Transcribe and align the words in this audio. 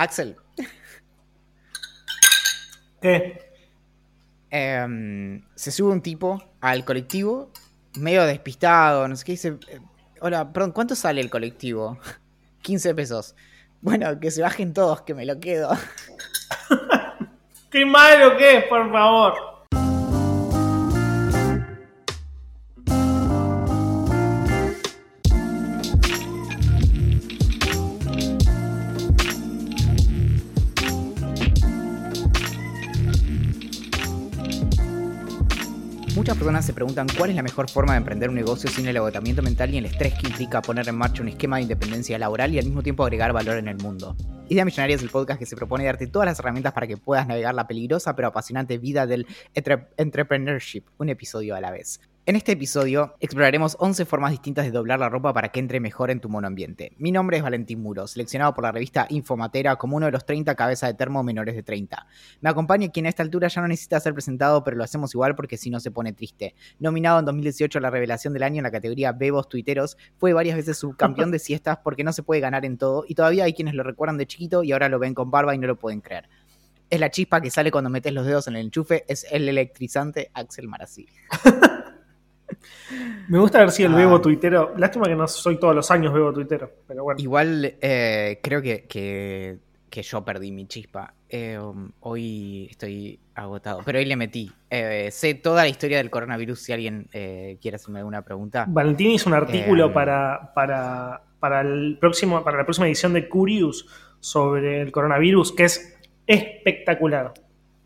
Axel. 0.00 0.34
¿Qué? 3.02 3.52
Em, 4.48 5.44
se 5.54 5.70
sube 5.70 5.92
un 5.92 6.00
tipo 6.00 6.42
al 6.62 6.86
colectivo, 6.86 7.50
medio 7.98 8.24
despistado, 8.24 9.06
no 9.06 9.14
sé 9.14 9.26
qué, 9.26 9.32
dice, 9.32 9.58
eh, 9.68 9.78
hola, 10.22 10.50
perdón, 10.54 10.72
¿cuánto 10.72 10.94
sale 10.94 11.20
el 11.20 11.28
colectivo? 11.28 11.98
15 12.62 12.94
pesos. 12.94 13.36
Bueno, 13.82 14.18
que 14.18 14.30
se 14.30 14.40
bajen 14.40 14.72
todos, 14.72 15.02
que 15.02 15.12
me 15.12 15.26
lo 15.26 15.38
quedo. 15.38 15.68
¿Qué 17.70 17.84
malo 17.84 18.38
que 18.38 18.56
es, 18.56 18.64
por 18.64 18.90
favor? 18.90 19.49
Personas 36.40 36.64
se 36.64 36.72
preguntan 36.72 37.06
cuál 37.18 37.28
es 37.28 37.36
la 37.36 37.42
mejor 37.42 37.68
forma 37.68 37.92
de 37.92 37.98
emprender 37.98 38.30
un 38.30 38.34
negocio 38.34 38.70
sin 38.70 38.88
el 38.88 38.96
agotamiento 38.96 39.42
mental 39.42 39.74
y 39.74 39.76
el 39.76 39.84
estrés 39.84 40.14
que 40.14 40.26
implica 40.26 40.62
poner 40.62 40.88
en 40.88 40.94
marcha 40.94 41.20
un 41.20 41.28
esquema 41.28 41.56
de 41.56 41.64
independencia 41.64 42.18
laboral 42.18 42.54
y 42.54 42.58
al 42.58 42.64
mismo 42.64 42.82
tiempo 42.82 43.04
agregar 43.04 43.34
valor 43.34 43.58
en 43.58 43.68
el 43.68 43.76
mundo. 43.76 44.16
Idea 44.48 44.64
Millonaria 44.64 44.96
es 44.96 45.02
el 45.02 45.10
podcast 45.10 45.38
que 45.38 45.44
se 45.44 45.54
propone 45.54 45.84
darte 45.84 46.06
todas 46.06 46.24
las 46.24 46.38
herramientas 46.38 46.72
para 46.72 46.86
que 46.86 46.96
puedas 46.96 47.26
navegar 47.28 47.54
la 47.54 47.66
peligrosa 47.66 48.16
pero 48.16 48.28
apasionante 48.28 48.78
vida 48.78 49.06
del 49.06 49.26
entrepreneurship, 49.98 50.84
un 50.96 51.10
episodio 51.10 51.54
a 51.54 51.60
la 51.60 51.72
vez. 51.72 52.00
En 52.26 52.36
este 52.36 52.52
episodio 52.52 53.16
exploraremos 53.18 53.78
11 53.80 54.04
formas 54.04 54.30
distintas 54.30 54.66
de 54.66 54.70
doblar 54.70 55.00
la 55.00 55.08
ropa 55.08 55.32
para 55.32 55.48
que 55.48 55.58
entre 55.58 55.80
mejor 55.80 56.10
en 56.10 56.20
tu 56.20 56.28
monoambiente. 56.28 56.92
Mi 56.98 57.12
nombre 57.12 57.38
es 57.38 57.42
Valentín 57.42 57.80
Muro, 57.80 58.06
seleccionado 58.06 58.52
por 58.52 58.62
la 58.62 58.72
revista 58.72 59.06
Infomatera 59.08 59.76
como 59.76 59.96
uno 59.96 60.04
de 60.04 60.12
los 60.12 60.26
30 60.26 60.54
cabezas 60.54 60.90
de 60.90 60.94
termo 60.94 61.22
menores 61.22 61.54
de 61.54 61.62
30. 61.62 62.06
Me 62.42 62.50
acompaña 62.50 62.90
quien 62.90 63.06
a 63.06 63.08
esta 63.08 63.22
altura 63.22 63.48
ya 63.48 63.62
no 63.62 63.68
necesita 63.68 63.98
ser 64.00 64.12
presentado, 64.12 64.62
pero 64.62 64.76
lo 64.76 64.84
hacemos 64.84 65.14
igual 65.14 65.34
porque 65.34 65.56
si 65.56 65.70
no 65.70 65.80
se 65.80 65.90
pone 65.90 66.12
triste. 66.12 66.54
Nominado 66.78 67.20
en 67.20 67.24
2018 67.24 67.78
a 67.78 67.80
la 67.80 67.90
revelación 67.90 68.34
del 68.34 68.42
año 68.42 68.58
en 68.58 68.64
la 68.64 68.70
categoría 68.70 69.12
Bebos 69.12 69.48
Tuiteros, 69.48 69.96
fue 70.18 70.34
varias 70.34 70.56
veces 70.56 70.76
subcampeón 70.76 71.30
de 71.30 71.38
siestas 71.38 71.78
porque 71.82 72.04
no 72.04 72.12
se 72.12 72.22
puede 72.22 72.42
ganar 72.42 72.66
en 72.66 72.76
todo 72.76 73.06
y 73.08 73.14
todavía 73.14 73.44
hay 73.44 73.54
quienes 73.54 73.72
lo 73.72 73.82
recuerdan 73.82 74.18
de 74.18 74.26
chiquito 74.26 74.62
y 74.62 74.72
ahora 74.72 74.90
lo 74.90 74.98
ven 74.98 75.14
con 75.14 75.30
barba 75.30 75.54
y 75.54 75.58
no 75.58 75.66
lo 75.66 75.76
pueden 75.76 76.02
creer. 76.02 76.28
Es 76.90 77.00
la 77.00 77.10
chispa 77.10 77.40
que 77.40 77.50
sale 77.50 77.70
cuando 77.70 77.88
metes 77.88 78.12
los 78.12 78.26
dedos 78.26 78.46
en 78.46 78.56
el 78.56 78.66
enchufe, 78.66 79.04
es 79.08 79.26
el 79.30 79.48
electrizante 79.48 80.30
Axel 80.34 80.68
Marazzi. 80.68 81.06
Me 83.28 83.38
gusta 83.38 83.58
haber 83.58 83.70
sido 83.70 83.90
el 83.90 83.94
bebo 83.94 84.16
ah. 84.16 84.22
tuitero. 84.22 84.74
Lástima 84.76 85.06
que 85.06 85.14
no 85.14 85.26
soy 85.28 85.58
todos 85.58 85.74
los 85.74 85.90
años 85.90 86.12
bebo 86.12 86.32
tuitero, 86.32 86.70
pero 86.86 87.04
bueno. 87.04 87.20
Igual 87.20 87.76
eh, 87.80 88.40
creo 88.42 88.60
que, 88.62 88.86
que, 88.86 90.02
yo 90.02 90.24
perdí 90.24 90.52
mi 90.52 90.66
chispa. 90.66 91.14
Eh, 91.28 91.58
hoy 92.00 92.68
estoy 92.70 93.18
agotado, 93.34 93.82
pero 93.84 93.98
hoy 93.98 94.04
le 94.04 94.16
metí. 94.16 94.50
Eh, 94.68 95.08
sé 95.12 95.34
toda 95.34 95.62
la 95.62 95.68
historia 95.68 95.98
del 95.98 96.10
coronavirus 96.10 96.60
si 96.60 96.72
alguien 96.72 97.08
quiere 97.10 97.76
hacerme 97.76 97.98
alguna 97.98 98.22
pregunta. 98.22 98.66
Valentín 98.68 99.10
hizo 99.12 99.28
un 99.28 99.34
artículo 99.34 99.92
para, 99.92 100.52
para, 100.54 101.22
para, 101.38 101.60
el 101.60 101.98
próximo, 102.00 102.42
para 102.42 102.58
la 102.58 102.64
próxima 102.64 102.86
edición 102.86 103.12
de 103.12 103.28
Curious 103.28 103.86
sobre 104.20 104.80
el 104.82 104.92
coronavirus 104.92 105.52
que 105.52 105.64
es 105.64 105.98
espectacular. 106.26 107.32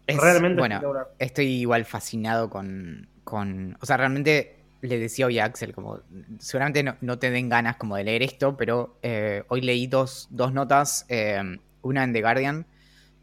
Realmente 0.07 0.61
bueno, 0.61 0.81
Estoy 1.19 1.47
igual 1.47 1.85
fascinado 1.85 2.51
con, 2.51 3.09
con. 3.25 3.77
O 3.81 3.87
sea, 3.87 3.97
realmente 3.97 4.57
le 4.81 4.99
decía 4.99 5.27
hoy 5.27 5.39
a 5.39 5.47
Axel, 5.47 5.75
como 5.75 6.01
seguramente 6.39 6.85
no, 7.01 7.19
te 7.19 7.31
den 7.31 7.49
ganas 7.49 7.77
como 7.77 7.97
de 7.97 8.05
leer 8.05 8.23
esto, 8.23 8.57
pero 8.57 8.99
eh, 9.03 9.43
hoy 9.49 9.63
leí 9.63 9.87
dos, 9.87 10.29
notas, 10.31 11.07
eh, 11.09 11.41
una 11.83 12.05
en 12.05 12.13
The 12.13 12.21
Guardian, 12.21 12.67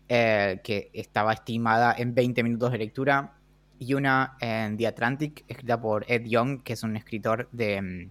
eh, 0.10 0.60
que 0.64 0.90
estaba 0.94 1.34
estimada 1.34 1.94
en 1.96 2.16
20 2.16 2.44
minutos 2.44 2.72
de 2.72 2.80
lectura, 2.80 3.34
y 3.78 3.94
una 3.94 4.38
en 4.40 4.78
The 4.78 4.88
Atlantic, 4.88 5.44
escrita 5.48 5.80
por 5.80 6.06
Ed 6.08 6.26
Young, 6.26 6.64
que 6.64 6.74
es 6.74 6.84
un 6.84 6.96
escritor 6.96 7.48
de, 7.52 8.10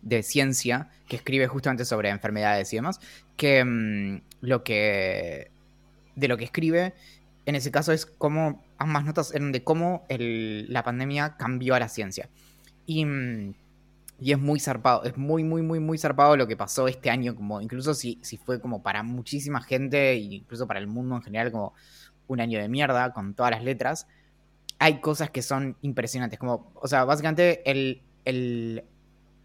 de 0.00 0.22
ciencia, 0.22 0.88
que 1.08 1.16
escribe 1.16 1.46
justamente 1.48 1.84
sobre 1.84 2.08
enfermedades 2.08 2.72
y 2.72 2.76
demás, 2.76 2.98
que 3.36 3.64
mm, 3.64 4.22
lo 4.40 4.64
que 4.64 5.50
de 6.14 6.28
lo 6.28 6.36
que 6.36 6.44
escribe 6.44 6.94
en 7.46 7.54
ese 7.54 7.70
caso 7.70 7.92
es 7.92 8.06
como 8.06 8.64
ambas 8.78 9.04
notas 9.04 9.34
eran 9.34 9.52
de 9.52 9.64
cómo 9.64 10.04
la 10.08 10.82
pandemia 10.82 11.36
cambió 11.36 11.74
a 11.74 11.80
la 11.80 11.88
ciencia. 11.88 12.28
Y, 12.86 13.06
y, 14.20 14.32
es 14.32 14.38
muy 14.38 14.60
zarpado, 14.60 15.04
es 15.04 15.16
muy, 15.16 15.44
muy, 15.44 15.62
muy, 15.62 15.80
muy 15.80 15.98
zarpado 15.98 16.36
lo 16.36 16.46
que 16.46 16.56
pasó 16.56 16.88
este 16.88 17.10
año, 17.10 17.34
como 17.34 17.60
incluso 17.60 17.94
si, 17.94 18.18
si 18.22 18.36
fue 18.36 18.60
como 18.60 18.82
para 18.82 19.02
muchísima 19.02 19.60
gente, 19.60 20.16
incluso 20.16 20.66
para 20.66 20.80
el 20.80 20.86
mundo 20.86 21.16
en 21.16 21.22
general, 21.22 21.52
como 21.52 21.74
un 22.28 22.40
año 22.40 22.60
de 22.60 22.68
mierda, 22.68 23.12
con 23.12 23.34
todas 23.34 23.52
las 23.52 23.64
letras. 23.64 24.06
Hay 24.78 25.00
cosas 25.00 25.30
que 25.30 25.42
son 25.42 25.76
impresionantes, 25.82 26.38
como, 26.38 26.72
o 26.74 26.88
sea, 26.88 27.04
básicamente 27.04 27.68
el, 27.70 28.02
el 28.24 28.84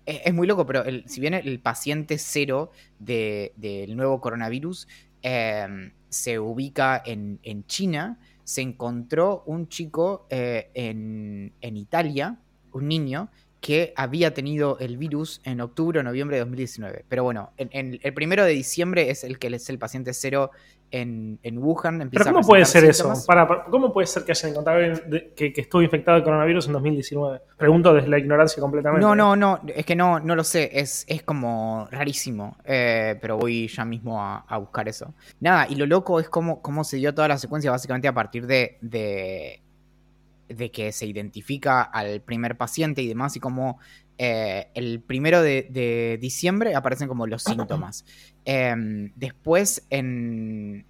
es, 0.05 0.33
muy 0.33 0.47
loco, 0.47 0.65
pero 0.65 0.83
el, 0.83 1.07
si 1.07 1.19
bien 1.19 1.33
el 1.33 1.59
paciente 1.59 2.17
cero 2.17 2.71
del 2.99 3.95
nuevo 3.95 4.21
coronavirus 4.21 4.87
eh, 5.21 5.91
se 6.09 6.39
ubica 6.39 7.01
en, 7.05 7.39
China, 7.67 8.19
se 8.43 8.61
encontró 8.61 9.43
un 9.45 9.67
chico 9.67 10.25
eh, 10.29 10.71
en, 10.73 11.53
en, 11.61 11.77
Italia, 11.77 12.39
un 12.71 12.87
niño, 12.87 13.29
que 13.67 13.91
había 13.97 14.33
tenido 14.33 14.79
el 14.79 14.95
virus 14.95 15.41
en 15.43 15.59
octubre 15.59 15.99
o 15.99 16.03
noviembre 16.03 16.37
de 16.37 16.39
2019. 16.39 17.03
Pero 17.09 17.25
bueno, 17.25 17.51
en, 17.57 17.99
el 18.01 18.13
primero 18.13 18.45
de 18.45 18.51
diciembre 18.51 19.09
es 19.09 19.25
el 19.25 19.39
que 19.39 19.47
es 19.47 19.69
el 19.69 19.77
paciente 19.77 20.13
cero 20.13 20.51
en, 20.89 21.37
Wuhan. 21.57 22.09
¿Pero 22.09 22.23
cómo 22.23 22.47
puede 22.47 22.63
ser 22.63 22.85
eso? 22.85 23.13
Para, 23.27 23.65
¿Cómo 23.65 23.91
puede 23.91 24.07
ser 24.07 24.23
que 24.23 24.31
hayan 24.31 24.51
encontrado 24.51 24.79
que, 25.35 25.51
que, 25.51 25.59
estuvo 25.59 25.81
infectado 25.81 26.17
de 26.17 26.23
coronavirus 26.23 26.67
en 26.67 26.73
2019? 26.75 27.41
Pregunto 27.57 27.93
desde 27.93 28.07
la 28.07 28.17
ignorancia 28.17 28.61
completamente. 28.61 29.05
No, 29.05 29.13
no, 29.13 29.35
no, 29.35 29.59
es 29.67 29.85
que 29.85 29.97
no, 29.97 30.21
no 30.21 30.37
lo 30.37 30.45
sé, 30.45 30.69
es, 30.71 31.03
es 31.09 31.23
como 31.23 31.89
rarísimo, 31.91 32.55
eh, 32.63 33.17
pero 33.19 33.37
voy 33.37 33.67
ya 33.67 33.83
mismo 33.83 34.23
a, 34.23 34.57
buscar 34.59 34.87
eso. 34.87 35.13
Nada, 35.41 35.67
y 35.69 35.75
lo 35.75 35.85
loco 35.85 36.21
es 36.21 36.29
cómo, 36.29 36.61
cómo 36.61 36.85
se 36.85 36.95
dio 36.95 37.13
toda 37.13 37.27
la 37.27 37.37
secuencia 37.37 37.69
básicamente 37.69 38.07
a 38.07 38.13
partir 38.13 38.47
de, 38.47 38.77
de, 38.79 39.61
de 40.47 40.71
que 40.71 40.91
se 40.91 41.05
identifica 41.05 41.81
al 41.81 42.21
primer 42.21 42.57
paciente 42.57 43.01
y 43.01 43.07
demás 43.07 43.35
y 43.35 43.39
cómo 43.39 43.79
eh, 44.17 44.67
el 44.73 45.01
primero 45.01 45.41
de, 45.41 46.17
diciembre 46.19 46.75
aparecen 46.75 47.07
como 47.07 47.27
los 47.27 47.43
síntomas. 47.43 48.05
Em, 48.49 49.11
después, 49.17 49.85
en 49.89 50.85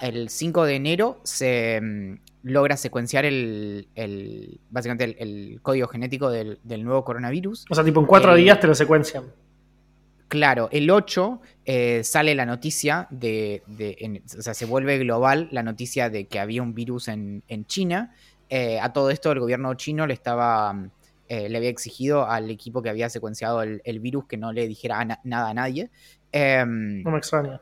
el 0.00 0.30
5 0.30 0.64
de 0.64 0.74
enero, 0.76 1.20
se 1.24 1.76
em, 1.76 2.18
logra 2.42 2.78
secuenciar 2.78 3.26
el, 3.26 3.86
básicamente 4.70 5.22
el, 5.22 5.60
código 5.60 5.88
genético 5.88 6.30
del, 6.30 6.58
nuevo 6.82 7.04
coronavirus. 7.04 7.66
O 7.68 7.74
sea, 7.74 7.84
tipo 7.84 8.00
en 8.00 8.06
cuatro 8.06 8.34
días 8.34 8.58
te 8.60 8.66
lo 8.66 8.74
secuencian. 8.74 9.24
Claro, 10.30 10.68
el 10.70 10.88
8 10.88 11.40
eh, 11.64 12.04
sale 12.04 12.36
la 12.36 12.46
noticia 12.46 13.08
de, 13.10 13.64
o 14.38 14.42
sea, 14.42 14.54
se 14.54 14.64
vuelve 14.64 14.96
global 14.98 15.48
la 15.50 15.64
noticia 15.64 16.08
de 16.08 16.28
que 16.28 16.38
había 16.38 16.62
un 16.62 16.72
virus 16.72 17.08
en, 17.08 17.42
China. 17.66 18.14
Eh, 18.50 18.78
a 18.80 18.92
todo 18.92 19.10
esto 19.10 19.32
el 19.32 19.40
gobierno 19.40 19.72
chino 19.74 20.06
le 20.06 20.14
estaba 20.14 20.90
eh, 21.30 21.48
le 21.48 21.58
había 21.58 21.70
exigido 21.70 22.28
al 22.28 22.50
equipo 22.50 22.82
que 22.82 22.90
había 22.90 23.08
secuenciado 23.08 23.62
el, 23.62 24.00
virus 24.00 24.26
que 24.26 24.36
no 24.36 24.52
le 24.52 24.66
dijera 24.66 25.20
nada 25.22 25.50
a 25.50 25.54
nadie. 25.54 25.88
Em, 26.32 27.04
no 27.04 27.12
me 27.12 27.18
extraña. 27.18 27.60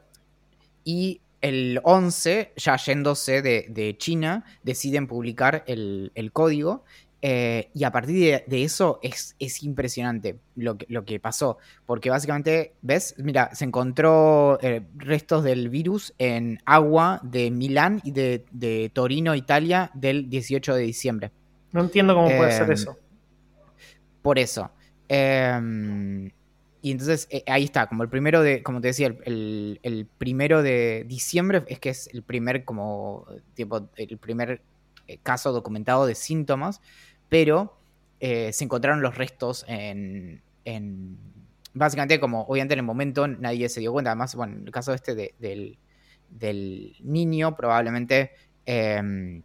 Y 0.84 1.20
el 1.42 1.78
11, 1.84 2.54
ya 2.56 2.76
yéndose 2.78 3.42
de, 3.42 3.96
China, 3.98 4.46
deciden 4.62 5.06
publicar 5.06 5.64
el, 5.66 6.30
código. 6.32 6.84
Eh, 7.20 7.70
y 7.74 7.82
a 7.82 7.90
partir 7.90 8.44
de, 8.46 8.62
eso 8.62 9.00
es, 9.02 9.34
impresionante 9.62 10.38
lo 10.54 10.78
que, 10.78 10.86
lo 10.88 11.04
que, 11.04 11.18
pasó. 11.18 11.58
Porque 11.84 12.10
básicamente, 12.10 12.74
¿ves? 12.82 13.14
Mira, 13.18 13.54
se 13.54 13.64
encontró 13.64 14.58
eh, 14.62 14.86
restos 14.96 15.42
del 15.42 15.68
virus 15.68 16.14
en 16.18 16.60
agua 16.64 17.20
de 17.24 17.50
Milán 17.50 18.00
y 18.04 18.12
de, 18.12 18.90
Torino, 18.92 19.34
Italia, 19.34 19.90
del 19.94 20.28
18 20.28 20.74
de 20.74 20.82
diciembre. 20.82 21.32
No 21.72 21.80
entiendo 21.80 22.14
cómo 22.14 22.28
puede 22.28 22.52
ser 22.52 22.66
em, 22.66 22.72
eso. 22.72 22.96
Por 24.22 24.38
eso. 24.38 24.70
Em, 25.08 26.30
y 26.80 26.92
entonces 26.92 27.26
eh, 27.30 27.42
ahí 27.48 27.64
está, 27.64 27.88
como 27.88 28.04
el 28.04 28.08
primero 28.08 28.42
de, 28.42 28.62
como 28.62 28.80
te 28.80 28.88
decía, 28.88 29.08
el, 29.24 30.08
primero 30.18 30.62
de 30.62 31.04
diciembre 31.08 31.64
es 31.66 31.80
que 31.80 31.90
es 31.90 32.08
el 32.12 32.22
primer, 32.22 32.64
como, 32.64 33.26
tipo, 33.54 33.90
el 33.96 34.18
primer 34.18 34.50
eh, 34.50 34.60
caso 35.22 35.52
documentado 35.52 36.06
de 36.06 36.14
síntomas, 36.14 36.80
pero 37.28 37.78
eh, 38.20 38.52
se 38.52 38.64
encontraron 38.64 39.00
los 39.00 39.16
restos 39.16 39.64
en, 39.68 40.42
en, 40.64 41.18
básicamente 41.74 42.18
como, 42.20 42.42
obviamente 42.42 42.74
en 42.74 42.80
el 42.80 42.86
momento 42.86 43.26
nadie 43.26 43.68
se 43.68 43.80
dio 43.80 43.92
cuenta, 43.92 44.10
además, 44.10 44.34
bueno, 44.34 44.56
en 44.56 44.66
el 44.66 44.72
caso 44.72 44.92
este 44.92 45.14
del, 45.14 45.78
del 46.28 46.96
niño 47.00 47.56
probablemente 47.56 48.32
em, 48.66 49.42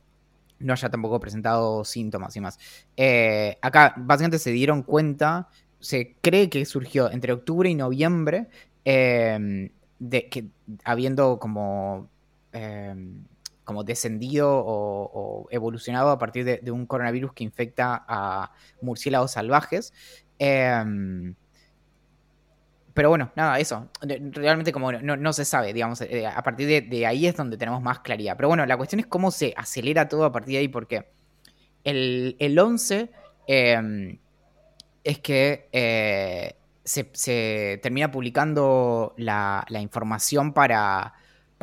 no 0.59 0.73
haya 0.73 0.89
tampoco 0.89 1.19
presentado 1.19 1.83
síntomas 1.83 2.35
y 2.35 2.41
más. 2.41 2.57
Eh, 2.97 3.57
acá 3.61 3.93
básicamente 3.97 4.39
se 4.39 4.51
dieron 4.51 4.83
cuenta, 4.83 5.49
se 5.79 6.15
cree 6.21 6.49
que 6.49 6.65
surgió 6.65 7.11
entre 7.11 7.33
octubre 7.33 7.69
y 7.69 7.75
noviembre, 7.75 8.47
em, 8.85 9.69
de, 9.99 10.29
que 10.29 10.45
habiendo 10.83 11.39
como, 11.39 12.09
em, 12.53 13.23
como 13.63 13.83
descendido 13.83 14.49
o, 14.51 15.47
evolucionado 15.51 16.09
a 16.09 16.17
partir 16.17 16.45
de, 16.45 16.71
un 16.71 16.85
coronavirus 16.85 17.33
que 17.33 17.43
infecta 17.43 18.03
a 18.07 18.51
murciélagos 18.81 19.31
salvajes. 19.31 19.93
Em, 20.39 21.35
pero 22.93 23.09
bueno, 23.09 23.31
nada, 23.35 23.59
eso. 23.59 23.89
Realmente 24.01 24.71
como 24.71 24.91
no, 24.91 25.33
se 25.33 25.45
sabe, 25.45 25.73
digamos, 25.73 26.01
eh, 26.01 26.27
a 26.27 26.43
partir 26.43 26.89
de, 26.89 27.05
ahí 27.07 27.25
es 27.25 27.35
donde 27.35 27.57
tenemos 27.57 27.81
más 27.81 27.99
claridad. 27.99 28.35
Pero 28.37 28.49
bueno, 28.49 28.65
la 28.65 28.77
cuestión 28.77 28.99
es 28.99 29.07
cómo 29.07 29.31
se 29.31 29.53
acelera 29.57 30.07
todo 30.07 30.25
a 30.25 30.31
partir 30.31 30.53
de 30.53 30.59
ahí, 30.59 30.67
porque 30.67 31.07
el, 31.83 32.35
el 32.39 32.57
11 32.59 33.09
em, 33.47 34.19
es 35.03 35.19
que 35.19 35.69
eh, 35.71 36.55
se, 36.83 37.79
termina 37.81 38.11
publicando 38.11 39.13
la, 39.17 39.65
información 39.79 40.53
para, 40.53 41.13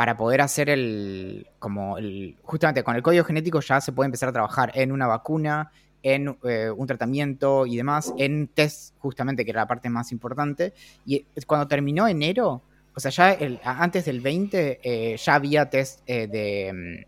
para 0.01 0.17
poder 0.17 0.41
hacer 0.41 0.71
el, 0.71 1.47
como 1.59 1.99
el, 1.99 2.39
justamente 2.43 2.83
con 2.83 2.97
el 2.97 3.03
código 3.03 3.23
genético 3.23 3.61
ya 3.61 3.83
se 3.83 3.93
puede 3.93 4.07
empezar 4.07 4.31
a 4.31 4.33
trabajar 4.33 4.73
en 4.75 4.93
una 4.93 5.07
vacuna, 5.07 5.73
en 6.03 6.39
eh, 6.43 6.71
un 6.75 6.87
tratamiento 6.87 7.67
y 7.67 7.77
demás, 7.77 8.15
en 8.17 8.49
test 8.49 8.95
justamente, 8.99 9.45
que 9.45 9.51
era 9.51 9.61
la 9.61 9.67
parte 9.67 9.91
más 9.91 10.11
importante. 10.11 10.73
Y 11.05 11.27
cuando 11.47 11.69
terminó 11.69 12.09
enero, 12.09 12.63
o 12.97 12.99
sea, 12.99 13.11
ya 13.11 13.37
antes 13.63 14.07
del 14.07 14.23
20 14.23 14.81
eh, 14.83 15.19
ya 15.19 15.35
había 15.35 15.69
test 15.69 16.01
eh, 16.07 16.27
de, 16.29 17.07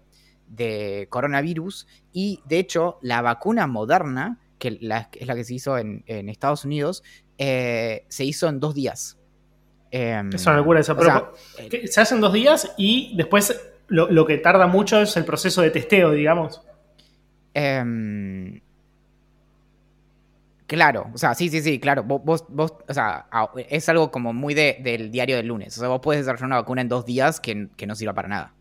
de, 0.49 1.07
coronavirus 1.09 1.87
y 2.13 2.43
de 2.45 2.59
hecho 2.59 2.99
la 3.01 3.23
vacuna 3.23 3.67
moderna, 3.67 4.39
que 4.59 4.69
es 4.69 4.83
la 4.83 5.09
que 5.09 5.45
se 5.45 5.55
hizo 5.55 5.79
en, 5.79 6.05
Estados 6.07 6.67
Unidos, 6.67 7.03
se 7.39 8.05
hizo 8.19 8.51
en 8.51 8.61
dos 8.61 8.75
días. 8.75 9.17
Em, 9.93 10.31
es 10.33 10.47
una 10.47 10.57
locura 10.57 10.81
eso, 10.81 10.97
pero 10.97 11.35
se 11.85 12.01
hace 12.01 12.15
en 12.15 12.21
dos 12.21 12.33
días 12.33 12.75
y 12.77 13.15
después 13.17 13.61
lo, 13.89 14.11
lo, 14.11 14.27
que 14.27 14.39
tarda 14.39 14.67
mucho 14.67 15.01
es 15.01 15.17
el 15.17 15.25
proceso 15.25 15.63
de 15.63 15.71
testeo, 15.71 16.11
digamos. 16.11 16.63
Eh, 17.53 18.61
Claro, 20.73 21.11
o 21.13 21.19
sea, 21.19 21.35
sí, 21.35 21.51
sí, 21.51 21.61
sí, 21.61 21.79
claro. 21.79 22.03
Vos, 22.03 22.47
vos, 22.49 22.75
o 22.89 22.95
sea, 22.95 23.27
es 23.69 23.91
algo 23.91 24.11
como 24.11 24.33
muy 24.33 24.55
del 24.55 25.11
diario 25.11 25.37
del 25.37 25.49
lunes. 25.49 25.77
O 25.77 25.81
sea, 25.81 25.91
vos 25.91 26.01
puedes 26.03 26.23
desarrollar 26.23 26.47
una 26.47 26.57
vacuna 26.57 26.81
en 26.81 26.89
dos 26.89 27.05
días 27.05 27.41
que, 27.41 27.69
no 27.87 27.95
sirva 27.95 28.15
para 28.15 28.29
nada. 28.29 28.55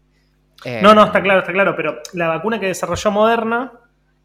no, 0.82 0.94
no, 0.94 1.06
está 1.06 1.20
eh, 1.20 1.22
claro, 1.22 1.40
está 1.40 1.54
claro. 1.54 1.74
Pero 1.78 2.02
la 2.12 2.28
vacuna 2.28 2.60
que 2.60 2.66
desarrolló 2.66 3.12
Moderna 3.12 3.72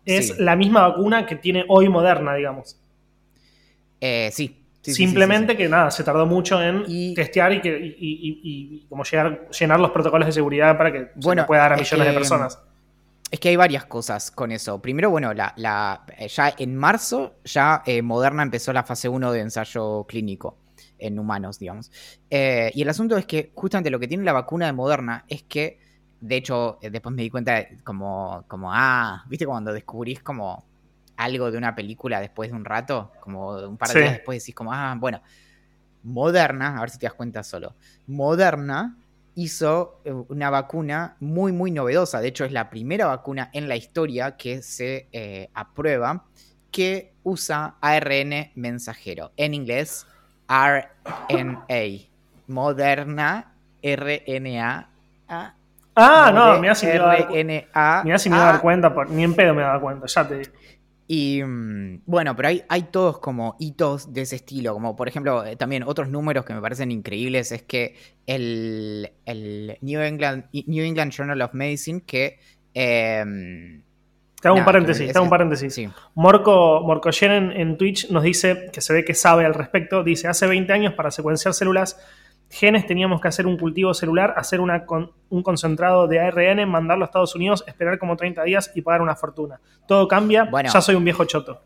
es 0.04 0.36
la 0.40 0.56
misma 0.56 0.88
vacuna 0.88 1.26
que 1.26 1.36
tiene 1.36 1.64
hoy 1.68 1.88
Moderna, 1.88 2.34
digamos. 2.34 2.76
Eh, 4.00 4.32
sí. 4.92 5.06
Simplemente 5.06 5.56
que 5.56 5.68
nada, 5.68 5.90
se 5.90 6.04
tardó 6.04 6.26
mucho 6.26 6.62
en 6.62 7.14
testear 7.14 7.52
y, 7.52 7.60
que, 7.60 7.96
y, 7.98 8.86
como 8.88 9.04
llegar, 9.04 9.48
llenar 9.50 9.80
los 9.80 9.90
protocolos 9.90 10.26
de 10.26 10.32
seguridad 10.32 10.76
para 10.76 10.92
que 10.92 11.10
se 11.18 11.44
pueda 11.44 11.62
dar 11.62 11.72
a 11.74 11.76
millones 11.76 12.06
de 12.06 12.12
personas. 12.12 12.58
Es 13.30 13.40
que 13.40 13.48
hay 13.48 13.56
varias 13.56 13.84
cosas 13.86 14.30
con 14.30 14.52
eso. 14.52 14.80
Primero, 14.80 15.10
bueno, 15.10 15.34
la, 15.34 15.54
ya 16.28 16.54
en 16.58 16.76
marzo 16.76 17.34
ya 17.44 17.82
eh, 17.84 18.00
Moderna 18.00 18.42
empezó 18.42 18.72
la 18.72 18.84
fase 18.84 19.08
1 19.08 19.32
de 19.32 19.40
ensayo 19.40 20.04
clínico 20.04 20.58
en 20.98 21.18
humanos, 21.18 21.58
digamos. 21.58 21.90
Eh, 22.30 22.70
y 22.74 22.82
el 22.82 22.88
asunto 22.88 23.16
es 23.16 23.26
que 23.26 23.50
justamente 23.54 23.90
lo 23.90 23.98
que 23.98 24.08
tiene 24.08 24.24
la 24.24 24.32
vacuna 24.32 24.66
de 24.66 24.72
Moderna 24.72 25.24
es 25.28 25.42
que, 25.42 25.80
de 26.20 26.36
hecho, 26.36 26.78
eh, 26.80 26.90
después 26.90 27.14
me 27.14 27.22
di 27.22 27.30
cuenta 27.30 27.66
como, 27.82 28.44
como, 28.46 28.72
ah, 28.72 29.24
viste 29.28 29.44
cuando 29.44 29.72
descubrís 29.72 30.22
como 30.22 30.64
algo 31.16 31.50
de 31.50 31.58
una 31.58 31.74
película 31.74 32.20
después 32.20 32.50
de 32.50 32.56
un 32.56 32.64
rato, 32.64 33.12
como 33.20 33.56
un 33.56 33.76
par 33.76 33.90
de 33.90 34.00
días 34.00 34.12
después 34.12 34.42
decís 34.42 34.54
como, 34.54 34.72
ah, 34.72 34.94
bueno, 34.98 35.22
Moderna, 36.02 36.76
a 36.76 36.80
ver 36.80 36.90
si 36.90 36.98
te 36.98 37.06
das 37.06 37.14
cuenta 37.14 37.42
solo, 37.42 37.74
Moderna 38.06 38.96
hizo 39.34 40.00
eh, 40.04 40.12
una 40.12 40.50
vacuna 40.50 41.16
muy, 41.20 41.52
muy 41.52 41.70
novedosa. 41.70 42.20
De 42.20 42.28
hecho, 42.28 42.44
es 42.44 42.52
la 42.52 42.70
primera 42.70 43.06
vacuna 43.06 43.50
en 43.52 43.68
la 43.68 43.76
historia 43.76 44.36
que 44.36 44.62
se 44.62 45.08
eh, 45.12 45.50
aprueba 45.54 46.24
que 46.70 47.12
usa 47.22 47.74
ARN 47.80 48.50
mensajero. 48.54 49.32
En 49.36 49.54
inglés, 49.54 50.06
RNA. 50.48 51.66
Moderna 52.48 53.52
RNA. 53.82 54.88
Ah, 55.98 56.30
no, 56.32 56.58
me 56.60 56.68
hace 56.68 56.98
me 56.98 58.12
hace 58.12 58.30
me 58.30 58.36
dar 58.36 58.60
cuenta, 58.60 58.94
ni 59.08 59.24
en 59.24 59.34
pedo 59.34 59.54
me 59.54 59.62
he 59.62 59.64
dado 59.64 59.80
cuenta, 59.80 60.06
ya 60.06 60.28
te 60.28 60.38
digo. 60.38 60.52
Y 61.08 61.42
mm, 61.42 62.02
bueno, 62.06 62.34
pero 62.34 62.48
hay, 62.48 62.62
hay 62.68 62.82
todos 62.84 63.18
como 63.18 63.56
hitos 63.58 64.12
de 64.12 64.22
ese 64.22 64.36
estilo, 64.36 64.72
como 64.74 64.96
por 64.96 65.08
ejemplo, 65.08 65.44
eh, 65.44 65.56
también 65.56 65.84
otros 65.84 66.08
números 66.08 66.44
que 66.44 66.54
me 66.54 66.60
parecen 66.60 66.90
increíbles 66.90 67.52
es 67.52 67.62
que 67.62 67.96
el, 68.26 69.12
New, 69.80 70.00
England, 70.00 70.46
New 70.52 70.84
England 70.84 71.12
Journal 71.12 71.40
of 71.42 71.54
Medicine, 71.54 72.02
que... 72.04 72.38
Eh, 72.74 73.82
te 74.40 74.48
hago 74.48 74.58
un 74.58 74.64
paréntesis, 74.64 75.10
te 75.10 75.16
hago 75.16 75.24
un 75.24 75.30
paréntesis. 75.30 75.74
Sí. 75.74 75.88
Morco, 76.14 76.82
Morco 76.82 77.08
en 77.20 77.76
Twitch 77.78 78.10
nos 78.10 78.22
dice, 78.22 78.68
que 78.72 78.80
se 78.80 78.92
ve 78.92 79.04
que 79.04 79.14
sabe 79.14 79.46
al 79.46 79.54
respecto, 79.54 80.04
dice, 80.04 80.28
hace 80.28 80.46
20 80.46 80.72
años 80.72 80.94
para 80.94 81.10
secuenciar 81.10 81.54
células 81.54 81.98
genes 82.50 82.86
teníamos 82.86 83.20
que 83.20 83.28
hacer 83.28 83.46
un 83.46 83.56
cultivo 83.56 83.92
celular, 83.94 84.34
hacer 84.36 84.60
una 84.60 84.84
un 85.28 85.42
concentrado 85.42 86.06
de 86.06 86.20
ARN, 86.20 86.68
mandarlo 86.68 87.04
a 87.04 87.06
Estados 87.06 87.34
Unidos, 87.34 87.64
esperar 87.66 87.98
como 87.98 88.16
30 88.16 88.42
días 88.44 88.70
y 88.74 88.82
pagar 88.82 89.02
una 89.02 89.16
fortuna. 89.16 89.60
Todo 89.86 90.06
cambia, 90.08 90.44
bueno, 90.44 90.70
ya 90.72 90.80
soy 90.80 90.94
un 90.94 91.04
viejo 91.04 91.24
choto. 91.24 91.60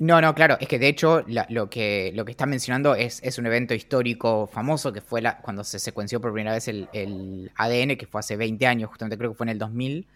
No, 0.00 0.18
no, 0.18 0.34
claro, 0.34 0.56
es 0.58 0.66
que 0.66 0.78
de 0.78 0.88
hecho 0.88 1.22
lo, 1.26 1.68
que, 1.68 2.10
lo 2.14 2.24
que 2.24 2.30
está 2.30 2.46
mencionando 2.46 2.94
es, 2.94 3.22
es 3.22 3.36
un 3.36 3.44
evento 3.44 3.74
histórico 3.74 4.46
famoso 4.46 4.94
que 4.94 5.02
fue 5.02 5.20
la, 5.20 5.36
cuando 5.42 5.62
se 5.62 5.78
secuenció 5.78 6.22
por 6.22 6.32
primera 6.32 6.54
vez 6.54 6.68
el, 6.68 7.50
ADN, 7.54 7.96
que 7.98 8.06
fue 8.06 8.20
hace 8.20 8.38
20 8.38 8.66
años, 8.66 8.88
justamente 8.88 9.18
creo 9.18 9.32
que 9.32 9.36
fue 9.36 9.44
en 9.44 9.50
el 9.50 9.58
2000. 9.58 10.06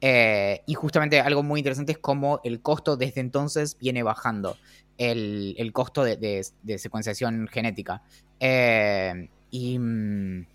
Eh, 0.00 0.62
y 0.66 0.74
justamente 0.74 1.20
algo 1.20 1.42
muy 1.42 1.60
interesante 1.60 1.92
es 1.92 1.98
cómo 1.98 2.40
el 2.42 2.60
costo 2.62 2.96
desde 2.96 3.20
entonces 3.20 3.76
viene 3.78 4.02
bajando, 4.02 4.56
el, 4.96 5.70
costo 5.74 6.04
de, 6.04 6.16
de 6.16 6.78
secuenciación 6.78 7.46
genética. 7.48 8.00
Eh, 8.40 9.28
y. 9.54 9.78
Mm, 9.78 10.46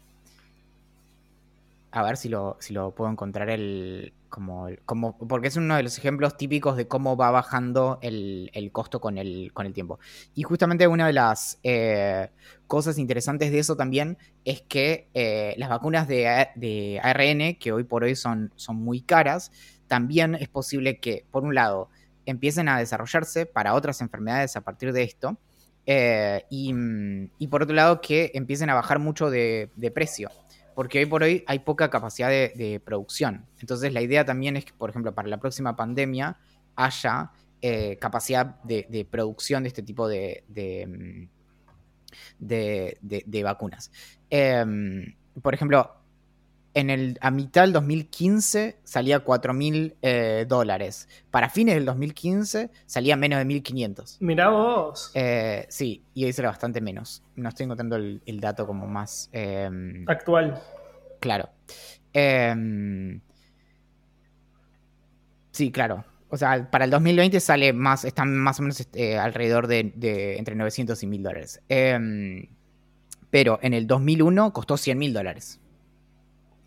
a 1.91 2.03
ver 2.03 2.17
si 2.17 2.29
lo, 2.29 2.57
si 2.59 2.73
lo 2.73 2.93
puedo 2.93 3.09
encontrar 3.09 3.49
el. 3.49 4.13
Como, 4.27 4.67
como, 4.85 5.17
porque 5.17 5.47
es 5.47 5.55
uno 5.55 5.75
de 5.75 5.81
los 5.81 5.97
ejemplos 5.97 6.37
típicos 6.37 6.77
de 6.77 6.87
cómo 6.87 7.17
va 7.17 7.31
bajando 7.31 7.97
el, 8.03 8.69
costo 8.71 9.01
con 9.01 9.17
el, 9.17 9.51
con 9.53 9.65
el 9.65 9.73
tiempo. 9.73 9.99
Y 10.35 10.43
justamente 10.43 10.87
una 10.87 11.07
de 11.07 11.13
las 11.13 11.59
eh, 11.63 12.29
cosas 12.67 12.99
interesantes 12.99 13.51
de 13.51 13.57
eso 13.57 13.75
también 13.75 14.19
es 14.45 14.61
que 14.61 15.07
eh, 15.15 15.55
las 15.57 15.69
vacunas 15.69 16.07
de, 16.07 16.47
de, 16.55 16.99
ARN, 17.01 17.55
que 17.55 17.71
hoy 17.71 17.85
por 17.85 18.03
hoy 18.03 18.15
son, 18.15 18.51
son 18.55 18.75
muy 18.75 19.01
caras, 19.01 19.51
también 19.87 20.35
es 20.35 20.47
posible 20.47 20.99
que, 20.99 21.25
por 21.31 21.43
un 21.43 21.55
lado, 21.55 21.89
empiecen 22.27 22.69
a 22.69 22.77
desarrollarse 22.77 23.47
para 23.47 23.73
otras 23.73 23.99
enfermedades 24.01 24.55
a 24.55 24.61
partir 24.61 24.93
de 24.93 25.01
esto. 25.01 25.39
Eh, 25.85 26.43
mm, 26.49 27.25
y, 27.37 27.47
por 27.47 27.63
otro 27.63 27.75
lado, 27.75 28.01
que 28.01 28.31
empiecen 28.33 28.69
a 28.69 28.75
bajar 28.75 28.99
mucho 28.99 29.29
de, 29.29 29.69
precio. 29.93 30.29
Porque 30.75 30.99
hoy 30.99 31.05
por 31.05 31.23
hoy 31.23 31.43
hay 31.47 31.59
poca 31.59 31.89
capacidad 31.89 32.29
de, 32.29 32.81
producción. 32.83 33.45
Entonces, 33.59 33.93
la 33.93 34.01
idea 34.01 34.25
también 34.25 34.55
es 34.57 34.65
que, 34.65 34.73
por 34.73 34.89
ejemplo, 34.89 35.13
para 35.13 35.27
la 35.27 35.39
próxima 35.39 35.75
pandemia 35.75 36.37
haya 36.75 37.31
eh, 37.61 37.97
capacidad 37.97 38.61
de, 38.63 39.07
producción 39.09 39.63
de 39.63 39.69
este 39.69 39.83
tipo 39.83 40.07
de, 40.07 40.43
de, 40.47 41.29
mm, 42.39 43.43
vacunas. 43.43 43.91
Em, 44.29 45.15
por 45.41 45.53
ejemplo, 45.53 45.98
en 46.73 46.89
el, 46.89 47.17
a 47.21 47.31
mitad 47.31 47.61
del 47.61 47.73
2015 47.73 48.77
salía 48.83 49.19
4 49.19 49.53
mil 49.53 49.95
eh, 50.01 50.45
dólares. 50.47 51.07
Para 51.31 51.49
fines 51.49 51.75
del 51.75 51.85
2015 51.85 52.69
salía 52.85 53.15
menos 53.15 53.39
de 53.39 53.45
1.500. 53.45 54.17
Mirá 54.19 54.49
vos. 54.49 55.11
Eh, 55.13 55.65
sí, 55.69 56.03
y 56.13 56.25
hoy 56.25 56.33
será 56.33 56.49
bastante 56.49 56.81
menos. 56.81 57.23
No 57.35 57.49
estoy 57.49 57.65
encontrando 57.65 57.95
el, 57.95 58.39
dato 58.39 58.67
como 58.67 58.87
más... 58.87 59.29
Em, 59.31 60.05
Actual. 60.07 60.61
Claro. 61.19 61.49
Em, 62.13 63.19
sí, 65.51 65.71
claro. 65.71 66.05
O 66.29 66.37
sea, 66.37 66.69
para 66.69 66.85
el 66.85 66.91
2020 66.91 67.39
sale 67.39 67.73
más, 67.73 68.05
están 68.05 68.37
más 68.37 68.59
o 68.59 68.63
menos 68.63 68.79
este, 68.79 69.17
alrededor 69.17 69.67
de, 69.67 70.37
entre 70.37 70.55
900 70.55 71.01
y 71.01 71.07
1.000 71.07 71.21
dólares. 71.23 71.61
Em, 71.67 72.47
pero 73.29 73.59
en 73.61 73.73
el 73.73 73.87
2001 73.87 74.53
costó 74.53 74.77
100 74.77 74.97
mil 74.97 75.13
dólares. 75.13 75.59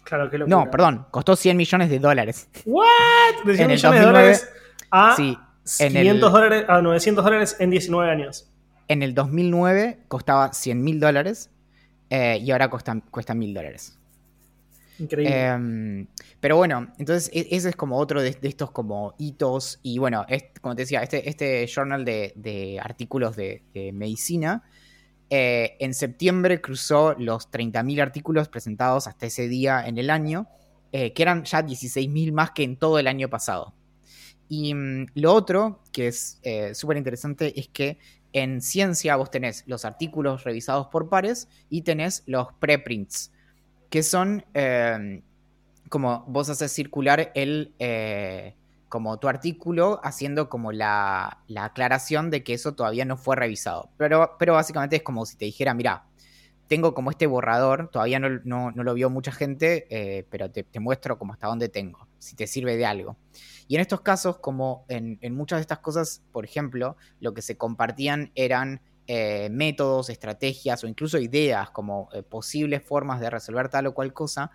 Claro, 0.04 0.30
No, 0.46 0.70
perdón, 0.70 1.06
costó 1.10 1.36
100 1.36 1.56
millones 1.56 1.90
de 1.90 1.98
dólares. 1.98 2.48
¿What? 2.64 3.44
De 3.44 3.56
100 3.56 3.68
millones 3.68 4.00
de 4.00 4.06
dólares 4.06 4.48
a, 4.90 5.16
sí, 5.16 5.38
500 5.64 6.32
dólares, 6.32 6.64
a 6.68 6.82
900 6.82 7.24
dólares 7.24 7.56
en 7.60 7.70
19 7.70 8.10
años. 8.10 8.48
En 8.88 9.02
el 9.02 9.14
2009 9.14 10.00
costaba 10.08 10.52
100 10.52 10.82
mil 10.82 11.00
dólares 11.00 11.50
eh, 12.10 12.38
y 12.42 12.50
ahora 12.50 12.68
cuesta, 12.68 13.00
cuesta 13.10 13.34
1000 13.34 13.54
dólares. 13.54 13.98
Increíble. 14.98 15.46
Em, 15.46 16.06
pero 16.40 16.56
bueno, 16.56 16.92
entonces 16.98 17.30
e, 17.32 17.48
ese 17.56 17.70
es 17.70 17.76
como 17.76 17.96
otro 17.96 18.20
de, 18.20 18.36
estos 18.42 18.70
como 18.70 19.14
hitos. 19.18 19.78
Y 19.82 19.98
bueno, 19.98 20.26
como 20.60 20.74
te 20.74 20.82
decía, 20.82 21.02
este, 21.02 21.28
este 21.28 21.66
journal 21.66 22.04
de, 22.04 22.80
artículos 22.82 23.36
de, 23.36 23.62
medicina 23.94 24.62
Eh, 25.34 25.76
en 25.80 25.94
septiembre 25.94 26.60
cruzó 26.60 27.14
los 27.18 27.50
30.000 27.50 28.02
artículos 28.02 28.48
presentados 28.50 29.06
hasta 29.06 29.24
ese 29.24 29.48
día 29.48 29.86
en 29.86 29.96
el 29.96 30.10
año, 30.10 30.46
que 30.90 31.14
eran 31.16 31.44
ya 31.44 31.62
16.000 31.62 32.32
más 32.32 32.50
que 32.50 32.64
en 32.64 32.76
todo 32.76 32.98
el 32.98 33.06
año 33.06 33.30
pasado. 33.30 33.72
Y 34.50 34.74
mm, 34.74 35.06
lo 35.14 35.32
otro, 35.32 35.80
que 35.90 36.08
es 36.08 36.38
súper 36.74 36.98
interesante, 36.98 37.58
es 37.58 37.68
que 37.68 37.98
en 38.34 38.60
ciencia 38.60 39.16
vos 39.16 39.30
tenés 39.30 39.64
los 39.66 39.86
artículos 39.86 40.44
revisados 40.44 40.88
por 40.88 41.08
pares 41.08 41.48
y 41.70 41.80
tenés 41.80 42.24
los 42.26 42.48
preprints, 42.60 43.32
que 43.88 44.02
son 44.02 44.44
como 45.92 46.24
vos 46.26 46.48
haces 46.48 46.72
circular 46.72 47.32
el, 47.34 47.74
eh, 47.78 48.54
como 48.92 49.18
tu 49.18 49.26
artículo 49.26 50.02
haciendo 50.04 50.50
como 50.50 50.70
la, 50.70 51.38
aclaración 51.56 52.28
de 52.28 52.44
que 52.44 52.52
eso 52.52 52.74
todavía 52.74 53.06
no 53.06 53.16
fue 53.16 53.36
revisado. 53.36 53.88
Pero, 53.96 54.36
pero 54.38 54.52
básicamente 54.52 54.96
es 54.96 55.02
como 55.02 55.24
si 55.24 55.38
te 55.38 55.46
dijera, 55.46 55.72
mira, 55.72 56.04
tengo 56.68 56.92
como 56.92 57.10
este 57.10 57.26
borrador, 57.26 57.88
todavía 57.88 58.18
no, 58.18 58.70
lo 58.70 58.94
vio 58.94 59.08
mucha 59.08 59.32
gente, 59.32 59.86
eh, 59.88 60.26
pero 60.28 60.50
te, 60.50 60.66
muestro 60.78 61.18
como 61.18 61.32
hasta 61.32 61.46
dónde 61.46 61.70
tengo, 61.70 62.06
si 62.18 62.36
te 62.36 62.46
sirve 62.46 62.76
de 62.76 62.84
algo. 62.84 63.16
Y 63.66 63.76
en 63.76 63.80
estos 63.80 64.02
casos, 64.02 64.36
como 64.40 64.84
en, 64.90 65.18
muchas 65.34 65.56
de 65.56 65.62
estas 65.62 65.78
cosas, 65.78 66.20
por 66.30 66.44
ejemplo, 66.44 66.98
lo 67.18 67.32
que 67.32 67.40
se 67.40 67.56
compartían 67.56 68.30
eran 68.34 68.82
eh, 69.06 69.48
métodos, 69.50 70.10
estrategias 70.10 70.84
o 70.84 70.86
incluso 70.86 71.16
ideas 71.16 71.70
como 71.70 72.10
posibles 72.28 72.82
formas 72.82 73.20
de 73.20 73.30
resolver 73.30 73.70
tal 73.70 73.86
o 73.86 73.94
cual 73.94 74.12
cosa, 74.12 74.50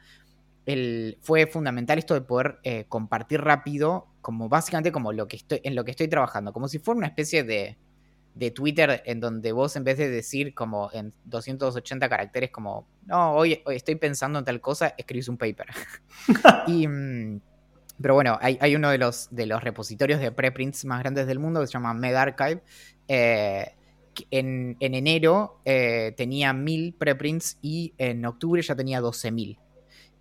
fue 1.22 1.48
fundamental 1.48 1.98
esto 1.98 2.14
de 2.14 2.22
poder 2.22 2.60
eh, 2.64 2.86
compartir 2.90 3.42
rápido, 3.42 4.08
como 4.22 4.50
básicamente 4.50 4.92
como 4.92 5.14
lo 5.14 5.28
que 5.28 5.38
estoy, 5.38 5.62
en 5.64 5.76
lo 5.76 5.86
que 5.86 5.92
estoy 5.92 6.08
trabajando, 6.08 6.52
como 6.52 6.68
si 6.68 6.80
fuera 6.80 6.98
una 6.98 7.08
especie 7.08 7.44
de, 7.44 7.78
de 8.36 8.52
Twitter 8.52 9.02
en 9.06 9.20
donde 9.20 9.52
vos 9.52 9.76
en 9.76 9.84
vez 9.84 9.98
de 9.98 10.10
decir 10.10 10.54
como 10.54 10.90
en 10.94 11.14
280 11.26 12.10
caracteres 12.10 12.52
como, 12.52 12.88
no, 13.06 13.34
hoy, 13.34 13.62
estoy 13.68 13.96
pensando 13.96 14.40
en 14.40 14.46
tal 14.46 14.62
cosa, 14.62 14.94
escribís 14.98 15.30
un 15.30 15.38
paper. 15.38 15.68
y, 16.68 16.88
mm, 16.88 17.40
pero 18.02 18.14
bueno, 18.14 18.38
hay, 18.42 18.76
uno 18.76 18.90
de 18.90 18.98
los, 18.98 19.30
de 19.32 19.46
los 19.46 19.64
repositorios 19.64 20.20
de 20.20 20.32
preprints 20.32 20.86
más 20.86 21.00
grandes 21.00 21.26
del 21.28 21.40
mundo 21.40 21.62
que 21.62 21.68
se 21.68 21.74
llama 21.74 21.94
MedArchive. 21.94 22.62
Eh, 23.08 23.74
en, 24.32 24.78
en, 24.80 24.96
enero 24.96 25.62
eh, 25.64 26.14
tenía 26.18 26.52
1000 26.52 26.94
preprints 26.96 27.58
y 27.62 27.94
en 27.98 28.26
octubre 28.26 28.62
ya 28.62 28.76
tenía 28.76 29.02
12.000. 29.02 29.58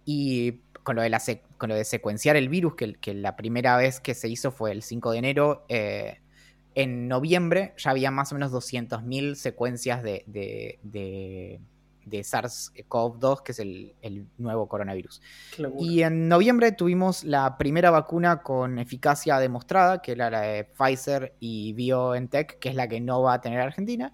Y 0.07 0.61
con 0.83 0.97
lo 0.97 1.03
de, 1.03 1.11
la 1.11 1.21
con 1.59 1.69
lo 1.69 1.75
de 1.75 1.85
secuenciar 1.85 2.37
el 2.37 2.49
virus, 2.49 2.77
que, 2.77 2.95
que, 2.95 3.13
la 3.13 3.37
primera 3.37 3.77
vez 3.77 4.01
que 4.01 4.15
se 4.15 4.29
hizo 4.29 4.53
fue 4.53 4.71
el 4.71 4.83
5 4.83 5.11
de 5.11 5.19
enero, 5.19 5.67
eh, 5.69 6.21
en 6.77 7.09
noviembre 7.09 7.75
ya 7.77 7.91
había 7.91 8.11
más 8.13 8.31
o 8.31 8.37
menos 8.37 8.53
200.000 8.53 9.35
secuencias 9.35 10.03
de, 10.03 10.23
de, 10.27 10.79
de, 12.05 12.21
SARS-CoV-2, 12.21 13.43
que 13.43 13.53
es 13.53 13.59
el, 13.59 13.95
el, 14.03 14.27
nuevo 14.39 14.69
coronavirus. 14.69 15.21
Y 15.81 16.03
en 16.03 16.29
noviembre 16.29 16.71
tuvimos 16.73 17.25
la 17.25 17.57
primera 17.59 17.91
vacuna 17.91 18.43
con 18.43 18.79
eficacia 18.79 19.39
demostrada, 19.39 20.03
que 20.03 20.13
era 20.13 20.31
la 20.31 20.43
de 20.43 20.65
Pfizer 20.65 21.35
y 21.41 21.73
BioNTech, 21.73 22.59
que 22.59 22.69
es 22.69 22.75
la 22.75 22.87
que 22.87 23.01
no 23.01 23.23
va 23.23 23.35
a 23.35 23.41
tener 23.41 23.61
Argentina. 23.61 24.13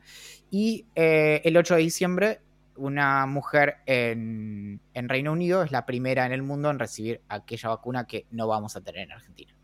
Y 0.50 0.86
eh, 0.94 1.42
el 1.44 1.56
8 1.56 1.74
de 1.74 1.80
diciembre 1.80 2.40
una 2.76 3.26
mujer 3.26 3.76
en, 3.86 4.80
Reino 4.94 5.32
Unido 5.32 5.62
es 5.62 5.72
la 5.72 5.86
primera 5.86 6.26
en 6.26 6.32
el 6.32 6.42
mundo 6.42 6.70
en 6.70 6.78
recibir 6.78 7.22
aquella 7.28 7.70
vacuna 7.70 8.06
que 8.06 8.26
no 8.30 8.46
vamos 8.46 8.76
a 8.76 8.80
tener 8.80 9.02
en 9.02 9.12
Argentina. 9.12 9.54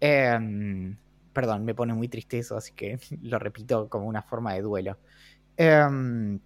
Em, 0.00 0.96
perdón, 1.32 1.64
me 1.64 1.74
pone 1.74 1.94
muy 1.94 2.08
triste 2.08 2.38
eso, 2.38 2.56
así 2.56 2.72
que 2.72 2.98
lo 3.22 3.38
repito 3.38 3.88
como 3.88 4.06
una 4.06 4.22
forma 4.22 4.54
de 4.54 4.62
duelo. 4.62 4.98
Em, 5.56 6.40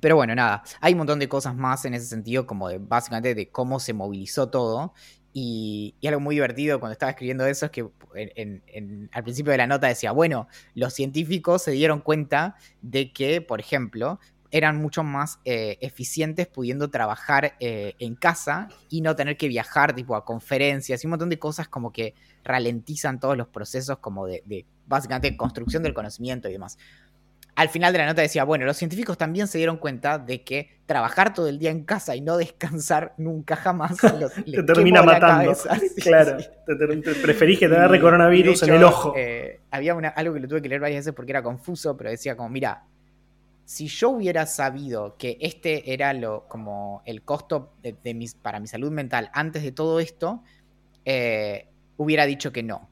pero 0.00 0.16
bueno, 0.16 0.34
nada, 0.34 0.62
hay 0.80 0.92
un 0.92 0.98
montón 0.98 1.18
de 1.18 1.28
cosas 1.28 1.54
más 1.54 1.84
en 1.84 1.94
ese 1.94 2.06
sentido, 2.06 2.46
como 2.46 2.68
básicamente 2.80 3.34
de 3.34 3.50
cómo 3.50 3.80
se 3.80 3.94
movilizó 3.94 4.50
todo. 4.50 4.92
Y, 5.38 5.94
algo 6.06 6.20
muy 6.20 6.36
divertido 6.36 6.80
cuando 6.80 6.92
estaba 6.92 7.10
escribiendo 7.10 7.44
eso 7.46 7.66
es 7.66 7.72
que 7.72 7.82
al 7.82 9.22
principio 9.22 9.52
de 9.52 9.58
la 9.58 9.66
nota 9.66 9.86
decía, 9.86 10.12
bueno, 10.12 10.48
los 10.74 10.94
científicos 10.94 11.62
se 11.62 11.72
dieron 11.72 12.00
cuenta 12.00 12.56
de 12.80 13.12
que, 13.12 13.42
por 13.42 13.60
ejemplo, 13.60 14.18
eran 14.50 14.76
mucho 14.76 15.02
más 15.02 15.40
eh, 15.44 15.78
eficientes 15.80 16.46
pudiendo 16.46 16.88
trabajar 16.90 17.54
eh, 17.60 17.94
en 17.98 18.14
casa 18.14 18.68
y 18.88 19.00
no 19.00 19.16
tener 19.16 19.36
que 19.36 19.48
viajar 19.48 19.94
tipo 19.94 20.16
a 20.16 20.24
conferencias 20.24 21.02
y 21.02 21.06
un 21.06 21.10
montón 21.10 21.28
de 21.28 21.38
cosas 21.38 21.68
como 21.68 21.92
que 21.92 22.14
ralentizan 22.44 23.20
todos 23.20 23.36
los 23.36 23.48
procesos 23.48 23.98
como 23.98 24.26
de, 24.26 24.64
básicamente 24.86 25.36
construcción 25.36 25.82
del 25.82 25.94
conocimiento 25.94 26.48
y 26.48 26.52
demás. 26.52 26.78
Al 27.54 27.70
final 27.70 27.90
de 27.94 28.00
la 28.00 28.06
nota 28.06 28.20
decía, 28.20 28.44
bueno, 28.44 28.66
los 28.66 28.76
científicos 28.76 29.16
también 29.16 29.48
se 29.48 29.56
dieron 29.56 29.78
cuenta 29.78 30.18
de 30.18 30.42
que 30.42 30.76
trabajar 30.84 31.32
todo 31.32 31.48
el 31.48 31.58
día 31.58 31.70
en 31.70 31.84
casa 31.84 32.14
y 32.14 32.20
no 32.20 32.36
descansar 32.36 33.14
nunca 33.16 33.56
jamás 33.56 33.96
te 34.44 34.62
termina 34.62 35.02
matando. 35.02 35.56
claro, 36.02 36.36
te, 36.66 37.14
preferís 37.14 37.58
que 37.58 37.66
te 37.66 37.74
agarre 37.74 37.98
coronavirus 37.98 38.62
en 38.64 38.74
el 38.74 38.84
ojo. 38.84 39.14
Eh, 39.16 39.60
había 39.70 39.94
algo 39.94 40.34
que 40.34 40.40
lo 40.40 40.48
tuve 40.48 40.60
que 40.60 40.68
leer 40.68 40.82
varias 40.82 41.00
veces 41.06 41.14
porque 41.14 41.32
era 41.32 41.42
confuso, 41.42 41.96
pero 41.96 42.10
decía 42.10 42.36
como, 42.36 42.50
mira, 42.50 42.84
si 43.66 43.88
yo 43.88 44.10
hubiera 44.10 44.46
sabido 44.46 45.16
que 45.18 45.38
este 45.40 45.92
era 45.92 46.12
lo, 46.12 46.46
como 46.48 47.02
el 47.04 47.22
costo 47.22 47.74
de, 47.82 47.96
para 48.40 48.60
mi 48.60 48.68
salud 48.68 48.92
mental 48.92 49.28
antes 49.34 49.64
de 49.64 49.72
todo 49.72 49.98
esto, 49.98 50.44
eh, 51.04 51.66
hubiera 51.96 52.26
dicho 52.26 52.52
que 52.52 52.62
no. 52.62 52.88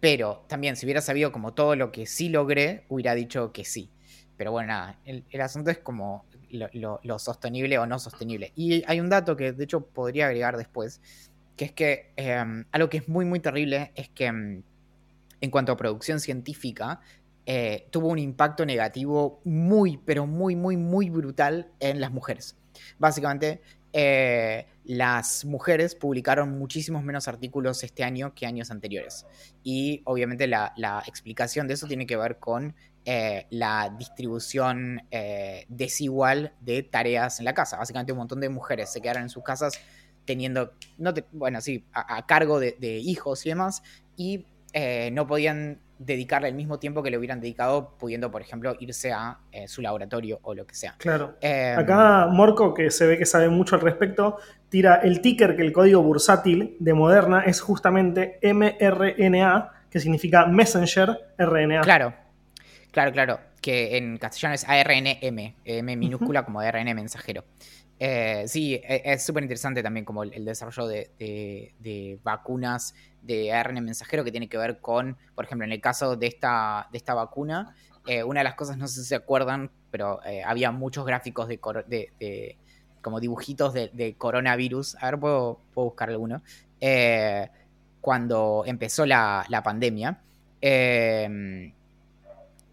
Pero 0.00 0.44
también, 0.48 0.76
si 0.76 0.84
hubiera 0.84 1.00
sabido 1.00 1.32
como 1.32 1.54
todo 1.54 1.76
lo 1.76 1.90
que 1.92 2.04
sí 2.04 2.28
logré, 2.28 2.84
hubiera 2.90 3.14
dicho 3.14 3.52
que 3.52 3.64
sí. 3.64 3.88
Pero 4.36 4.52
bueno, 4.52 4.68
nada, 4.68 4.98
el, 5.06 5.24
asunto 5.40 5.70
es 5.70 5.78
como 5.78 6.26
lo, 6.50 7.18
sostenible 7.18 7.78
o 7.78 7.86
no 7.86 7.98
sostenible. 7.98 8.52
Y 8.54 8.84
hay 8.86 9.00
un 9.00 9.08
dato 9.08 9.34
que 9.34 9.52
de 9.52 9.64
hecho 9.64 9.80
podría 9.80 10.26
agregar 10.26 10.58
después, 10.58 11.00
que 11.56 11.64
es 11.64 11.72
que 11.72 12.12
em, 12.16 12.66
algo 12.70 12.90
que 12.90 12.98
es 12.98 13.08
muy, 13.08 13.24
muy 13.24 13.40
terrible 13.40 13.92
es 13.94 14.10
que 14.10 14.26
em, 14.26 14.62
en 15.40 15.50
cuanto 15.50 15.72
a 15.72 15.76
producción 15.78 16.20
científica, 16.20 17.00
eh, 17.44 17.88
tuvo 17.90 18.08
un 18.08 18.18
impacto 18.18 18.64
negativo 18.64 19.40
muy, 19.44 19.96
pero 19.96 20.26
muy, 20.26 20.54
muy, 20.54 20.76
muy 20.76 21.10
brutal 21.10 21.70
en 21.80 22.00
las 22.00 22.12
mujeres. 22.12 22.56
Básicamente, 22.98 23.60
eh, 23.92 24.66
las 24.84 25.44
mujeres 25.44 25.94
publicaron 25.94 26.56
muchísimos 26.58 27.02
menos 27.02 27.26
artículos 27.28 27.82
este 27.82 28.04
año 28.04 28.32
que 28.34 28.46
años 28.46 28.70
anteriores. 28.70 29.26
Y 29.64 30.02
obviamente 30.04 30.46
la, 30.46 31.02
explicación 31.06 31.66
de 31.66 31.74
eso 31.74 31.86
tiene 31.86 32.06
que 32.06 32.16
ver 32.16 32.38
con 32.38 32.76
eh, 33.04 33.46
la 33.50 33.92
distribución 33.98 35.02
desigual 35.68 36.54
de 36.60 36.84
tareas 36.84 37.40
en 37.40 37.44
la 37.44 37.54
casa. 37.54 37.76
Básicamente 37.76 38.12
un 38.12 38.18
montón 38.18 38.40
de 38.40 38.48
mujeres 38.48 38.92
se 38.92 39.00
quedaron 39.00 39.24
en 39.24 39.30
sus 39.30 39.42
casas 39.42 39.78
teniendo, 40.24 40.74
no 40.98 41.12
bueno, 41.32 41.60
sí, 41.60 41.84
a, 41.92 42.24
cargo 42.26 42.60
de, 42.60 42.76
de, 42.78 42.98
hijos 42.98 43.44
y 43.44 43.48
demás, 43.48 43.82
y 44.16 44.46
no 45.12 45.26
podían 45.26 45.80
dedicarle 46.04 46.48
el 46.48 46.54
mismo 46.54 46.78
tiempo 46.78 47.02
que 47.02 47.10
le 47.10 47.18
hubieran 47.18 47.40
dedicado 47.40 47.96
pudiendo, 47.98 48.30
por 48.30 48.42
ejemplo, 48.42 48.76
irse 48.80 49.12
a 49.12 49.38
eh, 49.50 49.68
su 49.68 49.82
laboratorio 49.82 50.40
o 50.42 50.54
lo 50.54 50.66
que 50.66 50.74
sea. 50.74 50.94
Claro. 50.98 51.36
Em, 51.40 51.78
Acá 51.78 52.26
Morco, 52.30 52.74
que 52.74 52.90
se 52.90 53.06
ve 53.06 53.18
que 53.18 53.26
sabe 53.26 53.48
mucho 53.48 53.74
al 53.74 53.80
respecto, 53.80 54.38
tira 54.68 54.96
el 54.96 55.20
ticker 55.20 55.56
que 55.56 55.62
el 55.62 55.72
código 55.72 56.02
bursátil 56.02 56.76
de 56.78 56.94
Moderna 56.94 57.42
es 57.44 57.60
justamente 57.60 58.38
mRNA, 58.42 59.86
que 59.90 60.00
significa 60.00 60.46
Messenger 60.46 61.34
RNA. 61.38 61.82
Claro, 61.82 62.14
claro, 62.90 63.12
claro. 63.12 63.40
Que 63.60 63.96
en 63.96 64.16
castellano 64.18 64.54
es 64.54 64.68
ARNM, 64.68 65.54
M 65.64 65.96
minúscula 65.96 66.44
como 66.44 66.60
de 66.60 66.68
ARN 66.68 66.94
mensajero. 66.96 67.44
Eh, 68.04 68.48
sí, 68.48 68.74
e, 68.74 69.00
es 69.04 69.24
súper 69.24 69.44
interesante 69.44 69.80
también 69.80 70.04
como 70.04 70.24
el, 70.24 70.44
desarrollo 70.44 70.88
de, 70.88 72.18
vacunas 72.24 72.96
de 73.22 73.52
ARN 73.52 73.84
mensajero 73.84 74.24
que 74.24 74.32
tiene 74.32 74.48
que 74.48 74.58
ver 74.58 74.80
con, 74.80 75.16
por 75.36 75.44
ejemplo, 75.44 75.64
en 75.64 75.70
el 75.70 75.80
caso 75.80 76.16
de 76.16 76.26
esta, 76.26 76.88
de 76.90 76.98
esta 76.98 77.14
vacuna, 77.14 77.76
eh, 78.08 78.24
una 78.24 78.40
de 78.40 78.44
las 78.44 78.56
cosas, 78.56 78.76
no 78.76 78.88
sé 78.88 79.02
si 79.02 79.06
se 79.06 79.14
acuerdan, 79.14 79.70
pero 79.92 80.20
eh, 80.24 80.42
había 80.44 80.72
muchos 80.72 81.06
gráficos 81.06 81.46
de, 81.46 82.58
como 83.00 83.20
dibujitos 83.20 83.72
de, 83.72 84.16
coronavirus. 84.18 84.96
A 84.96 85.12
ver, 85.12 85.20
puedo, 85.20 85.60
puedo 85.72 85.90
buscar 85.90 86.10
alguno. 86.10 86.42
cuando 88.00 88.64
empezó 88.66 89.06
la, 89.06 89.46
la 89.48 89.62
pandemia. 89.62 90.20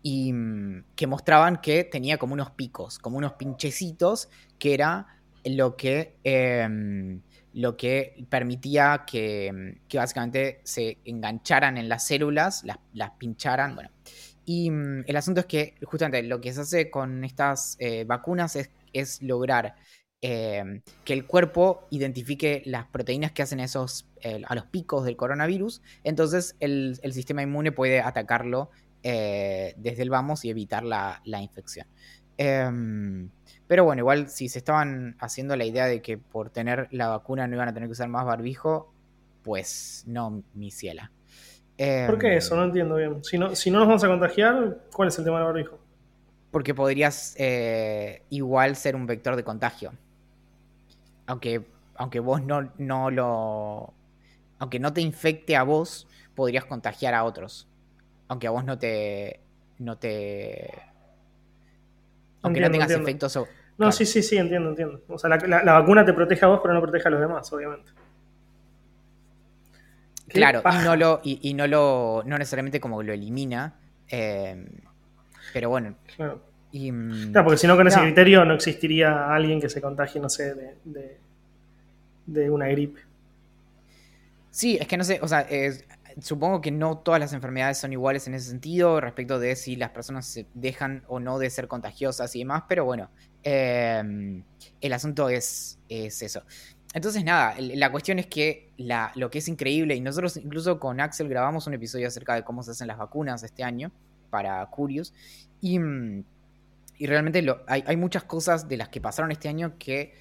y 0.01 0.33
mm, 0.33 0.85
que 0.95 1.05
mostraban 1.05 1.57
que 1.61 1.83
tenía 1.83 2.17
como 2.17 2.33
unos 2.33 2.49
picos, 2.49 2.97
como 2.97 3.19
unos 3.19 3.33
pinchecitos, 3.33 4.27
que 4.57 4.73
era 4.73 5.18
lo 5.45 5.75
que, 5.75 6.17
em, 6.23 7.21
lo 7.53 7.77
que 7.77 8.25
permitía 8.29 9.03
que, 9.07 9.77
básicamente 9.93 10.61
se 10.63 10.97
engancharan 11.05 11.77
en 11.77 11.89
las 11.89 12.05
células, 12.07 12.63
las, 12.93 13.11
pincharan, 13.17 13.75
bueno. 13.75 13.89
Y 14.45 14.71
mm, 14.71 15.05
el 15.07 15.15
asunto 15.15 15.41
es 15.41 15.45
que 15.45 15.75
justamente 15.83 16.23
lo 16.23 16.41
que 16.41 16.53
se 16.53 16.61
hace 16.61 16.89
con 16.89 17.23
estas 17.23 17.75
eh, 17.79 18.03
vacunas 18.05 18.55
es, 18.93 19.21
lograr 19.21 19.75
em, 20.21 20.81
que 21.05 21.13
el 21.13 21.25
cuerpo 21.25 21.87
identifique 21.91 22.63
las 22.65 22.87
proteínas 22.87 23.31
que 23.31 23.43
hacen 23.43 23.59
esos 23.59 24.07
a 24.45 24.55
los 24.55 24.65
picos 24.65 25.05
del 25.05 25.15
coronavirus, 25.15 25.81
entonces 26.03 26.55
el, 26.59 26.99
sistema 27.13 27.41
inmune 27.41 27.71
puede 27.71 28.01
atacarlo 28.01 28.69
eh, 29.01 29.75
desde 29.77 30.03
el 30.03 30.09
vamos 30.09 30.43
y 30.43 30.49
evitar 30.49 30.83
la 30.83 31.41
infección. 31.41 31.87
Em, 32.41 33.29
pero 33.67 33.83
bueno, 33.83 33.99
igual 33.99 34.29
si 34.29 34.47
se 34.47 34.59
estaban 34.59 35.17
haciendo 35.19 35.57
la 35.57 35.65
idea 35.65 35.87
de 35.87 36.01
que 36.01 36.17
por 36.17 36.49
tener 36.49 36.87
la 36.91 37.09
vacuna 37.09 37.45
no 37.47 37.55
iban 37.55 37.67
a 37.67 37.73
tener 37.73 37.89
que 37.89 37.91
usar 37.91 38.07
más 38.07 38.25
barbijo, 38.25 38.93
pues 39.43 40.05
no, 40.07 40.41
mi 40.53 40.71
ciela. 40.71 41.11
¿Por 42.07 42.17
qué 42.17 42.37
eso? 42.37 42.55
No 42.55 42.63
entiendo 42.63 42.95
bien. 42.95 43.21
Si 43.25 43.37
no, 43.37 43.55
si 43.55 43.69
no 43.69 43.79
nos 43.79 43.89
vamos 43.89 44.03
a 44.05 44.07
contagiar, 44.07 44.77
¿cuál 44.93 45.09
es 45.09 45.19
el 45.19 45.25
tema 45.25 45.37
del 45.37 45.47
barbijo? 45.47 45.79
Porque 46.49 46.73
podrías 46.73 47.35
eh, 47.37 48.23
igual 48.29 48.77
ser 48.77 48.95
un 48.95 49.05
vector 49.05 49.35
de 49.35 49.43
contagio. 49.43 49.91
Aunque, 51.25 51.65
aunque 51.95 52.21
vos 52.21 52.41
no, 52.41 52.71
no 52.77 53.11
lo. 53.11 53.93
Aunque 54.59 54.79
no 54.79 54.93
te 54.93 55.01
infecte 55.01 55.57
a 55.57 55.63
vos, 55.63 56.07
podrías 56.35 56.63
contagiar 56.63 57.13
a 57.13 57.25
otros. 57.25 57.67
Aunque 58.29 58.47
a 58.47 58.51
vos 58.51 58.63
no 58.63 58.77
te. 58.77 59.41
no 59.77 59.97
te. 59.97 60.71
Aunque 62.41 62.61
no 62.61 62.71
tengas 62.71 62.91
efectos. 62.91 63.39
No, 63.77 63.91
sí, 63.91 64.05
sí, 64.05 64.21
sí, 64.21 64.37
entiendo, 64.37 64.69
entiendo. 64.69 65.01
O 65.07 65.17
sea, 65.17 65.29
la, 65.29 65.73
vacuna 65.73 66.05
te 66.05 66.13
protege 66.13 66.43
a 66.45 66.49
vos, 66.49 66.59
pero 66.61 66.73
no 66.73 66.81
protege 66.81 67.07
a 67.07 67.11
los 67.11 67.21
demás, 67.21 67.51
obviamente. 67.53 67.91
Claro, 70.27 70.61
y 70.63 70.83
no 70.83 70.95
lo, 70.95 71.21
y, 71.23 71.53
no 71.53 71.65
lo, 71.65 72.23
no 72.25 72.37
necesariamente 72.37 72.79
como 72.79 73.01
lo 73.01 73.13
elimina, 73.13 73.79
eh, 74.09 74.67
pero 75.53 75.69
bueno. 75.69 75.95
Claro. 76.15 76.41
Mm, 76.71 77.33
porque 77.33 77.57
si 77.57 77.67
no, 77.67 77.75
con 77.75 77.87
ese 77.87 77.99
criterio 77.99 78.45
no 78.45 78.53
existiría 78.53 79.33
alguien 79.33 79.59
que 79.59 79.69
se 79.69 79.81
contagie, 79.81 80.21
no 80.21 80.29
sé, 80.29 80.53
de, 80.53 81.17
de, 82.27 82.49
una 82.49 82.67
gripe. 82.67 83.01
Sí, 84.51 84.77
es 84.79 84.87
que 84.87 84.97
no 84.97 85.03
sé, 85.03 85.19
o 85.21 85.27
sea, 85.27 85.47
supongo 86.21 86.61
que 86.61 86.71
no 86.71 86.97
todas 86.99 87.19
las 87.19 87.33
enfermedades 87.33 87.77
son 87.77 87.93
iguales 87.93 88.27
en 88.27 88.33
ese 88.33 88.49
sentido 88.49 88.99
respecto 89.01 89.39
de 89.39 89.55
si 89.55 89.75
las 89.75 89.91
personas 89.91 90.25
se 90.25 90.47
dejan 90.53 91.03
o 91.07 91.19
no 91.19 91.39
de 91.39 91.49
ser 91.49 91.67
contagiosas 91.67 92.35
y 92.35 92.39
demás, 92.39 92.63
pero 92.67 92.85
bueno, 92.85 93.09
em, 93.43 94.43
el 94.81 94.93
asunto 94.93 95.29
es, 95.29 95.79
es, 95.89 96.21
eso. 96.21 96.43
Entonces, 96.93 97.23
nada, 97.23 97.55
la 97.59 97.91
cuestión 97.91 98.19
es 98.19 98.27
que 98.27 98.71
la, 98.77 99.11
lo 99.15 99.29
que 99.29 99.39
es 99.39 99.47
increíble, 99.47 99.95
y 99.95 100.01
nosotros 100.01 100.37
incluso 100.37 100.79
con 100.79 100.99
Axel 100.99 101.29
grabamos 101.29 101.67
un 101.67 101.75
episodio 101.75 102.07
acerca 102.07 102.35
de 102.35 102.43
cómo 102.43 102.63
se 102.63 102.71
hacen 102.71 102.87
las 102.87 102.97
vacunas 102.97 103.43
este 103.43 103.63
año 103.63 103.91
para 104.29 104.65
Curious, 104.67 105.13
y, 105.61 105.79
mm, 105.79 106.23
y 106.97 107.05
realmente 107.05 107.45
hay, 107.67 107.83
hay 107.85 107.97
muchas 107.97 108.23
cosas 108.23 108.67
de 108.67 108.77
las 108.77 108.89
que 108.89 109.01
pasaron 109.01 109.31
este 109.31 109.49
año 109.49 109.77
que 109.77 110.13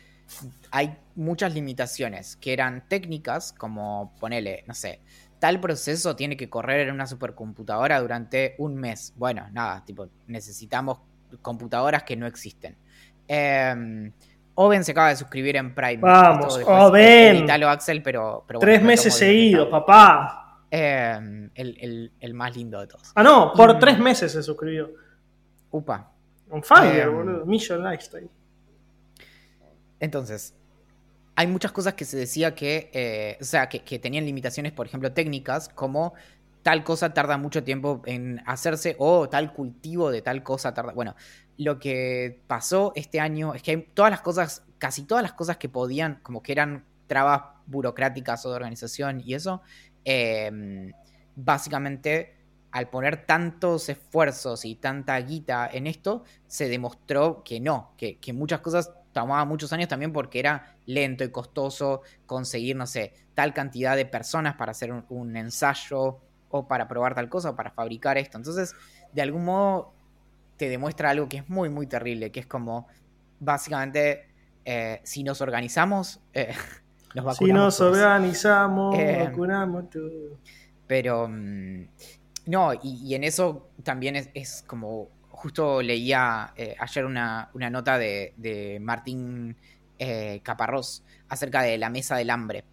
hay 0.70 0.96
muchas 1.14 1.54
limitaciones, 1.54 2.36
que 2.36 2.52
eran 2.52 2.86
técnicas, 2.88 3.52
como 3.52 4.14
ponele, 4.20 4.64
no 4.66 4.74
sé, 4.74 5.00
tal 5.38 5.60
proceso 5.60 6.16
tiene 6.16 6.36
que 6.36 6.48
correr 6.50 6.88
en 6.88 6.94
una 6.94 7.06
supercomputadora 7.06 8.00
durante 8.00 8.54
un 8.58 8.76
mes. 8.76 9.12
Bueno, 9.16 9.46
nada, 9.52 9.84
tipo, 9.84 10.08
necesitamos 10.26 11.00
computadoras 11.42 12.02
que 12.02 12.16
no 12.16 12.26
existen. 12.26 12.76
Eh, 13.26 14.10
Oven 14.60 14.82
se 14.82 14.90
acaba 14.90 15.10
de 15.10 15.16
suscribir 15.16 15.54
en 15.54 15.72
Prime. 15.72 15.98
Vamos, 15.98 16.58
Oven. 16.66 17.48
Axel, 17.48 18.02
pero, 18.02 18.44
Tres 18.58 18.82
meses 18.82 19.14
seguidos, 19.14 19.68
papá. 19.68 20.64
Em, 20.68 21.48
el, 21.54 22.34
más 22.34 22.56
lindo 22.56 22.80
de 22.80 22.88
todos. 22.88 23.12
Ah, 23.14 23.22
no, 23.22 23.52
por 23.52 23.78
tres 23.78 24.00
meses 24.00 24.32
se 24.32 24.42
suscribió. 24.42 24.90
Upa. 25.70 26.10
On 26.50 26.60
fire, 26.60 27.02
em, 27.02 27.14
boludo. 27.14 27.46
Mission 27.46 27.88
Lifestyle. 27.88 28.28
Entonces, 30.00 30.56
hay 31.38 31.46
muchas 31.46 31.70
cosas 31.70 31.94
que 31.94 32.04
se 32.04 32.16
decía 32.16 32.56
que, 32.56 32.90
eh, 32.92 33.38
o 33.40 33.44
sea, 33.44 33.68
que, 33.68 33.84
que, 33.84 34.00
tenían 34.00 34.26
limitaciones, 34.26 34.72
por 34.72 34.86
ejemplo, 34.86 35.12
técnicas, 35.12 35.68
como 35.68 36.14
tal 36.64 36.82
cosa 36.82 37.14
tarda 37.14 37.38
mucho 37.38 37.62
tiempo 37.62 38.02
en 38.06 38.42
hacerse 38.44 38.96
o 38.98 39.28
tal 39.28 39.52
cultivo 39.52 40.10
de 40.10 40.20
tal 40.20 40.42
cosa 40.42 40.74
tarda. 40.74 40.94
Bueno, 40.94 41.14
lo 41.56 41.78
que 41.78 42.42
pasó 42.48 42.92
este 42.96 43.20
año 43.20 43.54
es 43.54 43.62
que 43.62 43.76
todas 43.76 44.10
las 44.10 44.20
cosas, 44.20 44.64
casi 44.78 45.04
todas 45.04 45.22
las 45.22 45.32
cosas 45.32 45.58
que 45.58 45.68
podían, 45.68 46.18
como 46.24 46.42
que 46.42 46.50
eran 46.50 46.84
trabas 47.06 47.42
burocráticas 47.66 48.44
o 48.44 48.50
de 48.50 48.56
organización 48.56 49.22
y 49.24 49.34
eso, 49.34 49.62
em, 50.04 50.92
básicamente 51.36 52.34
al 52.72 52.90
poner 52.90 53.26
tantos 53.26 53.88
esfuerzos 53.88 54.64
y 54.64 54.74
tanta 54.74 55.16
guita 55.18 55.70
en 55.72 55.86
esto, 55.86 56.24
se 56.48 56.68
demostró 56.68 57.44
que 57.44 57.60
no, 57.60 57.94
que, 57.96 58.18
muchas 58.32 58.60
cosas 58.60 58.92
tomaban 59.20 59.48
muchos 59.48 59.72
años 59.72 59.88
también 59.88 60.12
porque 60.12 60.38
era 60.38 60.76
lento 60.86 61.24
y 61.24 61.30
costoso 61.30 62.02
conseguir, 62.26 62.76
no 62.76 62.86
sé, 62.86 63.14
tal 63.34 63.52
cantidad 63.52 63.96
de 63.96 64.06
personas 64.06 64.54
para 64.54 64.70
hacer 64.70 64.92
un 65.08 65.36
ensayo 65.36 66.20
o 66.50 66.68
para 66.68 66.86
probar 66.86 67.14
tal 67.14 67.28
cosa 67.28 67.50
o 67.50 67.56
para 67.56 67.70
fabricar 67.70 68.16
esto. 68.16 68.38
Entonces, 68.38 68.74
de 69.12 69.22
algún 69.22 69.44
modo 69.44 69.92
te 70.56 70.68
demuestra 70.68 71.10
algo 71.10 71.28
que 71.28 71.38
es 71.38 71.48
muy, 71.48 71.68
muy 71.68 71.86
terrible, 71.86 72.30
que 72.30 72.40
es 72.40 72.46
como, 72.46 72.86
básicamente, 73.40 74.28
eh, 74.64 75.00
si 75.02 75.22
nos 75.22 75.40
organizamos, 75.40 76.20
eh, 76.32 76.54
nos 77.14 77.24
vacunamos. 77.24 77.74
Si 77.74 77.82
nos 77.82 77.92
organizamos, 77.92 78.98
eh, 78.98 79.24
vacunamos 79.24 79.90
todo. 79.90 80.38
Pero, 80.86 81.28
mm, 81.28 81.88
no, 82.46 82.72
y, 82.82 83.14
en 83.14 83.24
eso 83.24 83.68
también 83.82 84.30
es, 84.34 84.64
como, 84.66 85.08
justo 85.38 85.82
leía 85.82 86.52
ayer 86.78 87.04
una, 87.04 87.50
nota 87.54 87.98
de, 87.98 88.78
Martín 88.80 89.56
Caparrós 90.42 91.04
acerca 91.28 91.62
de 91.62 91.78
la 91.78 91.90
mesa 91.90 92.16
del 92.16 92.30
hambre 92.30 92.64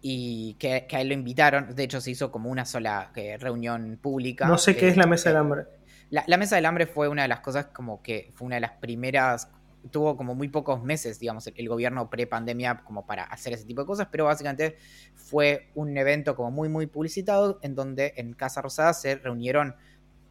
y 0.00 0.54
que, 0.58 0.86
a 0.90 1.00
él 1.00 1.08
lo 1.08 1.14
invitaron. 1.14 1.74
De 1.74 1.84
hecho, 1.84 2.00
se 2.00 2.10
hizo 2.10 2.30
como 2.30 2.50
una 2.50 2.64
sola 2.64 3.10
reunión 3.38 3.98
pública. 4.00 4.46
No 4.46 4.58
sé 4.58 4.76
qué 4.76 4.88
es 4.88 4.96
la 4.96 5.06
mesa 5.06 5.30
del 5.30 5.38
hambre. 5.38 5.66
La, 6.10 6.38
Mesa 6.38 6.56
del 6.56 6.64
Hambre 6.64 6.86
fue 6.86 7.08
una 7.08 7.22
de 7.22 7.28
las 7.28 7.40
cosas 7.40 7.66
como 7.66 8.02
que 8.02 8.30
fue 8.34 8.46
una 8.46 8.56
de 8.56 8.62
las 8.62 8.72
primeras, 8.72 9.50
tuvo 9.90 10.16
como 10.16 10.34
muy 10.34 10.48
pocos 10.48 10.82
meses, 10.82 11.18
digamos, 11.18 11.46
el, 11.46 11.68
gobierno 11.68 12.08
pre-pandemia 12.08 12.78
como 12.78 13.04
para 13.04 13.24
hacer 13.24 13.52
ese 13.52 13.66
tipo 13.66 13.82
de 13.82 13.86
cosas, 13.86 14.08
pero 14.10 14.24
básicamente 14.24 14.78
fue 15.14 15.68
un 15.74 15.94
evento 15.98 16.34
como 16.34 16.50
muy, 16.50 16.70
muy 16.70 16.86
publicitado 16.86 17.58
en 17.60 17.74
donde 17.74 18.14
en 18.16 18.32
Casa 18.32 18.62
Rosada 18.62 18.94
se 18.94 19.16
reunieron, 19.16 19.76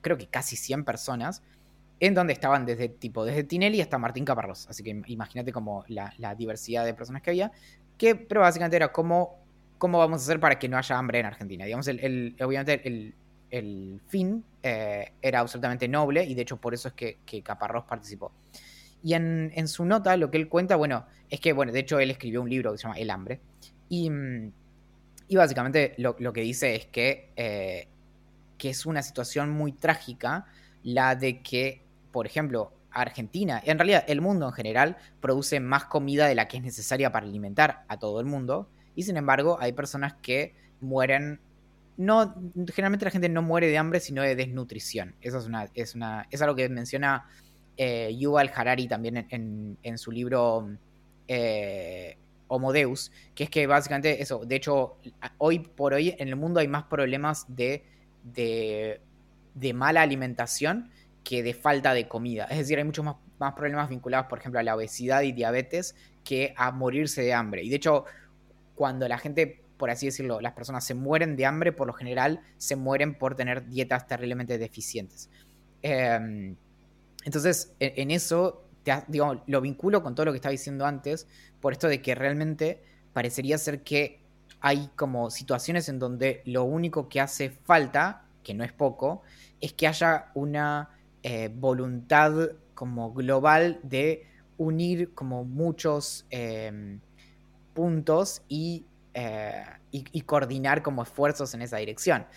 creo 0.01 0.17
que 0.17 0.27
casi 0.27 0.55
100 0.55 0.83
personas, 0.83 1.43
en 1.99 2.13
donde 2.13 2.33
estaban 2.33 2.65
desde 2.65 2.89
tipo, 2.89 3.25
desde 3.25 3.43
Tinelli 3.43 3.81
hasta 3.81 3.97
Martín 3.97 4.25
Caparrós, 4.25 4.67
así 4.69 4.83
que 4.83 5.01
imagínate 5.07 5.51
como 5.51 5.83
la, 5.87 6.35
diversidad 6.35 6.85
de 6.85 6.93
personas 6.93 7.21
que 7.21 7.31
había, 7.31 7.51
que, 7.97 8.15
pero 8.15 8.41
básicamente 8.41 8.75
era 8.75 8.91
cómo, 8.91 9.39
cómo 9.77 9.97
vamos 9.97 10.21
a 10.21 10.23
hacer 10.23 10.39
para 10.39 10.59
que 10.59 10.69
no 10.69 10.77
haya 10.77 10.97
hambre 10.97 11.19
en 11.19 11.25
Argentina. 11.25 11.65
Digamos, 11.65 11.87
el, 11.87 12.35
obviamente 12.39 12.87
el, 12.87 13.15
el 13.49 14.01
fin 14.07 14.43
eh, 14.63 15.13
era 15.21 15.39
absolutamente 15.39 15.87
noble 15.87 16.23
y 16.23 16.35
de 16.35 16.41
hecho 16.41 16.57
por 16.57 16.73
eso 16.73 16.89
es 16.89 16.93
que, 16.93 17.41
Caparrós 17.43 17.85
participó. 17.85 18.31
Y 19.03 19.13
en, 19.13 19.67
su 19.67 19.85
nota 19.85 20.17
lo 20.17 20.29
que 20.29 20.37
él 20.37 20.49
cuenta, 20.49 20.75
bueno, 20.75 21.05
es 21.29 21.39
que, 21.39 21.53
bueno, 21.53 21.71
de 21.71 21.79
hecho 21.79 21.99
él 21.99 22.11
escribió 22.11 22.41
un 22.41 22.49
libro 22.49 22.71
que 22.71 22.77
se 22.77 22.83
llama 22.83 22.97
El 22.97 23.09
hambre. 23.09 23.39
Y, 23.89 24.11
y 25.27 25.35
básicamente 25.35 25.93
lo, 25.97 26.15
que 26.15 26.41
dice 26.41 26.75
es 26.75 26.87
que, 26.87 27.29
eh, 27.35 27.87
que 28.57 28.69
es 28.69 28.85
una 28.85 29.01
situación 29.01 29.51
muy 29.51 29.71
trágica 29.71 30.45
la 30.83 31.15
de 31.15 31.41
que, 31.41 31.81
por 32.17 32.25
ejemplo, 32.25 32.73
Argentina, 32.89 33.61
en 33.63 33.77
realidad 33.77 34.03
el 34.07 34.21
mundo 34.21 34.47
en 34.47 34.53
general, 34.53 34.97
produce 35.21 35.59
más 35.59 35.85
comida 35.85 36.25
de 36.25 36.33
la 36.33 36.47
que 36.47 36.57
es 36.57 36.63
necesaria 36.63 37.11
para 37.11 37.27
alimentar 37.27 37.85
a 37.87 37.99
todo 37.99 38.19
el 38.19 38.25
mundo. 38.25 38.71
Y 38.95 39.03
sin 39.03 39.17
embargo, 39.17 39.59
hay 39.61 39.73
personas 39.73 40.15
que 40.15 40.55
mueren 40.81 41.39
no, 41.95 42.33
generalmente 42.73 43.05
la 43.05 43.11
gente 43.11 43.29
no 43.29 43.43
muere 43.43 43.67
de 43.67 43.77
hambre, 43.77 43.99
sino 43.99 44.23
de 44.23 44.35
desnutrición. 44.35 45.13
Eso 45.21 45.37
es 45.37 45.45
una, 45.45 45.69
es 45.75 45.93
una, 45.93 46.25
es 46.31 46.41
algo 46.41 46.55
que 46.55 46.67
menciona 46.69 47.27
eh, 47.77 48.15
Yuval 48.17 48.51
Harari 48.55 48.87
también 48.87 49.27
en, 49.29 49.97
su 49.99 50.11
libro 50.11 50.75
eh, 51.27 52.17
Homo 52.47 52.73
Deus, 52.73 53.11
que 53.35 53.43
es 53.43 53.51
que 53.51 53.67
básicamente 53.67 54.23
eso, 54.23 54.43
de 54.43 54.55
hecho, 54.55 54.97
hoy 55.37 55.59
por 55.59 55.93
hoy 55.93 56.15
en 56.17 56.29
el 56.29 56.35
mundo 56.35 56.61
hay 56.61 56.67
más 56.67 56.85
problemas 56.85 57.45
de, 57.47 57.83
de, 58.23 59.73
mala 59.75 60.01
alimentación 60.01 60.89
que 61.27 61.43
de 61.43 61.53
falta 61.53 61.93
de 61.93 62.07
comida. 62.07 62.45
Es 62.45 62.57
decir, 62.57 62.77
hay 62.77 62.85
muchos 62.85 63.03
más, 63.03 63.53
problemas 63.53 63.89
vinculados, 63.89 64.27
por 64.27 64.39
ejemplo, 64.39 64.61
a 64.61 64.63
la 64.63 64.77
obesidad 64.77 65.23
y 65.23 65.33
diabetes 65.33 65.93
que 66.23 66.53
a 66.55 66.71
morirse 66.71 67.21
de 67.21 67.33
hambre. 67.33 67.63
Y 67.63 67.69
de 67.69 67.75
hecho, 67.75 68.05
cuando 68.75 69.09
la 69.09 69.17
gente 69.17 69.61
por 69.75 69.89
así 69.91 70.05
decirlo, 70.05 70.39
las 70.41 70.53
personas 70.53 70.85
se 70.85 70.95
mueren 70.95 71.35
de 71.35 71.45
hambre, 71.45 71.71
por 71.71 71.85
lo 71.85 71.93
general 71.93 72.41
se 72.57 72.75
mueren 72.75 73.13
por 73.13 73.35
tener 73.35 73.67
dietas 73.67 74.07
terriblemente 74.07 74.57
deficientes. 74.57 75.29
Em, 75.83 76.55
entonces, 77.25 77.73
e, 77.79 77.93
en, 77.97 78.09
eso, 78.09 78.63
lo 79.47 79.61
vinculo 79.61 80.01
con 80.01 80.15
todo 80.15 80.27
lo 80.27 80.31
que 80.31 80.37
estaba 80.37 80.51
diciendo 80.51 80.85
antes, 80.85 81.27
por 81.59 81.73
esto 81.73 81.89
de 81.89 82.01
que 82.01 82.15
realmente 82.15 82.81
parecería 83.11 83.57
ser 83.57 83.83
que 83.83 84.21
hay 84.61 84.89
como 84.95 85.29
situaciones 85.29 85.89
en 85.89 85.99
donde 85.99 86.41
lo 86.45 86.63
único 86.63 87.09
que 87.09 87.19
hace 87.19 87.49
falta, 87.49 88.23
que 88.43 88.53
no 88.53 88.63
es 88.63 88.71
poco, 88.71 89.21
es 89.59 89.73
que 89.73 89.87
haya 89.87 90.31
una 90.33 90.96
eh, 91.23 91.49
voluntad 91.53 92.51
como 92.73 93.13
global 93.13 93.79
de 93.83 94.27
unir 94.57 95.13
como 95.13 95.43
muchos 95.43 96.25
em, 96.29 96.99
puntos 97.73 98.41
y 98.47 98.85
eh, 99.19 99.63
y, 99.89 100.21
coordinar 100.21 100.83
como 100.83 101.01
esfuerzos 101.01 101.51
en 101.55 101.63
esa 101.63 101.77
dirección. 101.77 102.27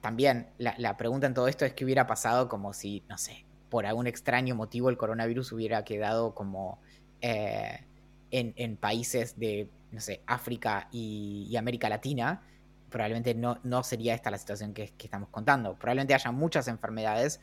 También 0.00 0.48
la, 0.58 0.96
pregunta 0.96 1.28
en 1.28 1.34
todo 1.34 1.46
esto 1.46 1.64
es 1.64 1.72
qué 1.72 1.84
hubiera 1.84 2.08
pasado 2.08 2.48
como 2.48 2.72
si, 2.72 3.04
no 3.08 3.16
sé, 3.16 3.44
por 3.68 3.86
algún 3.86 4.08
extraño 4.08 4.56
motivo 4.56 4.90
el 4.90 4.96
coronavirus 4.96 5.52
hubiera 5.52 5.84
quedado 5.84 6.34
como 6.34 6.80
eh, 7.20 7.84
en, 8.32 8.76
países 8.76 9.38
de, 9.38 9.70
no 9.92 10.00
sé, 10.00 10.20
África 10.26 10.88
y, 10.90 11.54
América 11.56 11.88
Latina, 11.88 12.42
probablemente 12.88 13.32
no, 13.36 13.60
no, 13.62 13.84
sería 13.84 14.16
esta 14.16 14.32
la 14.32 14.38
situación 14.38 14.74
que, 14.74 14.92
estamos 14.98 15.28
contando. 15.28 15.76
Probablemente 15.76 16.14
haya 16.14 16.32
muchas 16.32 16.66
enfermedades 16.66 17.40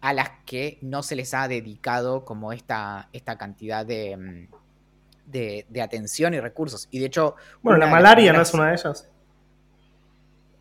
a 0.00 0.12
las 0.12 0.30
que 0.46 0.78
no 0.80 1.02
se 1.02 1.16
les 1.16 1.34
ha 1.34 1.48
dedicado 1.48 2.24
como 2.24 2.52
esta, 2.52 3.08
esta 3.12 3.36
cantidad 3.36 3.84
de, 3.84 4.16
mm, 4.16 4.48
de, 5.26 5.82
atención 5.82 6.34
y 6.34 6.40
recursos. 6.40 6.88
Y 6.90 6.98
de 6.98 7.06
hecho... 7.06 7.36
Bueno, 7.62 7.78
la 7.78 7.86
malaria 7.86 8.32
no 8.32 8.42
es 8.42 8.52
una 8.54 8.68
de 8.68 8.74
ellas. 8.74 9.08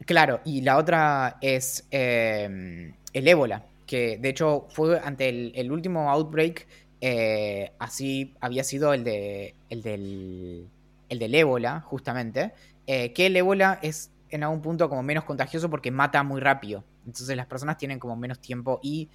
Claro, 0.06 0.42
y 0.44 0.62
la 0.62 0.78
otra 0.78 1.38
es 1.42 1.86
eh, 1.92 2.94
el 3.14 3.28
ébola, 3.28 3.66
que 3.86 4.18
de 4.18 4.30
hecho 4.30 4.68
fue 4.70 5.00
ante 5.00 5.30
el, 5.30 5.72
último 5.72 6.10
outbreak, 6.10 6.68
eh, 7.02 7.74
así 7.80 8.34
había 8.40 8.64
sido 8.64 8.94
el, 8.94 9.04
de, 9.04 9.56
el, 9.70 9.82
del, 9.84 10.68
el 11.10 11.20
del 11.20 11.36
ébola, 11.36 11.82
justamente, 11.82 12.54
eh, 12.88 13.14
que 13.14 13.28
el 13.28 13.36
ébola 13.36 13.78
es 13.82 14.12
en 14.30 14.44
algún 14.44 14.62
punto 14.62 14.90
como 14.90 15.04
menos 15.04 15.26
contagioso 15.26 15.70
porque 15.70 15.92
mata 15.92 16.24
muy 16.24 16.42
rápido. 16.42 16.84
Entonces 17.10 17.36
las 17.36 17.48
personas 17.48 17.78
tienen 17.78 18.00
como 18.00 18.16
menos 18.16 18.40
tiempo 18.40 18.80
y 18.82 19.10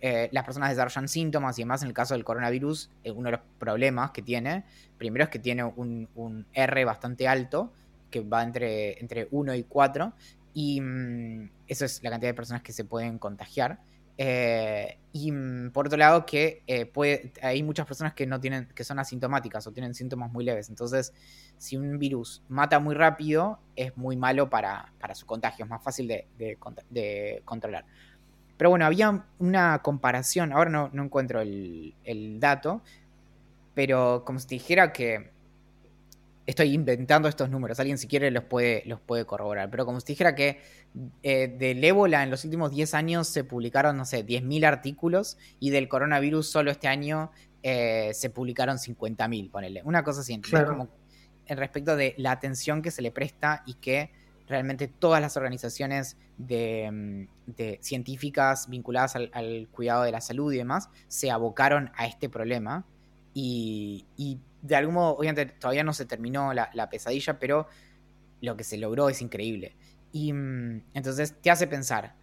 eh, 0.00 0.28
las 0.32 0.44
personas 0.44 0.70
desarrollan 0.70 1.08
síntomas 1.08 1.58
y 1.58 1.62
además 1.62 1.82
en 1.82 1.88
el 1.88 1.94
caso 1.94 2.14
del 2.14 2.24
coronavirus, 2.24 2.90
eh, 3.02 3.10
uno 3.10 3.26
de 3.26 3.32
los 3.32 3.40
problemas 3.58 4.10
que 4.10 4.22
tiene, 4.22 4.64
primero 4.98 5.24
es 5.24 5.30
que 5.30 5.38
tiene 5.38 5.64
un, 5.64 6.46
R 6.52 6.84
bastante 6.84 7.28
alto, 7.28 7.72
que 8.10 8.20
va 8.20 8.42
entre, 8.42 9.00
entre 9.00 9.28
1 9.30 9.54
y 9.54 9.64
4, 9.64 10.12
y 10.54 10.80
mm, 10.80 11.50
eso 11.66 11.84
es 11.84 12.02
la 12.02 12.10
cantidad 12.10 12.30
de 12.30 12.34
personas 12.34 12.62
que 12.62 12.72
se 12.72 12.84
pueden 12.84 13.18
contagiar. 13.18 13.80
Eh, 14.16 14.98
y 15.12 15.32
mm, 15.32 15.70
por 15.72 15.86
otro 15.86 15.98
lado, 15.98 16.26
que 16.26 16.62
puede, 16.92 17.32
hay 17.42 17.62
muchas 17.62 17.86
personas 17.86 18.14
que 18.14 18.26
no 18.26 18.40
tienen, 18.40 18.68
que 18.74 18.84
son 18.84 18.98
asintomáticas 18.98 19.66
o 19.66 19.72
tienen 19.72 19.94
síntomas 19.94 20.32
muy 20.32 20.44
leves. 20.44 20.68
Entonces, 20.68 21.12
si 21.56 21.76
un 21.76 21.98
virus 21.98 22.42
mata 22.48 22.78
muy 22.78 22.94
rápido, 22.94 23.60
es 23.76 23.96
muy 23.96 24.16
malo 24.16 24.50
para, 24.50 24.92
su 25.14 25.26
contagio, 25.26 25.64
es 25.64 25.70
más 25.70 25.82
fácil 25.82 26.08
de 26.08 26.58
controlar. 27.44 27.84
Pero 28.56 28.70
bueno, 28.70 28.86
había 28.86 29.24
una 29.38 29.80
comparación, 29.80 30.52
ahora 30.52 30.70
no, 30.70 30.90
encuentro 31.02 31.40
el, 31.40 32.36
dato, 32.38 32.82
pero 33.74 34.24
como 34.24 34.38
si 34.38 34.46
te 34.46 34.54
dijera 34.54 34.92
que 34.92 35.32
estoy 36.46 36.74
inventando 36.74 37.28
estos 37.28 37.50
números, 37.50 37.80
alguien 37.80 37.98
si 37.98 38.06
quiere 38.06 38.30
los 38.30 38.44
puede, 38.44 38.82
los 38.86 39.00
puede 39.00 39.24
corroborar, 39.24 39.70
pero 39.70 39.86
como 39.86 40.00
si 40.00 40.06
dijera 40.08 40.34
que 40.34 40.60
eh, 41.22 41.48
del 41.48 41.82
ébola 41.82 42.22
en 42.22 42.30
los 42.30 42.44
últimos 42.44 42.70
10 42.70 42.94
años 42.94 43.28
se 43.28 43.44
publicaron, 43.44 43.96
no 43.96 44.04
sé, 44.04 44.26
10.000 44.26 44.66
artículos 44.66 45.38
y 45.58 45.70
del 45.70 45.88
coronavirus 45.88 46.48
solo 46.48 46.70
este 46.70 46.88
año 46.88 47.30
eh, 47.62 48.10
se 48.12 48.30
publicaron 48.30 48.76
50.000, 48.76 49.50
ponele. 49.50 49.82
Una 49.84 50.04
cosa 50.04 50.20
así, 50.20 50.38
como 50.66 50.88
en 51.46 51.58
respecto 51.58 51.96
de 51.96 52.14
la 52.18 52.32
atención 52.32 52.82
que 52.82 52.90
se 52.90 53.02
le 53.02 53.10
presta 53.10 53.62
y 53.66 53.74
que 53.74 54.10
realmente 54.46 54.88
todas 54.88 55.20
las 55.20 55.36
organizaciones 55.36 56.16
de, 56.36 56.90
mm, 56.90 57.62
científicas 57.80 58.68
vinculadas 58.68 59.16
al, 59.16 59.68
cuidado 59.70 60.02
de 60.02 60.12
la 60.12 60.20
salud 60.20 60.52
y 60.52 60.58
demás 60.58 60.90
se 61.08 61.30
abocaron 61.30 61.90
a 61.96 62.06
este 62.06 62.28
problema 62.28 62.84
y, 63.32 64.06
de 64.64 64.76
algún 64.76 64.94
modo, 64.94 65.16
obviamente 65.16 65.44
todavía 65.46 65.84
no 65.84 65.92
se 65.92 66.06
terminó 66.06 66.54
la, 66.54 66.88
pesadilla, 66.90 67.38
pero 67.38 67.68
lo 68.40 68.56
que 68.56 68.64
se 68.64 68.78
logró 68.78 69.10
es 69.10 69.20
increíble. 69.20 69.76
Y 70.10 70.32
mm, 70.32 70.84
entonces 70.94 71.34
te 71.42 71.50
hace 71.50 71.66
pensar, 71.66 72.14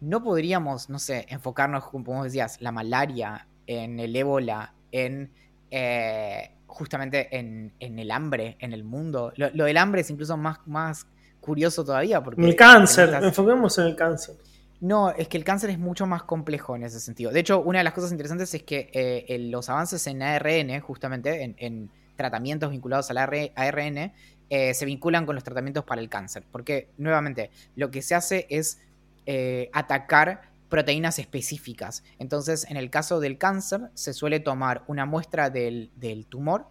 ¿no 0.00 0.22
podríamos, 0.22 0.90
no 0.90 0.98
sé, 0.98 1.24
enfocarnos, 1.30 1.88
como 1.88 2.04
vos 2.04 2.24
decías, 2.24 2.60
la 2.60 2.70
malaria, 2.70 3.48
en 3.66 3.98
el 3.98 4.14
ébola, 4.14 4.74
en... 4.92 5.32
Eh, 5.70 6.50
justamente 6.66 7.28
en, 7.38 7.72
el 7.78 8.10
hambre 8.10 8.56
en 8.58 8.72
el 8.72 8.82
mundo. 8.82 9.32
Lo, 9.36 9.48
lo, 9.50 9.64
del 9.64 9.76
hambre 9.76 10.00
es 10.00 10.10
incluso 10.10 10.36
más, 10.36 10.58
más 10.66 11.06
curioso 11.40 11.84
todavía. 11.84 12.22
Porque 12.22 12.42
el 12.42 12.56
cáncer, 12.56 13.14
enfoquemos 13.22 13.78
en 13.78 13.86
el 13.86 13.96
cáncer. 13.96 14.36
No, 14.84 15.12
es 15.12 15.28
que 15.28 15.38
el 15.38 15.44
cáncer 15.44 15.70
es 15.70 15.78
mucho 15.78 16.04
más 16.04 16.24
complejo 16.24 16.76
en 16.76 16.82
ese 16.82 17.00
sentido. 17.00 17.32
De 17.32 17.40
hecho, 17.40 17.62
una 17.62 17.78
de 17.78 17.84
las 17.84 17.94
cosas 17.94 18.12
interesantes 18.12 18.52
es 18.52 18.64
que 18.64 18.90
eh, 18.92 19.38
los 19.48 19.70
avances 19.70 20.06
en 20.06 20.20
ARN, 20.20 20.78
justamente, 20.80 21.54
en, 21.56 21.90
tratamientos 22.16 22.70
vinculados 22.70 23.10
al 23.10 23.16
ARN, 23.16 24.12
eh, 24.50 24.74
se 24.74 24.84
vinculan 24.84 25.24
con 25.24 25.36
los 25.36 25.42
tratamientos 25.42 25.84
para 25.84 26.02
el 26.02 26.10
cáncer. 26.10 26.44
Porque, 26.52 26.90
nuevamente, 26.98 27.50
lo 27.76 27.90
que 27.90 28.02
se 28.02 28.14
hace 28.14 28.46
es 28.50 28.78
eh, 29.24 29.70
atacar 29.72 30.50
proteínas 30.68 31.18
específicas. 31.18 32.04
Entonces, 32.18 32.66
en 32.68 32.76
el 32.76 32.90
caso 32.90 33.20
del 33.20 33.38
cáncer, 33.38 33.88
se 33.94 34.12
suele 34.12 34.38
tomar 34.38 34.84
una 34.86 35.06
muestra 35.06 35.48
del, 35.48 35.92
tumor. 36.28 36.66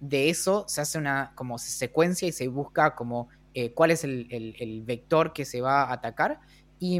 De 0.00 0.30
eso 0.30 0.64
se 0.68 0.80
hace 0.80 0.96
una 0.96 1.32
como 1.34 1.58
secuencia 1.58 2.26
y 2.26 2.32
se 2.32 2.48
busca 2.48 2.94
como 2.94 3.28
cuál 3.74 3.90
es 3.90 4.04
el, 4.04 4.82
vector 4.86 5.34
que 5.34 5.44
se 5.44 5.60
va 5.60 5.82
a 5.82 5.92
atacar 5.92 6.40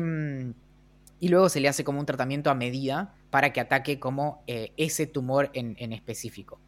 mm, 0.00 0.54
y, 1.20 1.28
luego 1.28 1.48
se 1.48 1.60
le 1.60 1.68
hace 1.68 1.84
como 1.84 2.00
un 2.00 2.06
tratamiento 2.06 2.50
a 2.50 2.54
medida 2.54 3.14
para 3.30 3.52
que 3.52 3.60
ataque 3.60 3.98
como 3.98 4.42
eh, 4.46 4.72
ese 4.76 5.06
tumor 5.06 5.50
en, 5.54 5.92
específico. 5.92 6.60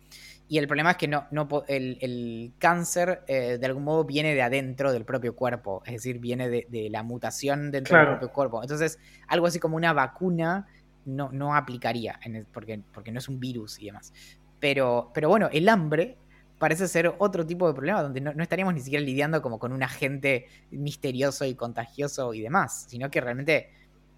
Y 0.49 0.59
el 0.59 0.67
problema 0.67 0.93
es 0.93 0.97
que 0.99 1.09
no, 1.09 1.27
no 1.31 1.49
el, 1.69 2.53
cáncer 2.59 3.23
eh, 3.27 3.59
de 3.59 3.67
algún 3.67 3.85
modo 3.85 4.05
viene 4.05 4.35
de 4.35 4.43
adentro 4.43 4.93
del 4.93 5.05
propio 5.05 5.35
cuerpo, 5.35 5.83
es 5.87 5.95
decir, 5.95 6.19
viene 6.19 6.49
de, 6.49 6.89
la 6.91 7.03
mutación 7.03 7.71
dentro 7.71 7.97
del 7.97 8.07
propio 8.07 8.33
cuerpo. 8.33 8.63
Entonces, 8.63 8.99
algo 9.27 9.47
así 9.47 9.59
como 9.59 9.77
una 9.77 9.93
vacuna 9.93 10.67
no, 11.07 11.31
no 11.33 11.55
aplicaría, 11.55 12.19
porque, 12.53 12.81
porque 12.93 13.13
no 13.13 13.19
es 13.19 13.29
un 13.29 13.41
virus 13.41 13.79
y 13.81 13.87
demás. 13.87 14.13
Pero, 14.61 15.11
pero 15.13 15.29
bueno, 15.29 15.49
el 15.53 15.69
hambre 15.69 16.17
parece 16.65 16.89
ser 16.89 17.15
otro 17.19 17.45
tipo 17.45 17.69
de 17.69 17.75
problema 17.75 18.03
donde 18.03 18.23
no, 18.23 18.43
estaríamos 18.43 18.73
ni 18.73 18.81
siquiera 18.81 19.05
lidiando 19.05 19.43
como 19.43 19.59
con 19.59 19.71
un 19.71 19.83
agente 19.83 20.49
misterioso 20.71 21.45
y 21.45 21.55
contagioso 21.55 22.33
y 22.33 22.41
demás, 22.41 22.87
sino 22.89 23.11
que 23.11 23.21
realmente, 23.21 23.69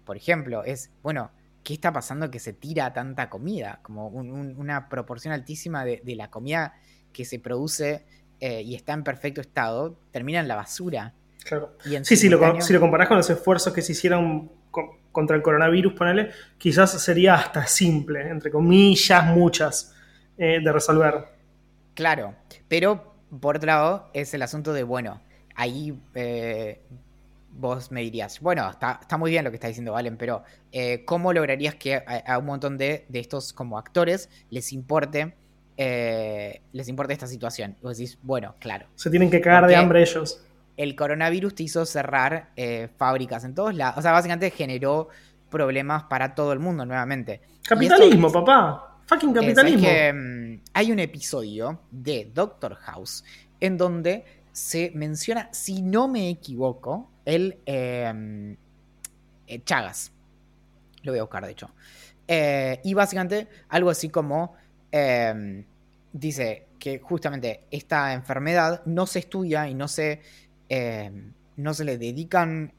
por 0.05 0.15
ejemplo, 0.15 0.63
es, 0.63 0.89
bueno, 1.03 1.29
¿qué 1.61 1.73
está 1.73 1.91
pasando 1.91 2.31
que 2.31 2.39
se 2.39 2.53
tira 2.53 2.93
tanta 2.93 3.29
comida? 3.29 3.81
Como 3.81 4.07
una 4.07 4.87
proporción 4.87 5.33
altísima 5.33 5.83
de, 5.83 6.01
la 6.15 6.29
comida 6.29 6.75
que 7.11 7.25
se 7.25 7.37
produce 7.37 8.05
eh, 8.39 8.61
y 8.61 8.75
está 8.75 8.93
en 8.93 9.03
perfecto 9.03 9.41
estado, 9.41 9.99
termina 10.11 10.39
en 10.39 10.47
la 10.47 10.55
basura. 10.55 11.13
Claro. 11.43 11.75
sí, 12.03 12.15
si 12.15 12.29
lo, 12.29 12.61
si 12.61 12.71
lo 12.71 12.79
comparás 12.79 13.09
con 13.09 13.17
los 13.17 13.29
esfuerzos 13.29 13.73
que 13.73 13.81
se 13.81 13.91
hicieron 13.91 14.49
contra 15.11 15.35
el 15.35 15.41
coronavirus, 15.41 15.91
ponele, 15.91 16.31
quizás 16.57 16.91
sería 17.03 17.35
hasta 17.35 17.67
simple, 17.67 18.29
entre 18.29 18.49
comillas, 18.51 19.25
muchas, 19.25 19.93
eh, 20.37 20.61
de 20.63 20.71
resolver. 20.71 21.36
Claro, 21.97 22.35
pero 22.67 23.15
por 23.41 23.55
otro 23.55 23.65
lado 23.65 24.09
es 24.13 24.31
el 24.35 24.43
asunto 24.43 24.71
de, 24.71 24.83
bueno, 24.83 25.19
ahí 25.55 25.99
eh, 26.13 26.79
vos 27.53 27.91
me 27.91 28.01
dirías, 28.01 28.39
bueno, 28.39 28.69
está, 28.69 28.99
está, 29.01 29.17
muy 29.17 29.31
bien 29.31 29.43
lo 29.43 29.49
que 29.49 29.55
está 29.55 29.67
diciendo 29.67 29.93
Valen, 29.93 30.15
pero 30.15 30.43
eh, 30.71 31.03
¿cómo 31.05 31.33
lograrías 31.33 31.73
que 31.73 31.95
a, 31.95 32.37
un 32.37 32.45
montón 32.45 32.77
de, 32.77 33.07
estos 33.11 33.51
como 33.51 33.79
actores 33.79 34.29
les 34.51 34.73
importe, 34.73 35.33
eh, 35.75 36.61
les 36.71 36.87
importe 36.87 37.13
esta 37.13 37.25
situación? 37.25 37.75
Y 37.79 37.81
vos 37.81 37.97
decís, 37.97 38.19
bueno, 38.21 38.53
claro. 38.59 38.85
Se 38.93 39.09
tienen 39.09 39.31
que 39.31 39.41
cagar 39.41 39.65
de 39.65 39.75
hambre 39.75 40.03
ellos. 40.03 40.39
El 40.77 40.95
coronavirus 40.95 41.55
te 41.55 41.63
hizo 41.63 41.83
cerrar 41.87 42.51
fábricas 42.97 43.43
en 43.43 43.55
todos 43.55 43.73
lados. 43.73 43.97
O 43.97 44.03
sea, 44.03 44.11
básicamente 44.11 44.51
generó 44.51 45.09
problemas 45.49 46.03
para 46.03 46.35
todo 46.35 46.53
el 46.53 46.59
mundo 46.59 46.85
nuevamente. 46.85 47.41
Capitalismo, 47.67 48.31
papá. 48.31 48.96
Fucking 49.07 49.33
capitalismo. 49.33 49.87
Mm, 49.87 50.59
hay 50.73 50.91
un 50.91 50.99
episodio 50.99 51.79
de 51.89 52.29
Doctor 52.33 52.75
House 52.75 53.23
en 53.61 53.77
donde 53.77 54.25
se 54.51 54.91
menciona, 54.93 55.47
si 55.53 55.81
no 55.81 56.09
me 56.09 56.29
equivoco, 56.29 57.09
el 57.23 57.57
em, 57.65 58.57
eh, 59.47 59.63
Chagas. 59.63 60.11
Lo 61.03 61.13
voy 61.13 61.19
a 61.19 61.23
buscar, 61.23 61.45
de 61.45 61.51
hecho. 61.51 61.71
Eh, 62.27 62.81
y 62.83 62.93
básicamente 62.93 63.47
algo 63.69 63.89
así 63.89 64.09
como 64.09 64.55
em, 64.91 65.63
dice 66.11 66.65
que 66.77 66.99
justamente 66.99 67.61
esta 67.71 68.11
enfermedad 68.11 68.81
no 68.85 69.07
se 69.07 69.19
estudia 69.19 69.69
y 69.69 69.73
no 69.73 69.87
se, 69.87 70.21
em, 70.67 71.31
no 71.55 71.73
se 71.73 71.85
le 71.85 71.97
dedican 71.97 72.73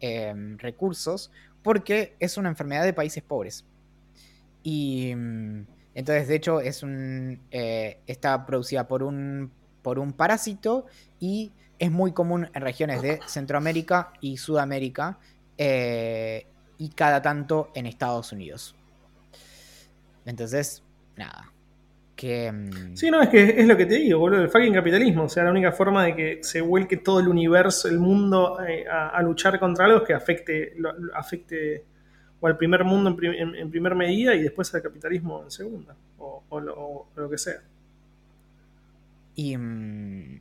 recursos 0.59 1.31
porque 1.63 2.17
es 2.21 2.37
una 2.37 2.51
enfermedad 2.51 2.85
de 2.85 2.93
países 2.93 3.23
pobres. 3.23 3.65
Y 4.63 5.15
mm, 5.15 5.78
entonces, 5.99 6.29
de 6.29 6.37
hecho, 6.37 6.61
es 6.61 6.85
un, 6.85 7.41
eh, 7.51 7.99
está 8.07 8.47
producida 8.47 8.87
por 8.87 9.03
un, 9.03 9.51
por 9.83 9.99
un 9.99 10.13
parásito 10.13 10.87
y 11.19 11.51
es 11.77 11.91
muy 11.91 12.13
común 12.13 12.49
en 12.55 12.63
regiones 12.63 13.03
de 13.03 13.19
Centroamérica 13.27 14.13
y 14.21 14.37
Sudamérica 14.37 15.19
eh, 15.57 16.47
y 16.79 16.91
cada 16.91 17.21
tanto 17.21 17.73
en 17.75 17.87
Estados 17.87 18.31
Unidos. 18.31 18.77
Entonces, 20.25 20.85
nada. 21.17 21.53
Que, 22.15 22.53
mm, 22.53 22.95
sí, 22.95 23.11
no, 23.11 23.21
es 23.21 23.29
que 23.29 23.61
es 23.61 23.67
lo 23.67 23.77
que 23.77 23.87
te 23.87 23.97
digo, 23.97 24.21
boludo, 24.21 24.43
el 24.43 24.51
fucking 24.51 24.75
capitalismo. 24.75 25.25
O 25.25 25.29
sea, 25.29 25.43
la 25.43 25.51
única 25.51 25.73
forma 25.73 26.05
de 26.05 26.15
que 26.15 26.39
se 26.43 26.61
vuelque 26.61 26.99
todo 26.99 27.19
el 27.19 27.27
universo, 27.27 27.89
el 27.89 27.99
mundo, 27.99 28.61
eh, 28.65 28.85
a, 28.89 29.21
luchar 29.23 29.59
contra 29.59 29.87
algo 29.87 30.03
es 30.03 30.05
que 30.05 30.15
afecte, 30.15 30.77
afecte 31.13 31.87
o 32.41 32.47
al 32.47 32.57
primer 32.57 32.85
mundo 32.85 33.17
en, 33.21 33.71
primer 33.71 33.95
medida 33.95 34.35
y 34.35 34.43
después 34.43 34.75
al 34.75 34.83
capitalismo 34.83 35.43
en 35.43 35.51
segunda, 35.51 35.97
o, 36.19 36.61
lo, 36.61 37.31
que 37.31 37.39
sea. 37.39 37.61
Y. 39.35 39.57
Mm, 39.57 40.41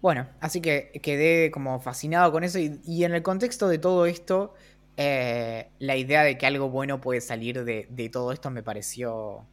bueno, 0.00 0.26
así 0.40 0.60
que 0.60 0.92
quedé 1.02 1.50
como 1.50 1.80
fascinado 1.80 2.30
con 2.30 2.44
eso 2.44 2.58
y, 2.58 3.04
en 3.04 3.14
el 3.14 3.22
contexto 3.22 3.68
de 3.68 3.78
todo 3.78 4.06
esto, 4.06 4.54
eh, 4.96 5.68
la 5.78 5.96
idea 5.96 6.22
de 6.22 6.38
que 6.38 6.46
algo 6.46 6.70
bueno 6.70 7.00
puede 7.00 7.20
salir 7.20 7.64
de, 7.64 8.10
todo 8.12 8.32
esto 8.32 8.50
me 8.50 8.62
pareció 8.62 9.44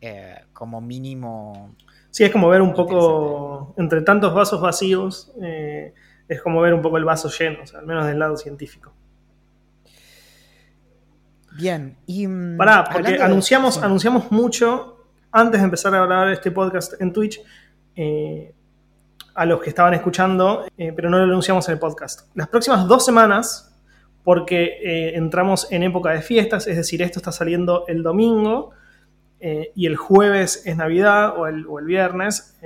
eh, 0.00 0.36
como 0.52 0.80
mínimo. 0.80 1.74
Sí, 2.10 2.24
es 2.24 2.30
como 2.30 2.48
ver 2.48 2.62
un 2.62 2.72
poco, 2.72 3.74
entre 3.76 4.00
tantos 4.02 4.32
vasos 4.32 4.60
vacíos, 4.60 5.32
eh, 5.42 5.92
es 6.28 6.40
como 6.40 6.60
ver 6.60 6.74
un 6.74 6.82
poco 6.82 6.96
el 6.96 7.04
vaso 7.04 7.28
lleno, 7.28 7.58
al 7.74 7.86
menos 7.86 8.06
del 8.06 8.18
lado 8.18 8.36
científico. 8.36 8.92
Bien, 11.58 11.96
y. 12.06 12.26
Mm, 12.26 12.56
Pará, 12.56 12.84
porque 12.90 13.20
anunciamos, 13.20 13.82
anunciamos 13.82 14.30
mucho 14.30 15.04
antes 15.30 15.60
de 15.60 15.64
empezar 15.64 15.94
a 15.94 16.06
grabar 16.06 16.30
este 16.30 16.50
podcast 16.50 17.00
en 17.00 17.12
Twitch. 17.12 17.40
a 19.34 19.44
los 19.44 19.60
que 19.60 19.68
estaban 19.68 19.94
escuchando, 19.94 20.64
pero 20.76 21.10
no 21.10 21.18
lo 21.18 21.24
anunciamos 21.24 21.68
en 21.68 21.74
el 21.74 21.78
podcast. 21.78 22.28
Las 22.34 22.48
próximas 22.48 22.86
dos 22.88 23.04
semanas 23.04 23.68
porque 24.28 24.78
eh, 24.82 25.16
entramos 25.16 25.72
en 25.72 25.82
época 25.82 26.10
de 26.10 26.20
fiestas, 26.20 26.66
es 26.66 26.76
decir, 26.76 27.00
esto 27.00 27.18
está 27.18 27.32
saliendo 27.32 27.86
el 27.88 28.02
domingo 28.02 28.72
eh, 29.40 29.72
y 29.74 29.86
el 29.86 29.96
jueves 29.96 30.66
es 30.66 30.76
Navidad 30.76 31.32
o 31.38 31.46
el, 31.46 31.64
viernes 31.86 32.58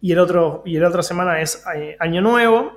y, 0.00 0.12
el 0.12 0.18
otro, 0.18 0.62
y 0.64 0.78
la 0.78 0.88
otra 0.88 1.02
semana 1.02 1.42
es 1.42 1.62
eh, 1.76 1.98
Año 2.00 2.22
Nuevo. 2.22 2.72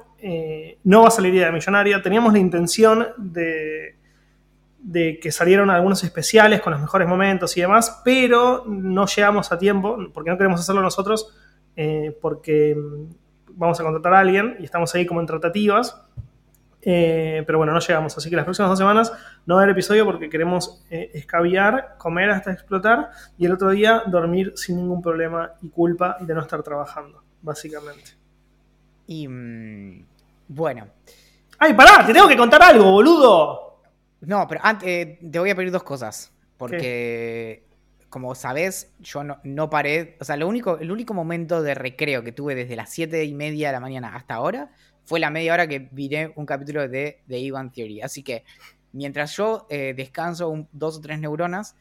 no 0.84 1.04
va 1.04 1.08
a 1.08 1.12
salir 1.12 1.36
Idea 1.36 1.54
Millonaria. 1.54 2.02
Teníamos 2.02 2.34
la 2.34 2.40
intención 2.40 3.08
de, 3.18 3.96
de 4.88 5.20
que 5.20 5.32
salieron 5.32 5.70
algunos 5.70 6.04
especiales 6.04 6.62
con 6.62 6.72
los 6.72 6.82
mejores 6.82 7.08
momentos 7.08 7.56
y 7.58 7.62
demás, 7.62 8.02
pero 8.06 8.64
no 8.66 9.06
llegamos 9.06 9.52
a 9.52 9.58
tiempo 9.58 9.98
porque 10.14 10.30
no 10.30 10.38
queremos 10.38 10.62
hacerlo 10.62 10.82
nosotros 10.82 11.34
porque 12.22 12.72
em, 12.72 13.10
vamos 13.52 13.80
a 13.80 13.84
contratar 13.84 14.14
a 14.16 14.20
alguien 14.20 14.56
y 14.60 14.64
estamos 14.64 14.96
ahí 14.96 15.06
como 15.06 15.20
en 15.20 15.28
tratativas 15.28 16.08
eh, 16.90 17.44
pero 17.46 17.58
bueno, 17.58 17.74
no 17.74 17.80
llegamos. 17.80 18.18
Así 18.18 18.30
que 18.30 18.38
las 18.38 18.46
próximas 18.46 18.70
dos 18.70 18.80
semanas 18.80 19.12
no 19.46 19.56
va 19.56 19.62
a 19.62 19.64
haber 19.64 19.74
episodio 19.74 20.06
porque 20.06 20.30
queremos 20.30 20.86
eh, 20.90 21.12
escabiar, 21.14 21.96
comer 21.98 22.30
hasta 22.30 22.54
explotar 22.54 23.10
y 23.38 23.46
el 23.46 23.52
otro 23.52 23.72
día 23.72 24.04
dormir 24.08 24.54
sin 24.56 24.78
ningún 24.78 25.02
problema 25.02 25.52
y 25.62 25.70
culpa 25.70 26.16
de 26.22 26.34
no 26.34 26.40
estar 26.40 26.64
trabajando, 26.64 27.22
básicamente. 27.42 28.12
Y 29.06 29.28
mm, 29.28 30.06
bueno. 30.48 30.88
¡Ay, 31.60 31.74
pará! 31.74 32.06
¡Te 32.06 32.14
tengo 32.14 32.28
que 32.30 32.38
contar 32.38 32.62
algo, 32.64 32.90
boludo! 32.90 33.67
No, 34.22 34.48
pero 34.48 34.62
antes 34.64 34.88
eh, 34.90 35.20
te 35.32 35.40
voy 35.40 35.50
a 35.50 35.56
pedir 35.56 35.72
dos 35.72 35.84
cosas. 35.84 36.32
Porque, 36.58 37.64
como 38.10 38.34
sabes, 38.34 38.92
yo 39.00 39.24
no, 39.24 39.70
paré. 39.70 40.18
O 40.20 40.26
sea, 40.26 40.38
lo 40.38 40.48
único, 40.48 40.80
el 40.80 40.92
único 40.92 41.14
momento 41.14 41.62
de 41.62 41.76
recreo 41.76 42.24
que 42.24 42.32
tuve 42.32 42.56
desde 42.56 42.76
las 42.76 42.92
7 42.92 43.24
y 43.26 43.34
media 43.34 43.68
de 43.68 43.74
la 43.74 43.80
mañana 43.80 44.16
hasta 44.16 44.36
ahora 44.36 44.72
fue 45.06 45.20
la 45.20 45.30
media 45.30 45.54
hora 45.54 45.68
que 45.68 45.88
viré 45.92 46.34
un 46.36 46.46
capítulo 46.46 46.88
de 46.88 47.22
The 47.28 47.40
Ivan 47.40 47.72
Theory. 47.72 48.02
Así 48.02 48.24
que 48.24 48.44
mientras 48.92 49.36
yo 49.38 49.68
eh, 49.70 49.94
descanso 49.96 50.68
dos 50.72 50.98
o 50.98 51.02
tres 51.02 51.20
neuronas, 51.20 51.76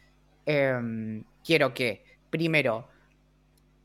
em, 0.45 1.25
quiero 1.43 1.73
que 1.73 2.05
primero 2.31 2.87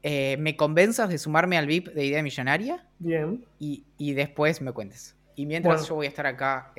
eh, 0.04 0.36
me 0.38 0.56
convenzas 0.58 1.10
de 1.10 1.18
sumarme 1.18 1.58
al 1.58 1.68
VIP 1.68 1.88
de 1.88 2.06
Idea 2.06 2.22
Millonaria. 2.22 2.86
Bien. 3.00 3.46
Y, 3.60 4.14
después 4.14 4.62
me 4.62 4.74
cuentes. 4.74 5.16
Y 5.36 5.46
mientras 5.46 5.88
yo 5.88 5.96
voy 5.96 6.06
a 6.06 6.10
estar 6.10 6.28
acá 6.28 6.74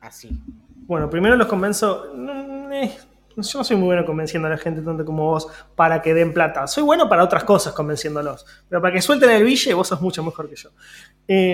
así. 0.00 0.42
Bueno, 0.92 1.08
primero 1.08 1.36
los 1.36 1.46
convenzo. 1.46 2.12
Yo 2.14 3.36
no 3.36 3.42
soy 3.42 3.76
muy 3.78 3.86
bueno 3.86 4.04
convenciendo 4.04 4.46
a 4.46 4.50
la 4.50 4.58
gente 4.58 4.82
tanto 4.82 5.06
como 5.06 5.24
vos 5.24 5.48
para 5.74 6.02
que 6.02 6.12
den 6.12 6.34
plata. 6.34 6.66
Soy 6.66 6.82
bueno 6.82 7.08
para 7.08 7.24
otras 7.24 7.44
cosas 7.44 7.72
convenciéndolos. 7.72 8.44
Pero 8.68 8.82
para 8.82 8.92
que 8.92 9.00
suelten 9.00 9.30
el 9.30 9.42
bille, 9.42 9.72
vos 9.72 9.88
sos 9.88 10.02
mucho 10.02 10.22
mejor 10.22 10.50
que 10.50 10.56
yo. 10.56 10.68
Eh, 11.26 11.52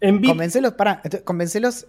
en 0.00 0.24
convencelos 0.24 0.74
para. 0.74 1.02
Convencelos 1.24 1.88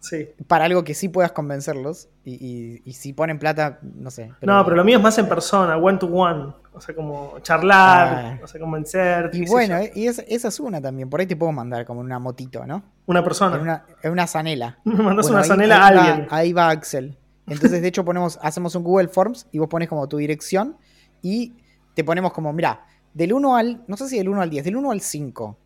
Sí. 0.00 0.28
Para 0.48 0.66
algo 0.66 0.84
que 0.84 0.92
sí 0.92 1.08
puedas 1.08 1.32
convencerlos. 1.32 2.10
Y, 2.26 2.82
si 2.92 3.14
ponen 3.14 3.38
plata, 3.38 3.78
no 3.80 4.10
sé. 4.10 4.32
no, 4.42 4.62
pero 4.64 4.76
lo 4.76 4.84
mío 4.84 4.98
es 4.98 5.02
más 5.02 5.16
en 5.16 5.30
persona, 5.30 5.78
one 5.78 5.96
to 5.96 6.08
one. 6.08 6.52
O 6.74 6.80
sea, 6.80 6.94
como 6.94 7.38
charlar, 7.40 8.08
ah. 8.08 8.40
o 8.42 8.46
sea, 8.46 8.60
convencer. 8.60 9.30
Y 9.32 9.46
bueno, 9.46 9.78
y 9.94 10.06
esa, 10.06 10.22
es 10.26 10.60
una 10.60 10.80
también. 10.80 11.10
Por 11.10 11.20
ahí 11.20 11.26
te 11.26 11.36
puedo 11.36 11.52
mandar 11.52 11.84
como 11.84 12.00
una 12.00 12.18
motito, 12.18 12.66
¿no? 12.66 12.82
Una 13.06 13.22
persona. 13.22 13.56
Es 13.56 13.62
una, 13.62 13.84
una 14.12 14.26
zanela. 14.26 14.78
Me 14.84 14.94
mandas 14.94 15.28
una 15.28 15.44
zanela 15.44 15.76
a 15.76 15.86
alguien. 15.88 16.28
ahí 16.30 16.52
va 16.52 16.70
Axel. 16.70 17.18
Entonces, 17.46 17.82
de 17.82 17.88
hecho, 17.88 18.04
ponemos, 18.04 18.38
hacemos 18.42 18.74
un 18.74 18.84
Google 18.84 19.08
Forms 19.08 19.48
y 19.52 19.58
vos 19.58 19.68
pones 19.68 19.88
como 19.88 20.08
tu 20.08 20.16
dirección 20.16 20.76
y 21.20 21.54
te 21.94 22.04
ponemos 22.04 22.32
como, 22.32 22.52
mira, 22.52 22.86
del 23.12 23.32
1 23.32 23.56
al, 23.56 23.84
no 23.86 23.96
sé 23.96 24.08
si 24.08 24.16
del 24.16 24.28
1 24.28 24.40
al 24.40 24.50
10, 24.50 24.64
del 24.64 24.76
1 24.76 24.90
al 24.90 25.00
5. 25.00 25.58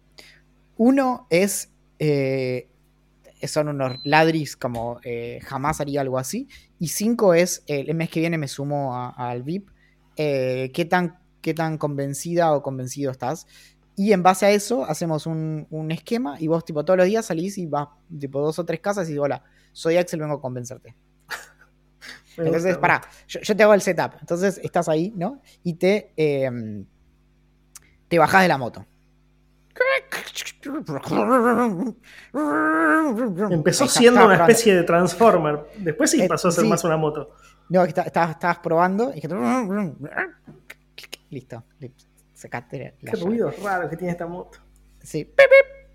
1 0.79 1.27
es, 1.31 1.71
eh, 1.99 2.69
son 3.45 3.69
unos 3.69 3.99
ladris 4.05 4.57
como 4.57 4.99
eh, 5.05 5.39
jamás 5.45 5.81
haría 5.81 6.01
algo 6.01 6.19
así. 6.19 6.49
Y 6.79 6.89
5 6.89 7.35
es, 7.35 7.63
el 7.67 7.95
mes 7.95 8.11
que 8.11 8.21
viene 8.21 8.39
me 8.39 8.49
sumo 8.49 9.13
al 9.17 9.43
VIP. 9.43 9.69
Eh, 10.17 10.71
¿qué, 10.75 10.85
tan, 10.85 11.19
¿Qué 11.41 11.55
tan 11.55 11.79
convencida 11.79 12.53
o 12.53 12.63
convencido 12.63 13.11
estás? 13.11 13.47
Y 13.95 14.13
en 14.13 14.23
base 14.23 14.47
a 14.47 14.51
eso 14.51 14.85
hacemos 14.85 15.27
un, 15.27 15.67
un, 15.71 15.91
esquema 15.91 16.37
y 16.39 16.49
vos 16.49 16.65
tipo 16.65 16.85
todos 16.85 16.99
los 16.99 17.07
días 17.07 17.25
salís 17.25 17.57
y 17.57 17.67
vas 17.67 17.89
tipo 18.19 18.41
dos 18.41 18.59
o 18.59 18.65
tres 18.65 18.81
casas 18.81 19.09
y 19.09 19.13
digo, 19.13 19.25
hola, 19.25 19.43
soy 19.73 19.97
Axel, 19.97 20.21
vengo 20.21 20.35
a 20.35 20.41
convencerte. 20.41 20.95
Entonces, 22.37 22.77
pará, 22.77 23.01
yo, 23.27 23.57
te 23.57 23.63
hago 23.63 23.75
el 23.75 23.81
setup. 23.81 24.13
Entonces 24.21 24.59
estás 24.63 24.89
ahí, 24.89 25.13
¿no? 25.17 25.41
Y 25.63 25.75
te, 25.75 26.13
eh, 26.17 26.85
te 28.09 28.19
bajás 28.19 28.43
de 28.43 28.49
la 28.49 28.59
moto. 28.59 28.87
Empezó 33.51 33.87
siendo 33.89 34.25
una 34.25 34.37
especie 34.37 34.75
de 34.75 34.83
Transformer. 34.85 35.67
Después 35.79 36.11
sí 36.11 36.23
eh, 36.23 36.29
pasó 36.29 36.49
a 36.49 36.53
ser 36.53 36.65
más 36.65 36.85
una 36.85 36.97
moto. 36.97 37.33
No, 37.69 37.85
estabas, 37.85 38.59
probando 38.59 39.13
y 39.15 39.21
Listo. 41.31 41.65
sacaste 42.35 42.95
la 43.01 43.13
Qué 43.13 43.17
ruido 43.19 43.53
raro 43.63 43.91
que 43.91 43.97
tiene 43.97 44.13
esta 44.13 44.27
moto. 44.27 44.59
Sí. 45.03 45.33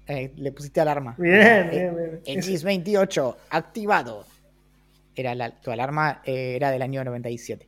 Eh, 0.07 0.33
le 0.35 0.51
pusiste 0.51 0.81
alarma. 0.81 1.15
Bien, 1.17 1.69
bien, 1.69 1.95
bien. 1.95 2.41
X28 2.41 3.35
activado 3.49 4.25
era 5.15 5.61
tu 5.61 5.71
alarma 5.71 6.21
eh, 6.25 6.55
era 6.55 6.71
del 6.71 6.81
año 6.81 7.03
97. 7.03 7.67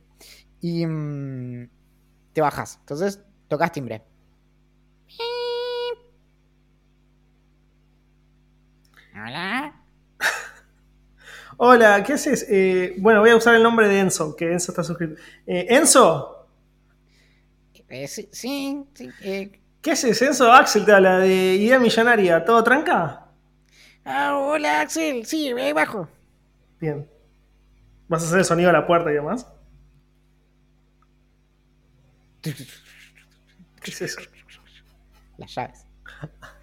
Y 0.60 0.86
mm, 0.86 1.68
te 2.32 2.40
bajas. 2.40 2.78
Entonces 2.80 3.20
tocas 3.48 3.72
timbre. 3.72 4.02
Hola. 9.14 9.83
Hola, 11.56 12.02
¿qué 12.02 12.14
haces? 12.14 12.46
Eh, 12.48 12.96
bueno, 12.98 13.20
voy 13.20 13.30
a 13.30 13.36
usar 13.36 13.54
el 13.54 13.62
nombre 13.62 13.88
de 13.88 14.00
Enzo, 14.00 14.34
que 14.36 14.52
Enzo 14.52 14.72
está 14.72 14.82
suscrito. 14.82 15.20
Eh, 15.46 15.66
¿Enzo? 15.70 16.46
sí, 18.06 18.28
sí. 18.32 18.82
¿Qué 19.80 19.90
haces, 19.92 20.20
Enzo? 20.22 20.50
Axel 20.52 20.84
te 20.84 20.92
habla 20.92 21.18
de 21.18 21.54
Idea 21.56 21.78
Millonaria. 21.78 22.44
¿Todo 22.44 22.64
tranca? 22.64 23.26
Ah, 24.04 24.36
hola, 24.38 24.80
Axel. 24.80 25.24
Sí, 25.26 25.48
ahí 25.48 25.72
bajo. 25.72 26.08
Bien. 26.80 27.08
¿Vas 28.08 28.22
a 28.22 28.26
hacer 28.26 28.38
el 28.40 28.44
sonido 28.44 28.68
de 28.68 28.72
la 28.74 28.86
puerta 28.86 29.10
y 29.10 29.14
demás? 29.14 29.46
¿Qué 32.42 33.90
es 33.90 34.02
eso? 34.02 34.20
Las 35.38 35.54
llaves. 35.54 35.86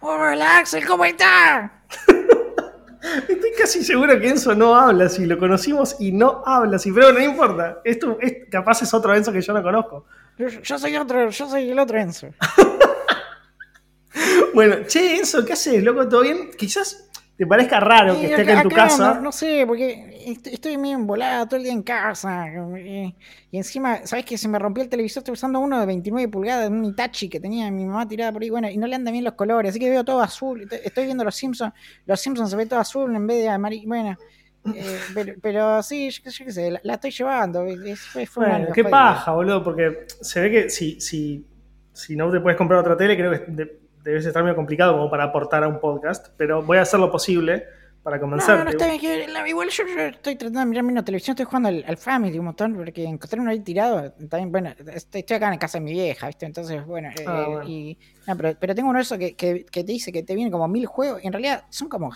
Hola 0.00 0.58
Axel, 0.58 0.86
¿cómo 0.86 1.04
está? 1.04 1.82
Estoy 3.28 3.50
casi 3.58 3.82
seguro 3.82 4.18
que 4.20 4.28
Enzo 4.28 4.54
no 4.54 4.76
habla 4.76 5.06
así, 5.06 5.26
lo 5.26 5.38
conocimos 5.38 5.96
y 5.98 6.12
no 6.12 6.42
habla 6.46 6.76
así, 6.76 6.92
pero 6.92 7.12
no 7.12 7.20
importa. 7.20 7.80
Esto 7.84 8.16
es, 8.20 8.48
capaz 8.50 8.82
es 8.82 8.94
otro 8.94 9.14
Enzo 9.14 9.32
que 9.32 9.40
yo 9.40 9.52
no 9.52 9.62
conozco. 9.62 10.06
Yo, 10.38 10.78
soy 10.78 10.96
otro, 10.96 11.30
yo 11.30 11.48
soy 11.48 11.70
el 11.70 11.78
otro 11.78 11.98
Enzo. 11.98 12.28
bueno, 14.54 14.76
che, 14.86 15.16
Enzo, 15.16 15.44
¿qué 15.44 15.54
haces, 15.54 15.82
loco? 15.82 16.08
¿Todo 16.08 16.20
bien? 16.20 16.50
Quizás 16.56 17.08
te 17.36 17.46
parezca 17.46 17.80
raro 17.80 18.14
que 18.20 18.26
esté 18.26 18.42
acá, 18.42 18.62
en 18.62 18.68
tu 18.68 18.74
casa. 18.74 19.14
No, 19.20 19.32
sé, 19.32 19.64
porque 19.66 20.17
estoy 20.32 20.76
medio 20.78 20.96
embolado 20.96 21.46
todo 21.46 21.56
el 21.56 21.64
día 21.64 21.72
en 21.72 21.82
casa. 21.82 22.46
Y, 22.78 23.14
encima, 23.52 24.06
¿sabes 24.06 24.24
que 24.24 24.38
Se 24.38 24.48
me 24.48 24.58
rompió 24.58 24.82
el 24.82 24.88
televisor, 24.88 25.20
estoy 25.20 25.32
usando 25.32 25.60
uno 25.60 25.80
de 25.80 25.86
29 25.86 26.28
pulgadas, 26.28 26.70
un 26.70 26.84
Itachi 26.84 27.28
que 27.28 27.40
tenía 27.40 27.70
mi 27.70 27.84
mamá 27.84 28.06
tirada 28.06 28.32
por 28.32 28.42
ahí, 28.42 28.50
bueno, 28.50 28.68
y 28.68 28.76
no 28.76 28.86
le 28.86 28.94
andan 28.94 29.12
bien 29.12 29.24
los 29.24 29.34
colores, 29.34 29.70
así 29.70 29.78
que 29.78 29.90
veo 29.90 30.04
todo 30.04 30.20
azul. 30.20 30.68
Estoy 30.70 31.06
viendo 31.06 31.24
los 31.24 31.34
Simpsons, 31.34 31.72
los 32.06 32.20
Simpsons 32.20 32.50
se 32.50 32.56
ve 32.56 32.66
todo 32.66 32.80
azul 32.80 33.14
en 33.14 33.26
vez 33.26 33.42
de 33.42 33.48
amarillo, 33.48 33.88
bueno. 33.88 34.16
Eh, 34.74 35.36
pero, 35.42 35.82
sí, 35.82 36.10
yo, 36.10 36.22
qué 36.22 36.52
sé, 36.52 36.80
la, 36.82 36.94
estoy 36.94 37.10
llevando. 37.10 37.64
bueno, 37.64 38.68
qué 38.74 38.84
paja, 38.84 39.32
boludo, 39.32 39.62
porque 39.64 40.06
se 40.20 40.40
ve 40.40 40.50
que 40.50 40.70
si, 40.70 41.00
si, 41.00 41.46
si 41.92 42.16
no 42.16 42.30
te 42.30 42.40
puedes 42.40 42.56
comprar 42.56 42.80
otra 42.80 42.96
tele, 42.96 43.16
creo 43.16 43.30
que 43.32 43.78
debe 44.02 44.18
estar 44.18 44.42
muy 44.42 44.54
complicado 44.54 44.92
como 44.92 45.10
para 45.10 45.24
aportar 45.24 45.64
a 45.64 45.68
un 45.68 45.80
podcast, 45.80 46.28
pero 46.36 46.62
voy 46.62 46.78
a 46.78 46.82
hacer 46.82 47.00
lo 47.00 47.10
posible 47.10 47.64
para 48.08 48.20
convencerte. 48.20 48.58
No, 48.58 48.64
no, 48.64 48.70
está 48.70 48.86
bien. 48.86 49.46
igual 49.46 49.68
yo, 49.68 49.84
estoy 49.84 50.36
tratando 50.36 50.60
de 50.60 50.66
mirarme 50.66 50.92
una 50.92 51.04
televisión, 51.04 51.34
estoy 51.34 51.44
jugando 51.44 51.68
al, 51.68 51.96
Family 51.98 52.38
un 52.38 52.46
montón, 52.46 52.74
porque 52.74 53.04
encontré 53.04 53.38
uno 53.38 53.50
ahí 53.50 53.60
tirado. 53.60 54.12
También, 54.30 54.50
bueno, 54.50 54.72
estoy, 54.94 55.20
acá 55.20 55.52
en 55.52 55.58
casa 55.58 55.78
de 55.78 55.84
mi 55.84 55.92
vieja, 55.92 56.26
¿viste? 56.26 56.46
Entonces, 56.46 56.86
bueno. 56.86 57.10
Ah, 57.26 57.60
eh, 57.64 57.68
Y, 57.68 57.98
pero, 58.24 58.56
pero, 58.58 58.74
tengo 58.74 58.88
uno 58.88 58.98
de 58.98 59.02
esos 59.02 59.18
que, 59.18 59.36
que, 59.36 59.66
que, 59.66 59.84
te 59.84 59.92
dice 59.92 60.10
que 60.10 60.22
te 60.22 60.34
vienen 60.34 60.50
como 60.50 60.66
mil 60.68 60.86
juegos, 60.86 61.22
y 61.22 61.26
en 61.26 61.34
realidad 61.34 61.64
son 61.68 61.88
como 61.88 62.10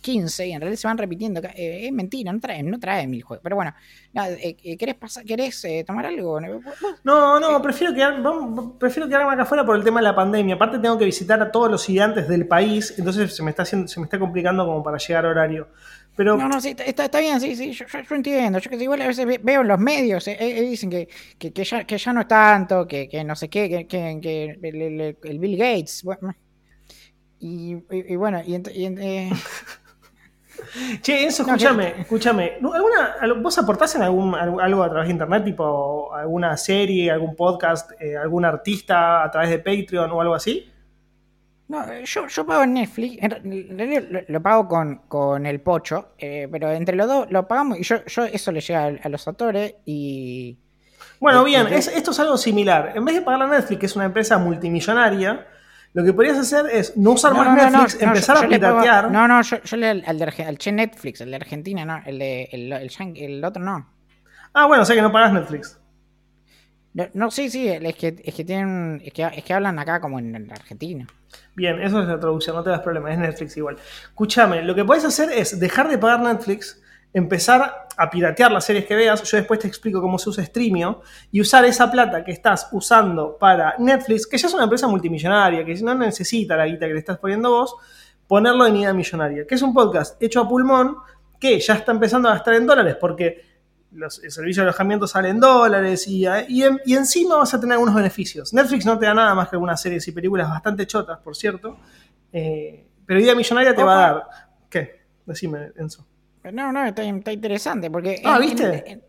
15 0.00 0.46
y 0.46 0.52
en 0.52 0.60
realidad 0.60 0.78
se 0.78 0.88
van 0.88 0.98
repitiendo. 0.98 1.40
Eh, 1.54 1.86
es 1.86 1.92
mentira, 1.92 2.32
no 2.32 2.40
trae, 2.40 2.62
no 2.62 2.78
trae 2.78 3.06
mil 3.06 3.22
juegos. 3.22 3.42
Pero 3.42 3.56
bueno, 3.56 3.74
eh, 4.14 4.56
eh, 4.62 4.76
¿querés, 4.76 4.94
pasar, 4.94 5.24
¿querés 5.24 5.64
tomar 5.86 6.06
algo? 6.06 6.40
No, 7.04 7.38
no, 7.40 7.62
prefiero, 7.62 7.94
quedar, 7.94 8.22
prefiero 8.78 9.08
quedarme 9.08 9.32
acá 9.32 9.42
afuera 9.42 9.64
por 9.64 9.76
el 9.76 9.84
tema 9.84 10.00
de 10.00 10.04
la 10.04 10.14
pandemia. 10.14 10.54
Aparte 10.54 10.78
tengo 10.78 10.98
que 10.98 11.04
visitar 11.04 11.40
a 11.42 11.50
todos 11.52 11.70
los 11.70 11.84
gigantes 11.84 12.28
del 12.28 12.46
país, 12.46 12.94
entonces 12.98 13.34
se 13.34 13.42
me 13.42 13.50
está, 13.50 13.62
haciendo, 13.62 13.88
se 13.88 14.00
me 14.00 14.04
está 14.04 14.18
complicando 14.18 14.64
como 14.64 14.82
para 14.82 14.98
llegar 14.98 15.26
a 15.26 15.30
horario. 15.30 15.68
Pero... 16.16 16.36
No, 16.36 16.48
no, 16.48 16.60
sí, 16.60 16.74
está, 16.76 17.04
está 17.04 17.20
bien, 17.20 17.40
sí, 17.40 17.54
sí, 17.54 17.72
yo, 17.72 17.86
yo, 17.86 18.14
entiendo. 18.14 18.58
Yo 18.58 18.70
que 18.70 18.76
igual 18.76 19.00
a 19.02 19.06
veces 19.06 19.26
veo 19.42 19.60
en 19.60 19.68
los 19.68 19.78
medios, 19.78 20.24
dicen 20.24 20.90
que, 20.90 21.08
que, 21.38 21.52
que, 21.52 21.64
ya, 21.64 21.84
que 21.84 21.96
ya 21.98 22.12
no 22.12 22.22
es 22.22 22.28
tanto, 22.28 22.86
que, 22.86 23.08
que 23.08 23.22
no 23.22 23.36
sé 23.36 23.48
qué, 23.48 23.86
que, 23.86 24.20
que, 24.20 25.16
el, 25.22 25.38
Bill 25.38 25.56
Gates. 25.56 26.04
y, 27.38 27.76
y, 27.90 28.16
bueno, 28.16 28.42
y, 28.44 28.56
y 28.56 29.30
Che, 31.02 31.26
eso, 31.26 31.42
escúchame, 31.42 32.00
escúchame. 32.00 32.52
¿Alguna, 32.56 33.40
¿Vos 33.40 33.58
aportás 33.58 33.94
en 33.96 34.02
algún, 34.02 34.34
algo 34.34 34.82
a 34.82 34.90
través 34.90 35.08
de 35.08 35.12
internet, 35.12 35.44
tipo 35.44 36.14
alguna 36.14 36.56
serie, 36.56 37.10
algún 37.10 37.34
podcast, 37.34 37.92
eh, 38.00 38.16
algún 38.16 38.44
artista 38.44 39.24
a 39.24 39.30
través 39.30 39.50
de 39.50 39.58
Patreon 39.58 40.10
o 40.10 40.20
algo 40.20 40.34
así? 40.34 40.70
No, 41.68 41.84
yo, 42.02 42.26
yo 42.26 42.44
pago 42.44 42.64
en 42.64 42.74
Netflix, 42.74 43.22
lo, 44.26 44.42
pago 44.42 44.66
con, 44.66 45.02
con 45.06 45.46
el 45.46 45.60
pocho, 45.60 46.14
eh, 46.18 46.48
pero 46.50 46.68
entre 46.72 46.96
los 46.96 47.06
dos 47.06 47.30
lo 47.30 47.46
pagamos 47.46 47.78
y 47.78 47.84
yo, 47.84 48.04
yo 48.06 48.24
eso 48.24 48.50
le 48.50 48.60
llega 48.60 48.86
a, 48.86 49.08
los 49.08 49.28
actores 49.28 49.76
y... 49.84 50.58
Bueno, 51.20 51.44
bien, 51.44 51.68
esto 51.68 52.10
es 52.10 52.18
algo 52.18 52.36
similar. 52.36 52.92
En 52.96 53.04
vez 53.04 53.14
de 53.14 53.22
pagar 53.22 53.42
a 53.42 53.46
Netflix, 53.46 53.78
que 53.78 53.86
es 53.86 53.94
una 53.94 54.06
empresa 54.06 54.36
multimillonaria, 54.38 55.46
lo 55.92 56.04
que 56.04 56.12
podrías 56.12 56.38
hacer 56.38 56.66
es 56.66 56.96
no 56.96 57.12
usar 57.12 57.34
más 57.34 57.72
Netflix, 57.72 58.00
empezar 58.00 58.44
a 58.44 58.48
piratear. 58.48 59.10
no, 59.10 59.26
no, 59.26 59.42
yo, 59.42 59.76
le 59.76 59.90
al, 59.90 60.04
al, 60.06 60.58
Che 60.58 60.70
Netflix, 60.70 61.20
el 61.20 61.30
de 61.30 61.36
Argentina, 61.36 61.84
no, 61.84 62.00
el, 62.06 62.18
de, 62.18 62.48
el, 62.52 63.16
el, 63.16 63.44
otro 63.44 63.62
no. 63.62 63.90
Ah, 64.52 64.66
bueno, 64.66 64.84
sé 64.84 64.94
que 64.94 65.02
no 65.02 65.10
pagas 65.10 65.32
Netflix. 65.32 65.80
No, 67.14 67.30
sí, 67.30 67.50
sí, 67.50 67.68
es 67.68 67.94
que, 67.94 68.20
es 68.24 68.34
que 68.34 68.44
tienen, 68.44 69.00
es 69.04 69.12
que, 69.12 69.22
es 69.22 69.44
que 69.44 69.54
hablan 69.54 69.78
acá 69.78 70.00
como 70.00 70.18
en, 70.18 70.50
Argentina. 70.50 71.06
Bien, 71.54 71.80
eso 71.80 72.00
es 72.02 72.08
la 72.08 72.18
traducción, 72.18 72.56
no 72.56 72.62
te 72.62 72.70
das 72.70 72.80
problema, 72.80 73.12
es 73.12 73.18
Netflix 73.18 73.56
igual. 73.56 73.76
Escúchame, 74.02 74.62
lo 74.62 74.74
que 74.74 74.84
puedes 74.84 75.04
hacer 75.04 75.30
es 75.30 75.60
dejar 75.60 75.88
de 75.88 75.98
pagar 75.98 76.20
Netflix 76.20 76.79
empezar 77.12 77.88
a 77.96 78.10
piratear 78.10 78.52
las 78.52 78.64
series 78.64 78.86
que 78.86 78.94
veas. 78.94 79.22
Yo 79.22 79.36
después 79.36 79.60
te 79.60 79.68
explico 79.68 80.00
cómo 80.00 80.18
se 80.18 80.30
usa 80.30 80.44
Streamio 80.44 81.02
y 81.30 81.40
usar 81.40 81.64
esa 81.64 81.90
plata 81.90 82.24
que 82.24 82.32
estás 82.32 82.68
usando 82.72 83.36
para 83.38 83.74
Netflix, 83.78 84.26
que 84.26 84.38
ya 84.38 84.48
es 84.48 84.54
una 84.54 84.64
empresa 84.64 84.88
multimillonaria, 84.88 85.64
que 85.64 85.74
no 85.82 85.94
necesita 85.94 86.56
la 86.56 86.66
guita 86.66 86.86
que 86.86 86.94
le 86.94 86.98
estás 86.98 87.18
poniendo 87.18 87.50
vos, 87.50 87.74
ponerlo 88.26 88.66
en 88.66 88.76
Idea 88.76 88.92
Millonaria, 88.92 89.46
que 89.46 89.54
es 89.54 89.62
un 89.62 89.74
podcast 89.74 90.20
hecho 90.22 90.40
a 90.40 90.48
pulmón 90.48 90.96
que 91.38 91.58
ya 91.58 91.74
está 91.74 91.92
empezando 91.92 92.28
a 92.28 92.34
gastar 92.34 92.54
en 92.54 92.66
dólares 92.66 92.96
porque 93.00 93.50
los, 93.92 94.22
el 94.22 94.30
servicio 94.30 94.62
de 94.62 94.68
alojamiento 94.68 95.06
sale 95.06 95.30
en 95.30 95.40
dólares 95.40 96.06
y, 96.06 96.26
y, 96.48 96.94
encima 96.94 97.36
vas 97.36 97.52
a 97.54 97.60
tener 97.60 97.72
algunos 97.72 97.94
beneficios. 97.94 98.52
Netflix 98.52 98.86
no 98.86 98.98
te 98.98 99.06
da 99.06 99.14
nada 99.14 99.34
más 99.34 99.48
que 99.48 99.56
algunas 99.56 99.80
series 99.80 100.06
y 100.06 100.12
películas 100.12 100.48
bastante 100.48 100.86
chotas, 100.86 101.18
por 101.18 101.34
cierto, 101.34 101.76
eh, 102.32 102.86
pero 103.04 103.18
Idea 103.18 103.34
Millonaria 103.34 103.74
te 103.74 103.82
va 103.82 103.92
a 103.92 104.12
dar... 104.12 104.24
¿Qué? 104.68 105.00
Decime, 105.26 105.72
Enzo. 105.76 106.06
No, 106.52 106.72
no, 106.72 106.86
está, 106.86 107.04
interesante 107.04 107.90
porque... 107.90 108.22
Ah, 108.24 108.38
¿viste? 108.38 109.00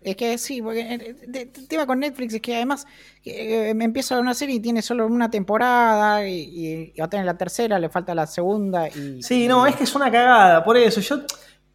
es 0.00 0.16
que 0.16 0.38
sí, 0.38 0.62
porque 0.62 1.16
el, 1.26 1.50
tema 1.68 1.86
con 1.86 1.98
Netflix 1.98 2.34
es 2.34 2.40
que 2.40 2.56
además 2.56 2.86
eh, 3.24 3.74
me 3.74 3.84
empieza 3.84 4.18
una 4.18 4.32
serie 4.32 4.56
y 4.56 4.60
tiene 4.60 4.80
solo 4.80 5.06
una 5.06 5.30
temporada 5.30 6.26
y, 6.26 6.92
va 6.98 7.06
a 7.06 7.10
tener 7.10 7.26
la 7.26 7.36
tercera, 7.36 7.78
le 7.78 7.88
falta 7.88 8.14
la 8.14 8.26
segunda 8.26 8.88
y... 8.88 9.22
Sí, 9.22 9.48
no, 9.48 9.66
es 9.66 9.76
que 9.76 9.84
es 9.84 9.94
una 9.94 10.10
cagada, 10.10 10.64
por 10.64 10.76
eso 10.76 11.00
yo... 11.00 11.20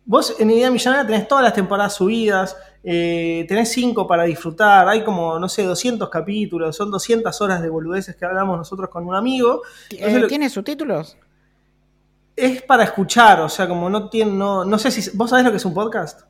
Vos 0.06 0.36
en 0.38 0.52
Idea 0.52 0.70
Millonaria 0.70 1.08
tenés 1.08 1.30
todas 1.30 1.46
las 1.46 1.54
temporadas 1.54 1.96
subidas, 1.96 2.58
eh, 2.84 3.46
tenés 3.48 3.72
cinco 3.72 4.06
para 4.06 4.24
disfrutar, 4.24 4.86
hay 4.90 5.02
como, 5.02 5.40
no 5.40 5.48
sé, 5.48 5.64
200 5.64 6.10
capítulos, 6.10 6.76
son 6.76 6.92
200 6.92 7.40
horas 7.40 7.62
de 7.62 7.70
boludeces 7.70 8.16
que 8.18 8.26
hablamos 8.26 8.58
nosotros 8.58 8.90
con 8.90 9.08
un 9.08 9.16
amigo. 9.16 9.62
Eh, 9.92 10.26
¿Tiene 10.28 10.50
subtítulos? 10.50 11.16
Es 12.36 12.62
para 12.64 12.84
escuchar, 12.84 13.42
o 13.42 13.50
sea, 13.50 13.68
como 13.68 13.90
no 13.90 14.10
tiene, 14.10 14.32
no, 14.32 14.66
no 14.66 14.78
sé 14.78 14.92
si, 14.92 15.16
¿vos 15.16 15.30
sabés 15.30 15.46
lo 15.46 15.52
que 15.52 15.58
es 15.58 15.66
un 15.66 15.74
podcast? 15.74 16.22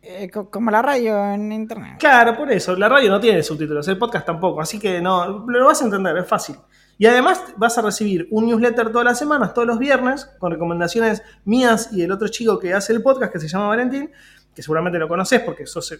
Eh, 0.00 0.30
como 0.30 0.70
la 0.70 0.80
radio 0.80 1.32
en 1.32 1.52
internet. 1.52 1.96
Claro, 1.98 2.34
por 2.34 2.50
eso, 2.50 2.74
la 2.76 2.88
radio 2.88 3.10
no 3.10 3.20
tiene 3.20 3.42
subtítulos, 3.42 3.86
el 3.88 3.98
podcast 3.98 4.24
tampoco, 4.24 4.60
así 4.60 4.78
que 4.78 5.00
no, 5.00 5.46
lo 5.46 5.66
vas 5.66 5.82
a 5.82 5.84
entender, 5.84 6.16
es 6.16 6.26
fácil. 6.26 6.56
Y 6.96 7.06
además 7.06 7.42
vas 7.56 7.78
a 7.78 7.82
recibir 7.82 8.26
un 8.30 8.46
newsletter 8.46 8.90
todas 8.90 9.04
las 9.04 9.18
semanas, 9.18 9.54
todos 9.54 9.68
los 9.68 9.78
viernes, 9.78 10.24
con 10.38 10.50
recomendaciones 10.50 11.22
mías 11.44 11.90
y 11.92 12.00
del 12.00 12.10
otro 12.10 12.26
chico 12.28 12.58
que 12.58 12.74
hace 12.74 12.92
el 12.92 13.02
podcast, 13.02 13.32
que 13.32 13.38
se 13.38 13.46
llama 13.46 13.68
Valentín, 13.68 14.10
que 14.52 14.62
seguramente 14.62 14.98
lo 14.98 15.06
conoces 15.06 15.40
porque 15.40 15.64
sos, 15.66 15.92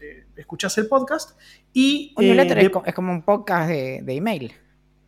eh, 0.00 0.26
escuchás 0.34 0.78
el 0.78 0.86
podcast. 0.86 1.38
Y, 1.74 2.14
un 2.16 2.24
newsletter 2.24 2.58
eh, 2.58 2.72
es, 2.86 2.94
como 2.94 3.12
un 3.12 3.22
podcast 3.22 3.68
de, 3.68 4.00
de 4.02 4.14
email. 4.14 4.52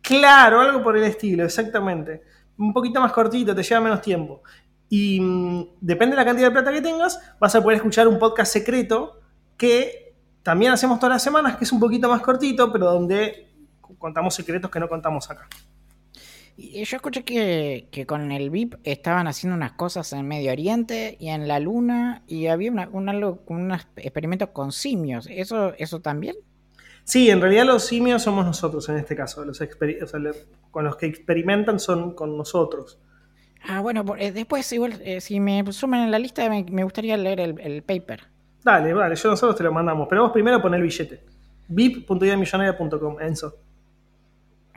Claro, 0.01 0.59
algo 0.59 0.83
por 0.83 0.97
el 0.97 1.03
estilo, 1.03 1.45
exactamente 1.45 2.21
un 2.59 2.73
poquito 2.73 3.01
más 3.01 3.11
cortito, 3.11 3.55
te 3.55 3.63
lleva 3.63 3.81
menos 3.81 4.01
tiempo. 4.01 4.43
Y 4.89 5.19
mm, 5.19 5.77
depende 5.81 6.15
de 6.15 6.21
la 6.21 6.25
cantidad 6.25 6.47
de 6.47 6.51
plata 6.51 6.71
que 6.71 6.81
tengas, 6.81 7.19
vas 7.39 7.55
a 7.55 7.63
poder 7.63 7.77
escuchar 7.77 8.07
un 8.07 8.19
podcast 8.19 8.53
secreto 8.53 9.19
que 9.57 10.15
también 10.43 10.71
hacemos 10.71 10.99
todas 10.99 11.15
las 11.15 11.23
semanas, 11.23 11.57
que 11.57 11.63
es 11.63 11.71
un 11.71 11.79
poquito 11.79 12.09
más 12.09 12.21
cortito, 12.21 12.71
pero 12.71 12.91
donde 12.91 13.49
contamos 13.97 14.33
secretos 14.33 14.69
que 14.69 14.79
no 14.79 14.87
contamos 14.87 15.29
acá. 15.29 15.47
Y 16.61 16.83
yo 16.83 16.97
escuché 16.97 17.23
que, 17.23 18.05
con 18.05 18.31
el 18.33 18.49
VIP 18.49 18.75
estaban 18.83 19.27
haciendo 19.27 19.55
unas 19.55 19.71
cosas 19.73 20.11
en 20.11 20.27
Medio 20.27 20.51
Oriente 20.51 21.15
y 21.17 21.29
en 21.29 21.47
la 21.47 21.59
Luna 21.59 22.23
y 22.27 22.47
había 22.47 22.69
una, 22.69 22.89
un, 22.91 23.07
algo, 23.07 23.43
unos 23.47 23.87
experimentos 23.95 24.49
con 24.49 24.73
simios. 24.73 25.25
¿Eso, 25.29 25.73
¿Eso 25.77 26.01
también? 26.01 26.35
Sí, 27.09 27.31
en 27.31 27.41
realidad 27.41 27.65
los 27.65 27.87
simios 27.87 28.21
somos 28.21 28.45
nosotros 28.45 28.87
en 28.87 28.97
este 28.97 29.15
caso. 29.15 29.43
Los 29.43 29.59
con 30.69 30.83
los 30.83 30.95
que 30.95 31.07
experimentan 31.07 31.79
son 31.79 32.13
con 32.13 32.37
nosotros. 32.37 32.99
Ah, 33.67 33.81
bueno, 33.81 34.05
eh, 34.19 34.31
después 34.31 34.71
igual, 34.73 35.01
eh, 35.03 35.19
si 35.19 35.39
me 35.39 35.63
suman 35.71 36.01
en 36.01 36.11
la 36.11 36.19
lista, 36.19 36.47
me, 36.47 36.83
gustaría 36.83 37.17
leer 37.17 37.39
el, 37.39 37.81
paper. 37.81 38.21
Dale, 38.63 38.93
vale, 38.93 39.15
yo 39.15 39.31
nosotros 39.31 39.57
te 39.57 39.63
lo 39.63 39.71
mandamos. 39.71 40.07
Pero 40.07 40.21
vos 40.21 40.31
primero 40.31 40.61
pon 40.61 40.75
el 40.75 40.83
billete. 40.83 41.23
vip.idamillonaria.com, 41.67 43.19
Enzo. 43.19 43.55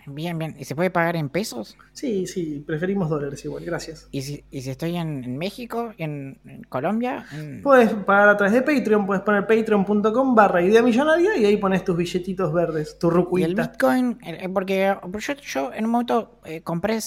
Bien, 0.07 0.39
bien. 0.39 0.57
¿Y 0.59 0.65
se 0.65 0.75
puede 0.75 0.91
pagar 0.91 1.17
en 1.17 1.29
pesos? 1.29 1.77
Sí, 1.93 2.27
sí, 2.27 2.63
preferimos 2.67 3.09
dólares 3.09 3.45
igual, 3.45 3.65
gracias. 3.65 4.09
¿Y 4.11 4.23
si, 4.23 4.45
y 4.51 4.63
si 4.63 4.71
estoy 4.71 4.97
en, 4.97 5.39
México, 5.39 5.93
en, 5.99 6.39
Colombia? 6.69 7.25
Puedes 7.63 7.93
pagar 7.95 8.31
a 8.31 8.37
través 8.37 8.55
de 8.55 8.63
Patreon, 8.63 9.07
puedes 9.07 9.23
poner 9.23 9.47
patreon.com 9.47 10.35
barra 10.35 10.63
idea 10.63 10.83
millonaria 10.83 11.37
y 11.37 11.45
ahí 11.45 11.57
pones 11.57 11.85
tus 11.85 11.97
billetitos 11.97 12.53
verdes, 12.53 12.99
tu 12.99 13.11
rucuita. 13.11 13.49
¿Y 13.49 13.51
el 13.51 13.57
Bitcoin? 13.57 14.19
Porque 14.53 14.97
yo, 15.43 15.73
en 15.73 15.85
un 15.85 15.91
momento 15.91 16.41
eh, 16.45 16.63
compré 16.63 16.99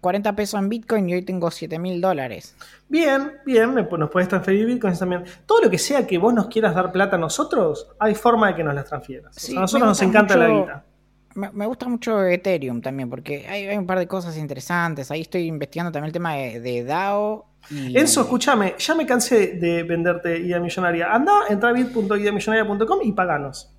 40 0.00 0.28
eh, 0.28 0.32
pesos 0.32 0.60
en 0.60 0.68
Bitcoin 0.68 1.08
y 1.08 1.14
hoy 1.14 1.22
tengo 1.22 1.50
7 1.50 1.78
mil 1.78 2.00
dólares. 2.00 2.56
Bien, 2.88 3.32
bien, 3.44 3.74
nos 3.74 4.10
puedes 4.10 4.28
transferir 4.28 4.66
bitcoins 4.66 4.98
también. 4.98 5.24
Todo 5.46 5.62
lo 5.62 5.70
que 5.70 5.78
sea 5.78 6.06
que 6.06 6.18
vos 6.18 6.34
nos 6.34 6.48
quieras 6.48 6.74
dar 6.74 6.90
plata 6.90 7.16
a 7.16 7.18
nosotros, 7.18 7.88
hay 8.00 8.14
forma 8.14 8.48
de 8.48 8.56
que 8.56 8.64
nos 8.64 8.74
las 8.74 8.86
transfieras. 8.86 9.48
a 9.50 9.60
nosotros 9.60 9.88
nos 9.88 10.02
encanta 10.02 10.36
la 10.36 10.48
guita 10.48 10.84
me, 11.34 11.66
gusta 11.66 11.88
mucho 11.88 12.24
Ethereum 12.24 12.80
también, 12.80 13.08
porque 13.08 13.46
hay, 13.46 13.76
un 13.76 13.86
par 13.86 13.98
de 13.98 14.06
cosas 14.06 14.36
interesantes. 14.36 15.10
Ahí 15.10 15.22
estoy 15.22 15.46
investigando 15.46 15.92
también 15.92 16.06
el 16.08 16.12
tema 16.12 16.34
de, 16.34 16.84
DAO. 16.84 17.46
Y... 17.70 17.96
Enzo, 17.96 18.22
escúchame, 18.22 18.74
ya 18.78 18.94
me 18.94 19.06
cansé 19.06 19.54
de 19.58 19.82
venderte 19.82 20.38
idea 20.38 20.58
millonaria. 20.58 21.12
Anda, 21.12 21.42
entra 21.48 21.68
a 21.68 21.72
bit.ideamillonaria.com 21.72 23.00
y 23.04 23.12
paganos. 23.12 23.72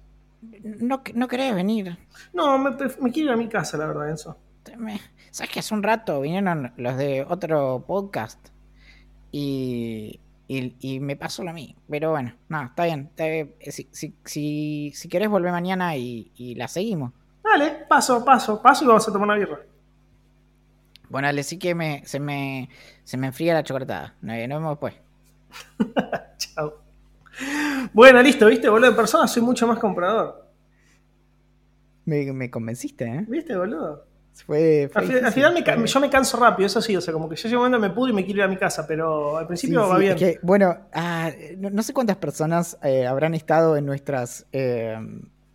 No, 0.63 1.01
no 1.13 1.28
querés 1.28 1.53
venir. 1.53 1.97
No, 2.34 2.57
me, 2.57 2.76
quiero 3.11 3.30
ir 3.30 3.32
a 3.32 3.36
mi 3.36 3.47
casa, 3.47 3.78
la 3.78 3.88
verdad, 3.88 4.09
Enzo. 4.09 4.38
¿Sabes 5.32 5.51
que 5.51 5.59
hace 5.59 5.73
un 5.73 5.84
rato 5.84 6.21
vinieron 6.21 6.71
los 6.78 6.97
de 6.97 7.26
otro 7.28 7.84
podcast? 7.86 8.49
Y, 9.32 10.19
y, 10.47 10.99
me 10.99 11.15
pasó 11.15 11.43
lo 11.43 11.49
a 11.49 11.53
mí. 11.53 11.76
Pero 11.89 12.11
bueno, 12.11 12.34
no, 12.49 12.63
está 12.63 12.86
bien. 12.86 13.09
Si, 13.67 13.88
si, 13.91 14.13
si, 14.23 14.91
si, 14.93 15.09
querés, 15.09 15.30
volver 15.30 15.51
mañana 15.51 15.95
y, 15.95 16.32
y 16.36 16.55
la 16.55 16.67
seguimos. 16.67 17.13
Dale, 17.43 17.85
paso, 17.87 18.23
paso, 18.23 18.61
paso 18.61 18.83
y 18.83 18.87
vamos 18.87 19.07
a 19.07 19.11
tomar 19.11 19.27
una 19.29 19.37
birra. 19.37 19.59
Bueno, 21.09 21.27
dale, 21.27 21.43
sí 21.43 21.59
que 21.59 21.75
me, 21.75 22.03
se, 22.05 22.19
me, 22.19 22.69
se 23.03 23.17
me 23.17 23.27
enfría 23.27 23.53
la 23.53 23.63
chocolatada. 23.63 24.15
Nos 24.21 24.35
vemos 24.35 24.71
después. 24.71 24.93
Chao. 26.37 26.81
Bueno, 27.93 28.21
listo, 28.21 28.45
¿viste, 28.45 28.69
boludo? 28.69 28.89
En 28.89 28.95
persona 28.95 29.27
soy 29.27 29.41
mucho 29.41 29.67
más 29.67 29.79
comprador. 29.79 30.47
Me, 32.05 32.31
me 32.31 32.49
convenciste, 32.49 33.05
¿eh? 33.05 33.25
¿Viste, 33.27 33.55
boludo? 33.55 34.05
al, 34.93 35.31
final 35.31 35.85
yo 35.85 35.99
me 35.99 36.09
canso 36.09 36.37
rápido, 36.37 36.65
eso 36.65 36.81
sí, 36.81 36.95
o 36.95 37.01
sea, 37.01 37.13
como 37.13 37.29
que 37.29 37.35
yo 37.35 37.49
llego 37.49 37.69
me 37.69 37.89
pudro 37.89 38.11
y 38.11 38.15
me 38.15 38.25
quiero 38.25 38.39
ir 38.39 38.43
a 38.43 38.47
mi 38.47 38.57
casa, 38.57 38.85
pero 38.87 39.37
al 39.37 39.47
principio 39.47 39.87
va 39.87 39.97
bien. 39.97 40.17
bueno, 40.41 40.77
ah, 40.93 41.31
no, 41.57 41.83
sé 41.83 41.93
cuántas 41.93 42.17
personas 42.17 42.77
eh, 42.83 43.05
habrán 43.05 43.33
estado 43.33 43.77
en 43.77 43.85
nuestras. 43.85 44.45
Eh, 44.51 44.97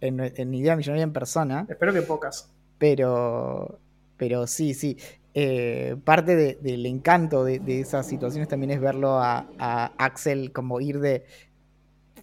en, 0.07 0.55
Idea 0.55 0.77
Millonaria 0.77 1.05
en 1.05 1.13
persona. 1.13 1.67
Espero 1.69 1.93
que 1.93 2.03
pocas. 2.03 2.53
Pero. 2.79 3.81
Pero 4.17 4.47
sí, 4.47 4.75
sí. 4.75 4.97
Eh, 5.35 5.97
parte 6.05 6.35
del 6.35 6.87
encanto 6.87 7.45
de, 7.45 7.61
esas 7.81 8.07
situaciones 8.07 8.49
también 8.49 8.71
es 8.71 8.81
verlo 8.81 9.19
a, 9.19 9.47
Axel 9.99 10.51
como 10.53 10.81
ir 10.81 10.99
de, 10.99 11.25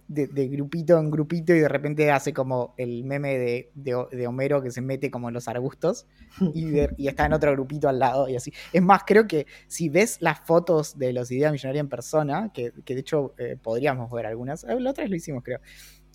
de, 0.08 0.48
grupito 0.48 0.98
en 0.98 1.10
grupito 1.10 1.54
y 1.54 1.60
de 1.60 1.68
repente 1.68 2.10
hace 2.10 2.32
como 2.32 2.74
el 2.76 3.04
meme 3.04 3.38
de, 3.74 4.26
Homero 4.26 4.62
que 4.62 4.70
se 4.70 4.80
mete 4.80 5.10
como 5.10 5.28
en 5.28 5.34
los 5.34 5.48
arbustos 5.48 6.06
y, 6.54 6.78
está 7.06 7.26
en 7.26 7.32
otro 7.32 7.52
grupito 7.52 7.88
al 7.88 7.98
lado 7.98 8.28
y 8.28 8.36
así. 8.36 8.52
Es 8.72 8.82
más, 8.82 9.02
creo 9.06 9.26
que 9.26 9.46
si 9.66 9.88
ves 9.88 10.18
las 10.20 10.40
fotos 10.40 10.98
de 10.98 11.12
los 11.12 11.30
Ideas 11.30 11.52
Millonaria 11.52 11.80
en 11.80 11.88
persona, 11.88 12.50
que, 12.52 12.72
de 12.72 12.98
hecho 12.98 13.34
eh, 13.38 13.56
podríamos 13.60 14.10
ver 14.10 14.26
algunas, 14.26 14.64
eh, 14.64 14.78
la 14.80 14.90
otra 14.90 15.04
vez 15.04 15.10
lo 15.10 15.16
hicimos 15.16 15.42
creo, 15.42 15.60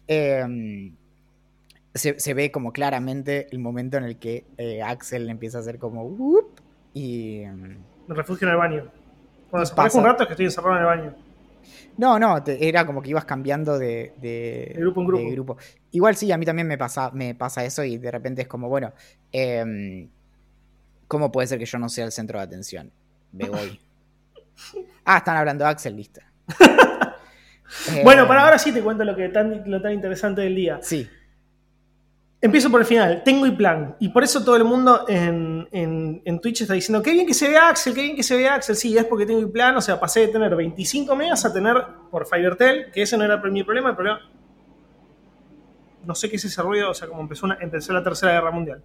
em, 0.07 0.95
se, 1.99 2.33
ve 2.33 2.51
como 2.51 2.71
claramente 2.71 3.47
el 3.51 3.59
momento 3.59 3.97
en 3.97 4.05
el 4.05 4.17
que 4.17 4.45
Axel 4.83 5.29
empieza 5.29 5.59
a 5.59 5.61
hacer 5.61 5.77
como... 5.77 6.17
Y. 6.93 7.43
Me 8.07 8.15
refugio 8.15 8.47
en 8.47 8.53
el 8.53 8.57
baño. 8.57 8.91
Cuando 9.49 9.65
se 9.65 9.75
pasa 9.75 9.97
un 9.97 10.05
rato 10.05 10.23
es 10.23 10.27
que 10.27 10.33
estoy 10.33 10.45
encerrado 10.45 10.75
en 10.75 10.81
el 10.81 10.85
baño. 10.85 11.15
No, 11.97 12.17
no, 12.17 12.41
era 12.45 12.85
como 12.85 13.01
que 13.01 13.09
ibas 13.09 13.25
cambiando 13.25 13.77
de, 13.77 14.13
de, 14.17 14.73
grupo 14.77 15.01
en 15.01 15.31
grupo. 15.31 15.57
Igual 15.91 16.15
sí, 16.15 16.31
a 16.31 16.37
mí 16.37 16.45
también 16.45 16.67
me 16.67 16.77
pasa, 16.77 17.11
me 17.11 17.35
pasa 17.35 17.65
eso 17.65 17.83
y 17.83 17.97
de 17.97 18.09
repente 18.09 18.43
es 18.43 18.47
como, 18.47 18.69
bueno, 18.69 18.93
eh, 19.33 20.07
¿cómo 21.07 21.31
puede 21.31 21.47
ser 21.47 21.59
que 21.59 21.65
yo 21.65 21.77
no 21.77 21.89
sea 21.89 22.05
el 22.05 22.11
centro 22.11 22.39
de 22.39 22.45
atención? 22.45 22.91
Me 23.33 23.49
voy. 23.49 23.79
ah, 25.05 25.17
están 25.17 25.35
hablando 25.35 25.65
de 25.65 25.71
Axel, 25.71 25.95
listo. 25.97 26.21
bueno, 28.03 28.27
para 28.27 28.45
ahora 28.45 28.57
sí 28.57 28.71
te 28.71 28.81
cuento 28.81 29.03
lo, 29.03 29.15
que 29.15 29.27
tan, 29.29 29.69
lo 29.69 29.81
tan 29.81 29.91
interesante 29.91 30.41
del 30.41 30.55
día. 30.55 30.79
Sí. 30.81 31.09
Empiezo 32.41 32.71
por 32.71 32.79
el 32.79 32.87
final. 32.87 33.21
Tengo 33.23 33.45
y 33.45 33.51
plan. 33.51 33.97
Y 33.99 34.09
por 34.09 34.23
eso 34.23 34.43
todo 34.43 34.55
el 34.55 34.63
mundo 34.63 35.05
en, 35.09 35.67
en, 35.71 36.39
Twitch 36.39 36.61
está 36.61 36.73
diciendo, 36.73 37.03
qué 37.03 37.11
bien 37.11 37.27
que 37.27 37.33
se 37.33 37.49
vea 37.49 37.67
Axel, 37.67 37.93
qué 37.93 38.01
bien 38.01 38.15
que 38.15 38.23
se 38.23 38.37
vea 38.37 38.55
Axel. 38.55 38.77
Sí, 38.77 38.97
es 38.97 39.03
porque 39.05 39.25
tengo 39.25 39.41
y 39.41 39.45
plan. 39.47 39.75
O 39.75 39.81
sea, 39.81 39.99
pasé 39.99 40.21
de 40.21 40.27
tener 40.29 40.55
25 40.55 41.15
megas 41.17 41.43
a 41.43 41.51
tener 41.51 41.75
por 42.09 42.25
Fivertel, 42.25 42.91
que 42.91 43.01
ese 43.01 43.17
no 43.17 43.25
era 43.25 43.37
mi 43.37 43.63
problema. 43.63 43.89
El 43.89 43.95
problema... 43.95 44.21
No 46.05 46.15
sé 46.15 46.29
qué 46.29 46.37
es 46.37 46.45
ese 46.45 46.61
ruido. 46.61 46.91
O 46.91 46.93
sea, 46.93 47.09
como 47.09 47.21
empezó, 47.21 47.45
una, 47.45 47.57
empezó 47.59 47.91
la 47.91 48.03
Tercera 48.03 48.31
Guerra 48.31 48.51
Mundial. 48.51 48.83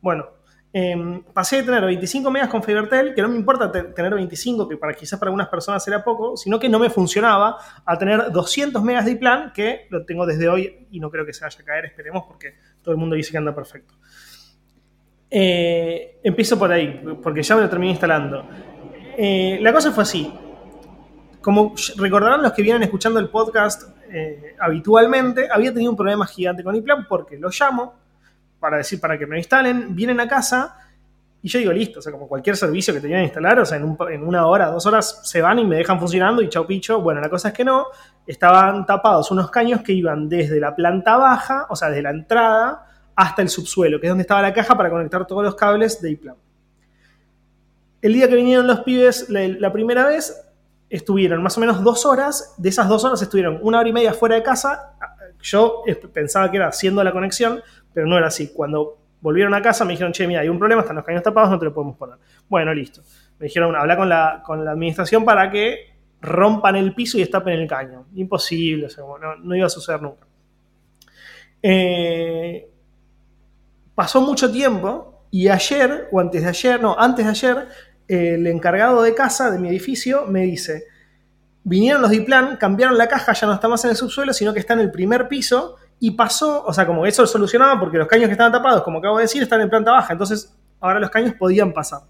Bueno, 0.00 0.26
Em, 0.72 1.20
pasé 1.32 1.56
de 1.56 1.62
tener 1.64 1.84
25 1.84 2.30
megas 2.30 2.48
con 2.48 2.62
Fibertel, 2.62 3.12
que 3.12 3.22
no 3.22 3.28
me 3.28 3.36
importa 3.36 3.72
tener 3.72 4.14
25, 4.14 4.68
que 4.68 4.76
para 4.76 4.94
quizás 4.94 5.18
para 5.18 5.28
algunas 5.28 5.48
personas 5.48 5.86
era 5.88 6.04
poco, 6.04 6.36
sino 6.36 6.60
que 6.60 6.68
no 6.68 6.78
me 6.78 6.90
funcionaba, 6.90 7.58
a 7.84 7.98
tener 7.98 8.30
200 8.30 8.80
megas 8.82 9.04
de 9.04 9.16
plan, 9.16 9.52
que 9.52 9.86
lo 9.90 10.04
tengo 10.04 10.24
desde 10.26 10.48
hoy 10.48 10.86
y 10.92 11.00
no 11.00 11.10
creo 11.10 11.26
que 11.26 11.32
se 11.32 11.44
vaya 11.44 11.58
a 11.60 11.64
caer, 11.64 11.86
esperemos, 11.86 12.24
porque 12.28 12.54
todo 12.82 12.92
el 12.92 13.00
mundo 13.00 13.16
dice 13.16 13.32
que 13.32 13.38
anda 13.38 13.52
perfecto. 13.52 13.94
Eh, 15.28 16.20
empiezo 16.22 16.56
por 16.56 16.70
ahí, 16.70 17.02
porque 17.20 17.42
ya 17.42 17.56
me 17.56 17.62
lo 17.62 17.68
terminé 17.68 17.90
instalando. 17.92 18.48
Eh, 19.16 19.58
la 19.60 19.72
cosa 19.72 19.90
fue 19.90 20.04
así. 20.04 20.32
Como 21.40 21.74
recordarán 21.96 22.42
los 22.42 22.52
que 22.52 22.62
vienen 22.62 22.82
escuchando 22.84 23.18
el 23.18 23.28
podcast 23.28 23.84
eh, 24.08 24.54
habitualmente, 24.60 25.48
había 25.50 25.72
tenido 25.72 25.90
un 25.90 25.96
problema 25.96 26.26
gigante 26.26 26.62
con 26.62 26.76
iPlan 26.76 27.06
porque 27.08 27.38
lo 27.38 27.48
llamo, 27.48 27.94
para 28.60 28.76
decir, 28.76 29.00
para 29.00 29.18
que 29.18 29.26
me 29.26 29.38
instalen, 29.38 29.94
vienen 29.96 30.20
a 30.20 30.28
casa 30.28 30.76
y 31.42 31.48
yo 31.48 31.58
digo, 31.58 31.72
listo, 31.72 32.00
o 32.00 32.02
sea, 32.02 32.12
como 32.12 32.28
cualquier 32.28 32.56
servicio 32.56 32.92
que 32.92 33.00
tenían 33.00 33.20
que 33.20 33.24
instalar, 33.24 33.58
o 33.60 33.64
sea, 33.64 33.78
en, 33.78 34.22
una 34.22 34.46
hora, 34.46 34.66
dos 34.66 34.84
horas 34.84 35.20
se 35.24 35.40
van 35.40 35.58
y 35.58 35.64
me 35.64 35.76
dejan 35.76 35.98
funcionando 35.98 36.42
y 36.42 36.50
chau 36.50 36.66
picho. 36.66 37.00
Bueno, 37.00 37.20
la 37.20 37.30
cosa 37.30 37.48
es 37.48 37.54
que 37.54 37.64
no, 37.64 37.86
estaban 38.26 38.84
tapados 38.84 39.30
unos 39.30 39.50
caños 39.50 39.80
que 39.80 39.92
iban 39.92 40.28
desde 40.28 40.60
la 40.60 40.76
planta 40.76 41.16
baja, 41.16 41.66
o 41.70 41.76
sea, 41.76 41.88
desde 41.88 42.02
la 42.02 42.10
entrada 42.10 42.86
hasta 43.16 43.40
el 43.40 43.48
subsuelo, 43.48 43.98
que 43.98 44.06
es 44.06 44.10
donde 44.10 44.22
estaba 44.22 44.42
la 44.42 44.52
caja 44.52 44.76
para 44.76 44.90
conectar 44.90 45.26
todos 45.26 45.42
los 45.42 45.54
cables 45.54 46.00
de 46.02 46.10
iPlan. 46.10 46.36
El 48.02 48.12
día 48.12 48.28
que 48.28 48.34
vinieron 48.34 48.66
los 48.66 48.80
pibes 48.80 49.28
la, 49.30 49.72
primera 49.72 50.06
vez, 50.06 50.42
estuvieron 50.90 51.42
más 51.42 51.56
o 51.56 51.60
menos 51.60 51.82
dos 51.82 52.04
horas, 52.04 52.54
de 52.58 52.68
esas 52.68 52.86
dos 52.88 53.02
horas 53.04 53.20
estuvieron 53.22 53.58
una 53.62 53.78
hora 53.78 53.88
y 53.88 53.92
media 53.92 54.12
fuera 54.12 54.34
de 54.34 54.42
casa, 54.42 54.92
yo 55.42 55.84
pensaba 56.12 56.50
que 56.50 56.56
era 56.56 56.68
haciendo 56.68 57.02
la 57.02 57.12
conexión, 57.12 57.62
pero 57.92 58.06
no 58.06 58.16
era 58.16 58.28
así. 58.28 58.52
Cuando 58.54 58.98
volvieron 59.20 59.54
a 59.54 59.62
casa 59.62 59.84
me 59.84 59.92
dijeron, 59.92 60.12
che, 60.12 60.26
mira, 60.26 60.40
hay 60.40 60.48
un 60.48 60.58
problema, 60.58 60.82
están 60.82 60.96
los 60.96 61.04
caños 61.04 61.22
tapados, 61.22 61.50
no 61.50 61.58
te 61.58 61.64
lo 61.64 61.74
podemos 61.74 61.96
poner. 61.96 62.16
Bueno, 62.48 62.72
listo. 62.72 63.02
Me 63.38 63.46
dijeron, 63.46 63.74
habla 63.76 63.96
con 63.96 64.08
la, 64.08 64.42
con 64.44 64.64
la 64.64 64.72
administración 64.72 65.24
para 65.24 65.50
que 65.50 65.90
rompan 66.20 66.76
el 66.76 66.94
piso 66.94 67.18
y 67.18 67.22
estapen 67.22 67.54
el 67.54 67.66
caño. 67.66 68.06
Imposible, 68.14 68.88
no, 69.42 69.56
iba 69.56 69.66
a 69.66 69.70
suceder 69.70 70.02
nunca. 70.02 70.26
Eh, 71.62 72.68
pasó 73.94 74.20
mucho 74.20 74.50
tiempo 74.50 75.24
y 75.30 75.48
ayer, 75.48 76.08
o 76.10 76.20
antes 76.20 76.42
de 76.42 76.48
ayer, 76.48 76.80
no, 76.80 76.98
antes 76.98 77.24
de 77.24 77.30
ayer, 77.30 77.68
el 78.08 78.46
encargado 78.46 79.02
de 79.02 79.14
casa 79.14 79.50
de 79.50 79.58
mi 79.58 79.68
edificio 79.68 80.26
me 80.26 80.42
dice, 80.42 80.84
vinieron 81.64 82.02
los 82.02 82.10
Diplan, 82.10 82.56
cambiaron 82.56 82.96
la 82.96 83.08
caja, 83.08 83.32
ya 83.32 83.46
no 83.46 83.54
está 83.54 83.68
más 83.68 83.84
en 83.84 83.90
el 83.90 83.96
subsuelo, 83.96 84.32
sino 84.32 84.52
que 84.52 84.60
está 84.60 84.74
en 84.74 84.80
el 84.80 84.90
primer 84.90 85.28
piso 85.28 85.76
y 85.98 86.12
pasó, 86.12 86.64
o 86.64 86.72
sea, 86.72 86.86
como 86.86 87.04
eso 87.04 87.22
lo 87.22 87.28
solucionaba 87.28 87.78
porque 87.78 87.98
los 87.98 88.08
caños 88.08 88.26
que 88.26 88.32
estaban 88.32 88.52
tapados, 88.52 88.82
como 88.82 88.98
acabo 88.98 89.18
de 89.18 89.24
decir, 89.24 89.42
están 89.42 89.60
en 89.60 89.68
planta 89.68 89.92
baja. 89.92 90.12
Entonces, 90.12 90.56
ahora 90.80 90.98
los 90.98 91.10
caños 91.10 91.34
podían 91.34 91.72
pasar. 91.72 92.00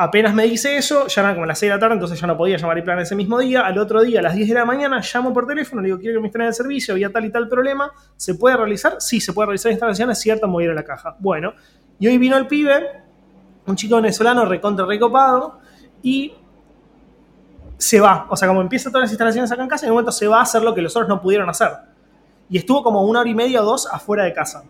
Apenas 0.00 0.32
me 0.32 0.44
dice 0.44 0.76
eso, 0.76 1.08
ya 1.08 1.22
eran 1.22 1.34
como 1.34 1.46
las 1.46 1.58
6 1.58 1.70
de 1.70 1.74
la 1.74 1.80
tarde, 1.80 1.94
entonces 1.94 2.20
ya 2.20 2.26
no 2.26 2.36
podía 2.36 2.56
llamar 2.56 2.78
y 2.78 2.82
plan 2.82 3.00
ese 3.00 3.16
mismo 3.16 3.38
día. 3.38 3.66
Al 3.66 3.78
otro 3.78 4.02
día, 4.02 4.20
a 4.20 4.22
las 4.22 4.34
10 4.34 4.48
de 4.48 4.54
la 4.54 4.64
mañana, 4.64 5.00
llamo 5.00 5.32
por 5.32 5.46
teléfono, 5.46 5.82
le 5.82 5.86
digo, 5.86 5.98
quiero 5.98 6.16
que 6.16 6.20
me 6.20 6.26
instalen 6.28 6.48
el 6.48 6.54
servicio, 6.54 6.94
había 6.94 7.10
tal 7.10 7.24
y 7.24 7.32
tal 7.32 7.48
problema. 7.48 7.90
¿Se 8.16 8.34
puede 8.34 8.56
realizar? 8.56 8.96
Sí, 9.00 9.20
se 9.20 9.32
puede 9.32 9.46
realizar 9.46 9.70
la 9.70 9.72
instalación, 9.72 10.10
es 10.10 10.20
cierto, 10.20 10.46
movieron 10.46 10.76
la 10.76 10.84
caja. 10.84 11.16
Bueno, 11.18 11.54
y 11.98 12.06
hoy 12.06 12.16
vino 12.18 12.36
el 12.36 12.46
pibe, 12.46 12.86
un 13.66 13.74
chico 13.74 13.96
venezolano 13.96 14.44
recontra 14.44 14.86
recopado, 14.86 15.58
y 16.00 16.32
se 17.78 18.00
va. 18.00 18.26
O 18.28 18.36
sea, 18.36 18.48
como 18.48 18.60
empieza 18.60 18.90
todas 18.90 19.04
las 19.04 19.10
instalaciones 19.12 19.50
acá 19.50 19.62
en 19.62 19.68
casa, 19.68 19.86
en 19.86 19.92
un 19.92 19.96
momento 19.96 20.12
se 20.12 20.26
va 20.26 20.40
a 20.40 20.42
hacer 20.42 20.62
lo 20.62 20.74
que 20.74 20.82
los 20.82 20.94
otros 20.94 21.08
no 21.08 21.22
pudieron 21.22 21.48
hacer 21.48 21.70
y 22.50 22.58
estuvo 22.58 22.82
como 22.82 23.02
una 23.02 23.20
hora 23.20 23.28
y 23.28 23.34
media 23.34 23.62
o 23.62 23.64
dos 23.64 23.88
afuera 23.90 24.24
de 24.24 24.32
casa. 24.32 24.64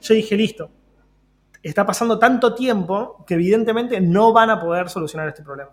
Yo 0.00 0.14
dije, 0.14 0.36
listo, 0.36 0.70
está 1.62 1.84
pasando 1.84 2.18
tanto 2.18 2.54
tiempo 2.54 3.24
que 3.26 3.34
evidentemente 3.34 4.00
no 4.00 4.32
van 4.32 4.50
a 4.50 4.60
poder 4.60 4.88
solucionar 4.88 5.28
este 5.28 5.42
problema. 5.42 5.72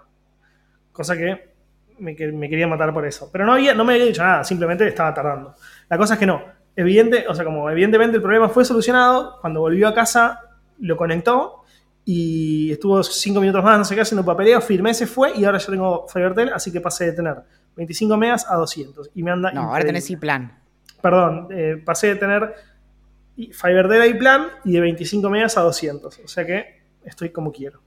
Cosa 0.91 1.15
que 1.15 1.51
me, 1.99 2.15
quería 2.15 2.67
matar 2.67 2.93
por 2.93 3.05
eso. 3.05 3.29
Pero 3.31 3.45
no, 3.45 3.53
había, 3.53 3.73
no 3.75 3.83
me 3.83 3.93
había 3.93 4.05
dicho 4.05 4.23
nada, 4.23 4.43
simplemente 4.43 4.87
estaba 4.87 5.13
tardando. 5.13 5.55
La 5.89 5.97
cosa 5.97 6.15
es 6.15 6.19
que 6.19 6.25
no. 6.25 6.41
Evidente, 6.75 7.25
o 7.27 7.35
sea, 7.35 7.43
como 7.45 7.69
evidentemente 7.69 8.15
el 8.15 8.23
problema 8.23 8.49
fue 8.49 8.65
solucionado, 8.65 9.39
cuando 9.41 9.59
volvió 9.59 9.87
a 9.87 9.93
casa 9.93 10.39
lo 10.79 10.97
conectó 10.97 11.60
y 12.05 12.71
estuvo 12.71 13.01
cinco 13.03 13.39
minutos 13.39 13.63
más, 13.63 13.77
no 13.77 13.85
sé 13.85 13.95
qué, 13.95 14.01
haciendo 14.01 14.25
papeleo, 14.25 14.59
firmé, 14.61 14.93
se 14.93 15.07
fue 15.07 15.37
y 15.37 15.45
ahora 15.45 15.59
ya 15.59 15.67
tengo 15.67 16.07
Fivertel, 16.07 16.51
así 16.53 16.71
que 16.71 16.81
pasé 16.81 17.05
de 17.05 17.13
tener 17.13 17.35
25 17.75 18.17
megas 18.17 18.45
a 18.49 18.55
200. 18.55 19.11
Y 19.15 19.23
me 19.23 19.31
anda. 19.31 19.51
No, 19.51 19.61
ahora 19.61 19.85
tenés 19.85 20.11
plan 20.17 20.61
perdón, 21.01 21.47
eh, 21.51 21.81
pasé 21.83 22.07
de 22.07 22.15
tener 22.15 22.53
Fiverr 23.35 24.07
y 24.07 24.13
plan 24.13 24.47
y 24.63 24.73
de 24.73 24.81
25 24.81 25.29
megas 25.29 25.57
a 25.57 25.61
200. 25.61 26.19
O 26.19 26.27
sea 26.27 26.45
que 26.45 26.81
estoy 27.03 27.31
como 27.31 27.51
quiero. 27.51 27.81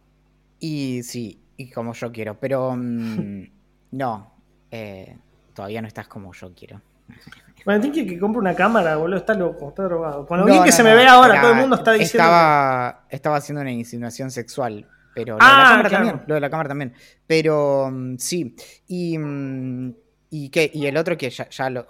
Y 0.58 1.02
sí, 1.04 1.40
y 1.56 1.70
como 1.70 1.92
yo 1.92 2.10
quiero, 2.12 2.38
pero 2.38 2.74
mm, 2.76 3.44
no, 3.92 4.34
eh, 4.70 5.16
todavía 5.54 5.80
no 5.80 5.88
estás 5.88 6.08
como 6.08 6.32
yo 6.32 6.52
quiero. 6.54 6.80
Valentín 7.64 7.92
quiere 7.92 8.08
que 8.08 8.18
compre 8.18 8.40
una 8.40 8.54
cámara, 8.54 8.96
boludo, 8.96 9.16
está 9.16 9.34
loco, 9.34 9.70
está 9.70 9.84
drogado. 9.84 10.26
Con 10.26 10.40
lo 10.40 10.46
bien 10.46 10.62
que 10.62 10.72
se 10.72 10.82
me 10.82 10.94
ve 10.94 11.06
ahora, 11.06 11.40
todo 11.40 11.52
el 11.52 11.58
mundo 11.58 11.76
está 11.76 11.92
diciendo. 11.92 12.22
Estaba, 12.22 13.06
estaba 13.08 13.36
haciendo 13.36 13.62
una 13.62 13.72
insinuación 13.72 14.30
sexual, 14.30 14.86
pero 15.14 15.38
lo 15.38 15.44
de 15.44 15.50
la 15.50 15.60
ah, 15.62 15.70
cámara 15.70 15.90
también. 15.90 16.22
Lo 16.26 16.34
de 16.34 16.40
la 16.40 16.50
cámara 16.50 16.68
también. 16.68 16.94
Pero 17.26 17.90
mm, 17.90 18.16
sí. 18.18 18.54
Y. 18.86 19.18
Mm, 19.18 19.94
¿Y 20.36 20.48
qué? 20.48 20.68
¿Y 20.74 20.86
el 20.86 20.96
otro 20.96 21.16
que 21.16 21.30
ya, 21.30 21.70
lo, 21.70 21.86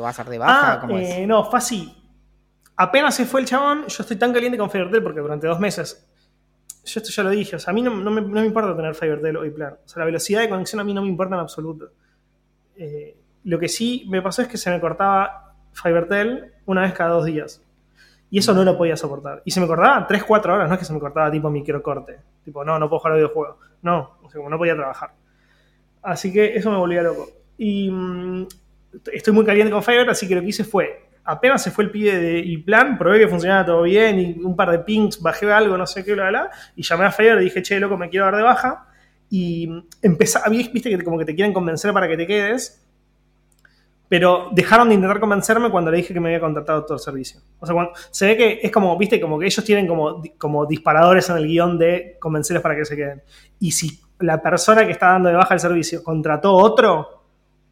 va 0.00 0.06
a 0.06 0.10
hacer 0.10 0.26
de 0.26 0.38
baja? 0.38 0.80
Ah, 0.80 0.88
eh, 1.00 1.26
no, 1.26 1.50
fue 1.50 1.58
así. 1.58 1.92
Apenas 2.76 3.16
se 3.16 3.26
fue 3.26 3.40
el 3.40 3.46
chabón, 3.46 3.88
yo 3.88 4.02
estoy 4.02 4.16
tan 4.16 4.32
caliente 4.32 4.56
con 4.56 4.70
Fivertel 4.70 5.02
porque 5.02 5.18
durante 5.18 5.48
dos 5.48 5.58
meses, 5.58 6.08
yo 6.84 7.00
esto 7.00 7.10
ya 7.10 7.24
lo 7.24 7.30
dije, 7.30 7.56
o 7.56 7.58
sea, 7.58 7.72
a 7.72 7.74
mí 7.74 7.82
no, 7.82 7.90
me, 7.90 8.46
importa 8.46 8.76
tener 8.76 8.94
Fivertel 8.94 9.36
hoy 9.36 9.50
plan. 9.50 9.78
O 9.84 9.88
sea, 9.88 9.98
la 9.98 10.04
velocidad 10.04 10.42
de 10.42 10.48
conexión 10.48 10.78
a 10.78 10.84
mí 10.84 10.94
no 10.94 11.02
me 11.02 11.08
importa 11.08 11.34
en 11.34 11.40
absoluto. 11.40 11.90
Eh, 12.76 13.17
lo 13.48 13.58
que 13.58 13.68
sí 13.68 14.04
me 14.08 14.20
pasó 14.20 14.42
es 14.42 14.48
que 14.48 14.58
se 14.58 14.70
me 14.70 14.78
cortaba 14.78 15.54
Fivertel 15.72 16.52
una 16.66 16.82
vez 16.82 16.92
cada 16.92 17.10
dos 17.10 17.24
días. 17.24 17.62
Y 18.30 18.40
eso 18.40 18.52
no 18.52 18.62
lo 18.62 18.76
podía 18.76 18.94
soportar. 18.94 19.40
Y 19.46 19.52
se 19.52 19.60
me 19.60 19.66
cortaba 19.66 20.06
3, 20.06 20.22
4 20.22 20.54
horas, 20.54 20.68
no 20.68 20.74
es 20.74 20.78
que 20.78 20.84
se 20.84 20.92
me 20.92 21.00
cortaba 21.00 21.30
tipo 21.30 21.48
microcorte. 21.48 22.18
Tipo, 22.44 22.62
no, 22.62 22.78
no 22.78 22.90
puedo 22.90 23.00
jugar 23.00 23.14
al 23.14 23.20
videojuego. 23.20 23.58
No, 23.80 24.18
o 24.22 24.28
sea, 24.28 24.36
como 24.36 24.50
no 24.50 24.58
podía 24.58 24.74
trabajar. 24.74 25.12
Así 26.02 26.30
que 26.30 26.56
eso 26.56 26.70
me 26.70 26.76
volvía 26.76 27.00
loco. 27.02 27.26
Y 27.56 27.90
mm, 27.90 28.46
estoy 29.14 29.32
muy 29.32 29.46
caliente 29.46 29.72
con 29.72 29.82
Fiverr, 29.82 30.10
así 30.10 30.28
que 30.28 30.34
lo 30.34 30.42
que 30.42 30.48
hice 30.48 30.64
fue, 30.64 31.08
apenas 31.24 31.62
se 31.62 31.70
fue 31.70 31.84
el 31.84 31.90
pibe 31.90 32.18
de 32.18 32.62
plan, 32.66 32.98
probé 32.98 33.20
que 33.20 33.28
funcionaba 33.28 33.64
todo 33.64 33.82
bien 33.82 34.20
y 34.20 34.44
un 34.44 34.56
par 34.56 34.70
de 34.72 34.80
pings, 34.80 35.22
bajé 35.22 35.50
algo, 35.50 35.78
no 35.78 35.86
sé 35.86 36.04
qué, 36.04 36.12
bla, 36.12 36.28
bla, 36.28 36.50
y 36.76 36.82
llamé 36.82 37.06
a 37.06 37.10
Fayer 37.10 37.40
y 37.40 37.44
dije, 37.44 37.62
che, 37.62 37.80
loco, 37.80 37.96
me 37.96 38.10
quiero 38.10 38.26
dar 38.26 38.36
de 38.36 38.42
baja. 38.42 38.84
Y 39.30 39.84
empezó, 40.02 40.38
viste 40.50 40.90
que 40.90 41.02
como 41.02 41.18
que 41.18 41.24
te 41.24 41.34
quieren 41.34 41.54
convencer 41.54 41.94
para 41.94 42.08
que 42.08 42.16
te 42.18 42.26
quedes, 42.26 42.86
pero 44.08 44.48
dejaron 44.52 44.88
de 44.88 44.94
intentar 44.94 45.20
convencerme 45.20 45.70
cuando 45.70 45.90
le 45.90 45.98
dije 45.98 46.14
que 46.14 46.20
me 46.20 46.28
había 46.28 46.40
contratado 46.40 46.84
todo 46.84 46.94
el 46.94 47.00
servicio. 47.00 47.40
O 47.58 47.66
sea, 47.66 47.74
cuando, 47.74 47.92
se 48.10 48.26
ve 48.26 48.36
que 48.36 48.60
es 48.62 48.72
como, 48.72 48.96
viste, 48.96 49.20
como 49.20 49.38
que 49.38 49.46
ellos 49.46 49.64
tienen 49.64 49.86
como, 49.86 50.22
como 50.38 50.64
disparadores 50.64 51.28
en 51.28 51.36
el 51.36 51.46
guion 51.46 51.78
de 51.78 52.16
convencerles 52.18 52.62
para 52.62 52.74
que 52.74 52.84
se 52.84 52.96
queden. 52.96 53.22
Y 53.60 53.72
si 53.72 54.00
la 54.20 54.40
persona 54.40 54.86
que 54.86 54.92
está 54.92 55.08
dando 55.08 55.28
de 55.28 55.34
baja 55.34 55.54
el 55.54 55.60
servicio 55.60 56.02
contrató 56.02 56.54
otro, 56.54 57.18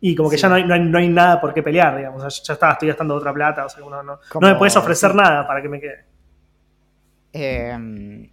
y 0.00 0.14
como 0.14 0.28
que 0.28 0.36
ya 0.36 0.48
no 0.48 0.56
hay, 0.56 0.64
no, 0.64 0.98
hay, 0.98 1.08
nada 1.08 1.40
por 1.40 1.54
qué 1.54 1.62
pelear, 1.62 1.96
digamos. 1.96 2.42
ya 2.44 2.52
está, 2.52 2.72
estoy 2.72 2.88
gastando 2.88 3.14
otra 3.14 3.32
plata, 3.32 3.64
o 3.64 3.68
sea, 3.68 3.80
no, 3.80 4.02
no, 4.02 4.18
me 4.40 4.54
puedes 4.56 4.76
ofrecer 4.76 5.14
nada 5.14 5.46
para 5.46 5.62
que 5.62 5.68
me 5.68 5.80
quede. 5.80 6.04
Eh, 7.32 8.28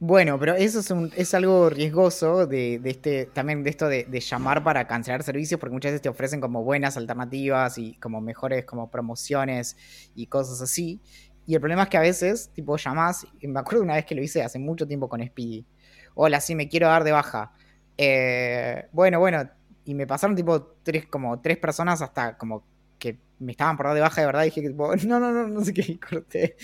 bueno, 0.00 0.38
pero 0.38 0.54
eso 0.54 0.80
es, 1.14 1.34
algo 1.34 1.68
riesgoso 1.68 2.46
de, 2.46 2.80
este, 2.84 3.26
también 3.26 3.62
de 3.62 3.68
esto 3.68 3.86
de, 3.86 4.06
llamar 4.20 4.64
para 4.64 4.86
cancelar 4.86 5.22
servicios, 5.22 5.60
porque 5.60 5.74
muchas 5.74 5.92
veces 5.92 6.00
te 6.00 6.08
ofrecen 6.08 6.40
como 6.40 6.64
buenas 6.64 6.96
alternativas 6.96 7.76
y 7.76 7.96
como 7.96 8.22
mejores 8.22 8.64
como 8.64 8.90
promociones 8.90 9.76
y 10.14 10.26
cosas 10.26 10.62
así. 10.62 11.00
Y 11.46 11.54
el 11.54 11.60
problema 11.60 11.82
es 11.82 11.90
que 11.90 11.98
a 11.98 12.00
veces, 12.00 12.50
tipo, 12.54 12.78
llamás, 12.78 13.26
me 13.42 13.60
acuerdo 13.60 13.82
una 13.82 13.94
vez 13.94 14.06
que 14.06 14.14
lo 14.14 14.22
hice 14.22 14.42
hace 14.42 14.58
mucho 14.58 14.88
tiempo 14.88 15.06
con 15.06 15.22
Speedy. 15.22 15.66
Hola, 16.14 16.40
sí, 16.40 16.54
me 16.54 16.68
quiero 16.68 16.86
dar 16.86 17.04
de 17.04 17.12
baja. 17.12 17.52
Eh, 17.98 18.86
bueno, 18.92 19.18
bueno, 19.20 19.50
y 19.84 19.92
me 19.94 20.06
pasaron 20.06 20.34
tipo 20.34 20.76
tres, 20.82 21.06
como 21.08 21.40
tres 21.42 21.58
personas 21.58 22.00
hasta 22.00 22.38
como 22.38 22.64
que 23.00 23.18
me 23.40 23.52
estaban 23.52 23.76
por 23.76 23.86
dar 23.86 23.94
de 23.94 24.00
baja 24.00 24.20
de 24.20 24.26
verdad, 24.26 24.42
dije 24.44 24.60
que 24.60 24.68
no, 24.68 25.18
no, 25.18 25.32
no, 25.32 25.48
no 25.48 25.64
sé 25.64 25.72
qué, 25.72 25.98
corté, 26.10 26.56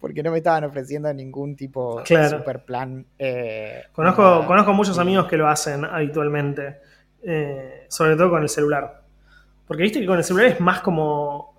porque 0.00 0.22
no 0.22 0.32
me 0.32 0.38
estaban 0.38 0.64
ofreciendo 0.64 1.12
ningún 1.14 1.54
tipo 1.54 2.02
de 2.02 2.28
super 2.28 2.64
plan. 2.64 3.06
Eh, 3.18 3.84
conozco, 3.92 4.44
conozco 4.46 4.72
muchos 4.72 4.98
amigos 4.98 5.26
que 5.26 5.36
lo 5.36 5.46
hacen 5.46 5.84
habitualmente, 5.84 6.80
eh, 7.22 7.86
sobre 7.88 8.16
todo 8.16 8.30
con 8.30 8.42
el 8.42 8.48
celular. 8.48 9.02
Porque 9.66 9.82
viste 9.82 10.00
que 10.00 10.06
con 10.06 10.18
el 10.18 10.24
celular 10.24 10.46
es 10.46 10.60
más 10.60 10.80
como... 10.80 11.54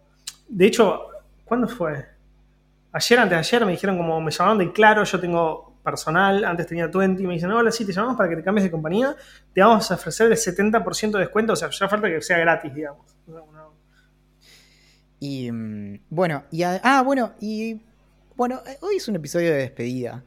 De 0.47 0.65
hecho, 0.65 1.07
¿cuándo 1.45 1.67
fue? 1.67 2.05
Ayer, 2.93 3.19
antes 3.19 3.31
de 3.31 3.39
ayer, 3.39 3.65
me 3.65 3.73
dijeron 3.73 3.97
como, 3.97 4.19
me 4.21 4.31
llamaron 4.31 4.57
de 4.57 4.71
Claro, 4.71 5.03
yo 5.03 5.19
tengo 5.19 5.77
personal, 5.83 6.43
antes 6.43 6.67
tenía 6.67 6.87
20, 6.87 7.21
y 7.21 7.27
me 7.27 7.35
dicen, 7.35 7.51
hola, 7.51 7.71
sí, 7.71 7.85
te 7.85 7.93
llamamos 7.93 8.17
para 8.17 8.29
que 8.29 8.37
te 8.37 8.43
cambies 8.43 8.63
de 8.63 8.71
compañía, 8.71 9.15
te 9.53 9.61
vamos 9.61 9.89
a 9.91 9.95
ofrecer 9.95 10.31
el 10.31 10.37
70% 10.37 11.11
de 11.11 11.19
descuento, 11.19 11.53
o 11.53 11.55
sea, 11.55 11.69
ya 11.69 11.87
falta 11.87 12.09
que 12.09 12.21
sea 12.21 12.37
gratis, 12.39 12.73
digamos. 12.73 13.05
Y 15.19 15.51
mm, 15.51 15.99
bueno, 16.09 16.43
y 16.51 16.63
ah, 16.63 17.01
bueno, 17.05 17.33
y 17.39 17.81
bueno, 18.35 18.61
eh, 18.67 18.77
hoy 18.81 18.97
es 18.97 19.07
un 19.07 19.15
episodio 19.15 19.51
de 19.51 19.57
despedida 19.57 20.23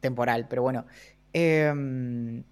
temporal, 0.00 0.46
pero 0.48 0.62
bueno. 0.62 0.86
Em, 1.32 2.42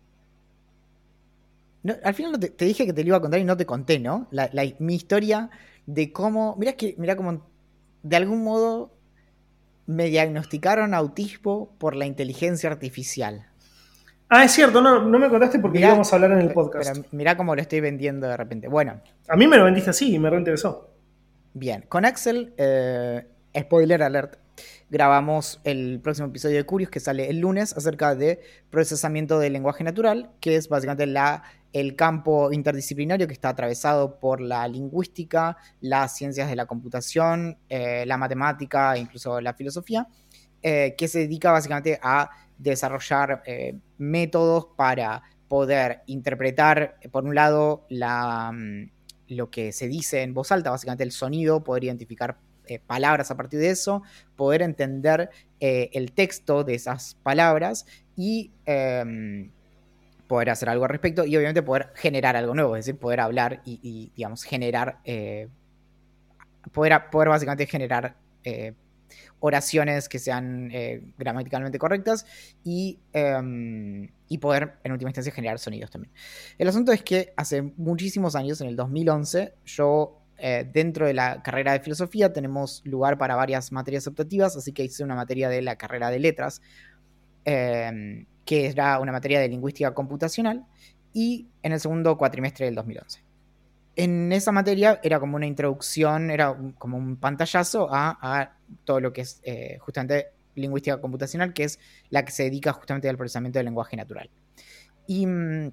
al 2.05 2.15
final 2.15 2.39
te, 2.39 2.65
dije 2.65 2.87
que 2.87 2.93
te 2.93 3.03
lo 3.03 3.09
iba 3.09 3.17
a 3.17 3.21
contar 3.21 3.41
y 3.41 3.45
no 3.45 3.57
te 3.57 3.67
conté, 3.67 3.99
¿no? 3.99 4.29
mi 4.79 4.95
historia 4.95 5.51
de 5.87 6.13
cómo. 6.13 6.57
Mirá 6.59 6.73
que, 6.75 6.95
mirá 6.99 7.17
cómo 7.17 7.47
de 8.03 8.17
algún 8.17 8.45
modo 8.45 8.93
me 9.87 10.07
diagnosticaron 10.07 10.95
autismo 10.95 11.75
por 11.79 11.97
la 11.97 12.07
inteligencia 12.07 12.71
artificial. 12.71 13.47
Ah, 14.29 14.45
es 14.45 14.53
cierto, 14.53 14.83
no, 14.83 15.03
no 15.03 15.19
me 15.19 15.31
contaste 15.31 15.59
porque 15.59 15.81
íbamos 15.81 16.13
a 16.13 16.17
hablar 16.17 16.33
en 16.33 16.41
el 16.41 16.53
podcast. 16.53 16.91
Pero 16.91 17.09
mirá 17.13 17.37
cómo 17.37 17.55
lo 17.55 17.63
estoy 17.63 17.81
vendiendo 17.81 18.29
de 18.29 18.37
repente. 18.37 18.69
Bueno. 18.69 19.01
A 19.27 19.37
mí 19.37 19.47
me 19.47 19.57
lo 19.57 19.65
vendiste 19.65 19.91
así 19.91 20.15
y 20.15 20.19
me 20.19 20.29
reinteresó. 20.29 20.88
Bien, 21.55 21.85
con 21.89 22.05
Axel, 22.05 22.53
eh, 22.59 23.27
spoiler 23.59 24.03
alert, 24.03 24.37
grabamos 24.91 25.61
el 25.65 25.99
próximo 26.01 26.29
episodio 26.29 26.57
de 26.57 26.65
Curious 26.65 26.91
que 26.91 27.01
sale 27.01 27.31
el 27.31 27.39
lunes 27.41 27.75
acerca 27.77 28.15
de 28.15 28.41
procesamiento 28.71 29.39
del 29.39 29.55
lenguaje 29.55 29.83
natural, 29.83 30.31
que 30.41 30.57
es 30.57 30.69
básicamente 30.69 31.05
el 31.73 31.97
campo 31.97 32.53
interdisciplinario 32.53 33.27
que 33.27 33.33
está 33.33 33.49
atravesado 33.49 34.21
por 34.21 34.41
la 34.43 34.69
lingüística, 34.69 35.57
las 35.81 36.17
ciencias 36.17 36.51
de 36.51 36.57
la 36.57 36.67
computación, 36.67 37.59
eh, 37.71 38.05
la 38.07 38.19
matemática 38.19 38.95
e 38.95 39.01
incluso 39.01 39.41
la 39.41 39.55
filosofía, 39.55 40.07
eh, 40.63 40.95
que 40.99 41.09
se 41.09 41.21
dedica 41.21 41.51
básicamente 41.51 41.99
a 42.03 42.31
desarrollar 42.59 43.43
métodos 43.97 44.69
para 44.77 45.23
poder 45.49 46.03
interpretar, 46.07 46.99
por 47.11 47.25
un 47.25 47.35
lado, 47.35 47.87
la 47.89 48.53
mm, 48.53 48.98
lo 49.29 49.51
que 49.51 49.73
se 49.73 49.89
dice 49.89 50.23
en 50.23 50.35
voz 50.35 50.53
alta, 50.53 50.71
básicamente 50.71 51.05
el 51.05 51.13
sonido, 51.13 51.63
poder 51.63 51.85
identificar 51.85 52.39
eh, 52.67 52.79
palabras 52.79 53.31
a 53.31 53.37
partir 53.37 53.61
de 53.61 53.71
eso, 53.71 54.03
poder 54.37 54.63
entender 54.63 55.31
eh, 55.61 55.91
el 55.93 56.13
texto 56.13 56.65
de 56.65 56.75
esas 56.75 57.15
palabras 57.23 57.87
y 58.17 58.51
em, 58.67 59.51
poder 60.27 60.51
hacer 60.51 60.69
algo 60.69 60.85
al 60.85 60.91
respecto 60.91 61.25
y 61.25 61.37
obviamente 61.37 61.63
poder 61.63 61.93
generar 61.95 62.37
algo 62.37 62.55
nuevo, 62.55 62.77
es 62.77 62.85
decir, 62.85 63.01
poder 63.01 63.21
hablar 63.21 63.63
y, 63.65 64.13
digamos, 64.15 64.43
generar, 64.43 64.99
eh, 65.05 65.49
poder, 66.73 67.09
poder 67.11 67.29
básicamente 67.31 67.67
generar 67.67 68.17
oraciones 69.41 70.09
que 70.09 70.19
sean 70.19 70.71
gramaticalmente 71.17 71.79
correctas 71.79 72.27
y 72.65 72.99
em, 73.13 74.09
y 74.29 74.39
poder 74.39 74.79
en 74.85 74.93
última 74.93 75.11
instancia 75.11 75.33
generar 75.33 75.59
sonidos 75.59 75.91
también. 75.91 76.13
El 76.59 76.69
asunto 76.69 76.93
es 76.93 77.03
que 77.03 77.33
hace 77.37 77.63
muchísimos 77.63 78.37
años, 78.37 78.61
en 78.61 78.69
el 78.69 78.77
2011, 78.77 79.55
yo 79.65 80.21
eh, 80.39 80.69
dentro 80.73 81.07
de 81.07 81.15
la 81.15 81.43
carrera 81.43 81.73
de 81.73 81.81
filosofía 81.81 82.33
tenemos 82.33 82.83
lugar 82.85 83.19
para 83.19 83.35
varias 83.35 83.73
materias 83.73 84.07
optativas, 84.07 84.57
así 84.57 84.73
que 84.73 84.85
hice 84.85 85.03
una 85.03 85.15
materia 85.15 85.49
de 85.49 85.63
la 85.63 85.77
carrera 85.77 86.11
de 86.11 86.19
letras, 86.21 86.63
em, 87.45 88.27
que 88.45 88.67
era 88.67 89.01
una 89.01 89.13
materia 89.13 89.41
de 89.41 89.49
lingüística 89.49 89.93
computacional, 89.95 90.65
y 91.13 91.49
en 91.63 91.73
el 91.73 91.81
segundo 91.81 92.17
cuatrimestre 92.17 92.67
del 92.67 92.75
2011. 92.75 93.28
En 93.99 94.31
esa 94.31 94.53
materia 94.53 95.01
era 95.03 95.19
como 95.19 95.35
una 95.35 95.47
introducción, 95.47 96.31
era 96.31 96.57
como 96.79 96.97
un 96.97 97.17
pantallazo 97.17 97.89
a, 97.91 98.53
todo 98.85 99.01
lo 99.01 99.13
que 99.13 99.23
es 99.23 99.41
eh, 99.43 99.77
justamente 99.81 100.29
lingüística 100.55 101.01
computacional, 101.01 101.53
que 101.53 101.65
es 101.65 101.81
la 102.09 102.25
que 102.25 102.31
se 102.31 102.45
dedica 102.45 102.73
justamente 102.73 103.09
al 103.09 103.17
procesamiento 103.17 103.59
del 103.59 103.67
lenguaje 103.67 103.97
natural. 103.97 104.31
Y 105.09 105.27
mm, 105.27 105.73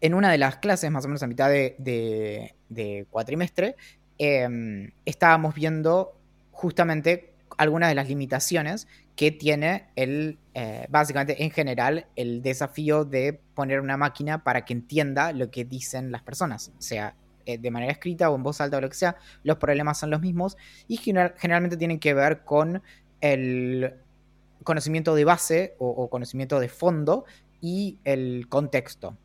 en 0.00 0.14
una 0.14 0.30
de 0.30 0.38
las 0.38 0.58
clases, 0.58 0.92
más 0.92 1.04
o 1.04 1.08
menos 1.08 1.24
a 1.24 1.26
mitad 1.26 1.50
de, 1.50 3.06
cuatrimestre, 3.10 3.74
em, 4.16 4.92
estábamos 5.04 5.52
viendo 5.52 6.16
justamente 6.52 7.32
algunas 7.58 7.88
de 7.88 7.96
las 7.96 8.08
limitaciones 8.08 8.86
que 9.16 9.32
tiene 9.32 9.88
el, 9.96 10.38
eh, 10.54 10.86
básicamente 10.88 11.42
en 11.42 11.50
general, 11.50 12.06
el 12.14 12.42
desafío 12.42 13.04
de 13.04 13.40
poner 13.54 13.80
una 13.80 13.96
máquina 13.96 14.44
para 14.44 14.64
que 14.64 14.72
entienda 14.72 15.32
lo 15.32 15.50
que 15.50 15.64
dicen 15.64 16.12
las 16.12 16.22
personas, 16.22 16.70
sea 16.78 17.16
de 17.46 17.70
manera 17.70 17.92
escrita 17.92 18.30
o 18.30 18.36
en 18.36 18.42
voz 18.42 18.60
alta 18.60 18.78
o 18.78 18.80
lo 18.80 18.88
que 18.88 18.96
sea, 18.96 19.16
los 19.42 19.58
problemas 19.58 19.98
son 19.98 20.10
los 20.10 20.20
mismos 20.20 20.56
y 20.88 20.96
generalmente 20.96 21.76
tienen 21.76 21.98
que 21.98 22.14
ver 22.14 22.44
con 22.44 22.82
el 23.20 23.94
conocimiento 24.64 25.14
de 25.14 25.24
base 25.24 25.74
o, 25.78 26.08
conocimiento 26.10 26.60
de 26.60 26.68
fondo 26.68 27.24
y 27.60 27.98
el 28.04 28.46
contexto. 28.48 29.16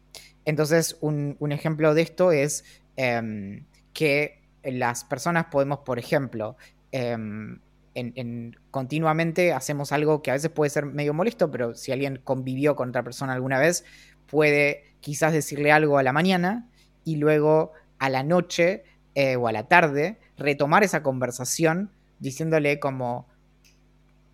Entonces, 0.45 0.97
un, 1.01 1.37
ejemplo 1.51 1.93
de 1.93 2.01
esto 2.01 2.31
es 2.31 2.63
em, 2.95 3.65
que 3.93 4.41
las 4.63 5.03
personas 5.03 5.45
podemos, 5.45 5.79
por 5.79 5.99
ejemplo, 5.99 6.55
em, 6.91 7.59
en, 7.95 8.57
continuamente 8.71 9.53
hacemos 9.53 9.91
algo 9.91 10.21
que 10.21 10.31
a 10.31 10.33
veces 10.33 10.51
puede 10.51 10.69
ser 10.69 10.85
medio 10.85 11.13
molesto, 11.13 11.49
pero 11.49 11.75
si 11.75 11.91
alguien 11.91 12.21
convivió 12.23 12.75
con 12.75 12.89
otra 12.89 13.03
persona 13.03 13.33
alguna 13.33 13.59
vez, 13.59 13.85
puede 14.27 14.95
quizás 14.99 15.33
decirle 15.33 15.71
algo 15.71 15.97
a 15.97 16.03
la 16.03 16.13
mañana 16.13 16.69
y 17.03 17.17
luego 17.17 17.71
a 17.99 18.09
la 18.09 18.23
noche 18.23 18.83
eh, 19.15 19.35
o 19.35 19.47
a 19.47 19.51
la 19.51 19.67
tarde 19.67 20.19
retomar 20.37 20.83
esa 20.83 21.03
conversación 21.03 21.91
diciéndole 22.19 22.79
como, 22.79 23.27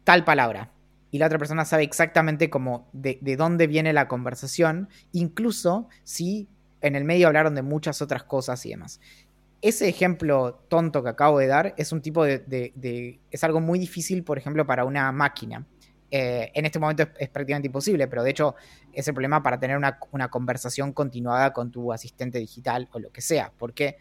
tal 0.04 0.24
palabra. 0.24 0.72
Y 1.12 1.18
la 1.18 1.26
otra 1.26 1.38
persona 1.38 1.66
sabe 1.66 1.84
exactamente 1.84 2.50
cómo, 2.50 2.88
de, 2.94 3.20
dónde 3.38 3.68
viene 3.68 3.92
la 3.92 4.08
conversación, 4.08 4.90
incluso 5.12 5.90
si 6.04 6.48
en 6.80 6.96
el 6.96 7.04
medio 7.04 7.28
hablaron 7.28 7.54
de 7.54 7.62
muchas 7.62 8.02
otras 8.02 8.24
cosas 8.24 8.66
y 8.66 8.70
demás. 8.70 9.02
Ese 9.62 9.90
ejemplo 9.90 10.64
tonto 10.70 11.04
que 11.04 11.10
acabo 11.10 11.38
de 11.40 11.48
dar 11.48 11.76
es 11.78 11.92
un 11.92 12.02
tipo 12.02 12.24
de. 12.24 13.20
es 13.30 13.44
algo 13.44 13.60
muy 13.60 13.78
difícil, 13.78 14.24
por 14.24 14.38
ejemplo, 14.38 14.66
para 14.66 14.86
una 14.86 15.12
máquina. 15.12 15.68
Eh, 16.12 16.52
en 16.54 16.66
este 16.66 16.78
momento 16.78 17.04
es, 17.18 17.30
prácticamente 17.30 17.68
imposible, 17.68 18.08
pero 18.08 18.22
de 18.22 18.32
hecho 18.32 18.56
es 18.92 19.08
el 19.08 19.14
problema 19.14 19.42
para 19.42 19.60
tener 19.60 19.78
una, 19.78 19.98
una, 20.12 20.30
conversación 20.30 20.92
continuada 20.92 21.54
con 21.54 21.72
tu 21.72 21.94
asistente 21.94 22.38
digital 22.38 22.90
o 22.92 23.00
lo 23.00 23.12
que 23.12 23.22
sea, 23.22 23.54
porque 23.58 23.96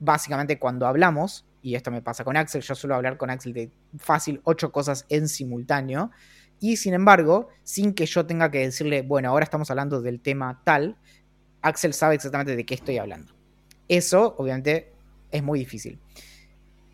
básicamente 0.00 0.58
cuando 0.58 0.86
hablamos 0.86 1.46
y 1.62 1.76
esto 1.76 1.90
me 1.90 2.02
pasa 2.02 2.24
con 2.24 2.36
Axel, 2.36 2.60
yo 2.60 2.74
suelo 2.74 2.94
hablar 2.94 3.16
con 3.16 3.30
Axel 3.30 3.54
de 3.54 3.70
fácil 3.96 4.42
ocho 4.44 4.70
cosas 4.70 5.06
en 5.08 5.28
simultáneo, 5.28 6.10
y 6.60 6.76
sin 6.76 6.92
embargo, 6.92 7.48
sin 7.62 7.94
que 7.94 8.04
yo 8.04 8.26
tenga 8.26 8.50
que 8.50 8.58
decirle, 8.58 9.02
bueno, 9.02 9.30
ahora 9.30 9.44
estamos 9.44 9.70
hablando 9.70 10.02
del 10.02 10.20
tema 10.20 10.60
tal, 10.64 10.98
Axel 11.62 11.94
sabe 11.94 12.16
exactamente 12.16 12.54
de 12.54 12.66
qué 12.66 12.74
estoy 12.74 12.98
hablando. 12.98 13.34
Eso, 13.88 14.34
obviamente, 14.38 14.92
es 15.30 15.42
muy 15.42 15.58
difícil. 15.58 15.98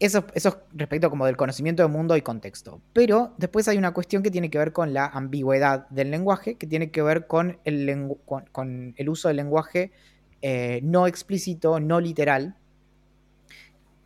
Eso, 0.01 0.25
eso 0.35 0.63
respecto 0.73 1.11
como 1.11 1.27
del 1.27 1.37
conocimiento 1.37 1.83
del 1.83 1.93
mundo 1.93 2.17
y 2.17 2.23
contexto. 2.23 2.81
Pero 2.95 3.35
después 3.37 3.69
hay 3.69 3.77
una 3.77 3.93
cuestión 3.93 4.23
que 4.23 4.31
tiene 4.31 4.51
que 4.51 4.57
ver 4.57 4.73
con 4.73 4.95
la 4.95 5.07
ambigüedad 5.07 5.89
del 5.91 6.11
lenguaje, 6.11 6.57
que 6.57 6.67
tiene 6.67 6.91
que 6.91 7.03
ver 7.03 7.27
con 7.27 7.59
el, 7.65 9.09
uso 9.09 9.29
del 9.29 9.37
lenguaje 9.37 9.93
eh, 10.41 10.81
no 10.83 11.07
explícito, 11.07 11.81
no 11.81 12.01
literal, 12.01 12.57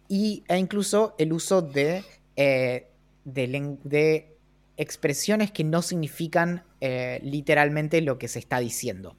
y, 0.09 0.43
e 0.49 0.59
incluso 0.59 1.15
el 1.17 1.33
uso 1.33 1.63
de, 1.63 2.05
eh, 2.35 2.89
de, 3.25 4.37
expresiones 4.77 5.53
que 5.53 5.63
no 5.63 5.81
significan 5.81 6.65
eh, 6.81 7.21
literalmente 7.23 8.01
lo 8.01 8.19
que 8.19 8.27
se 8.27 8.41
está 8.41 8.59
diciendo. 8.59 9.17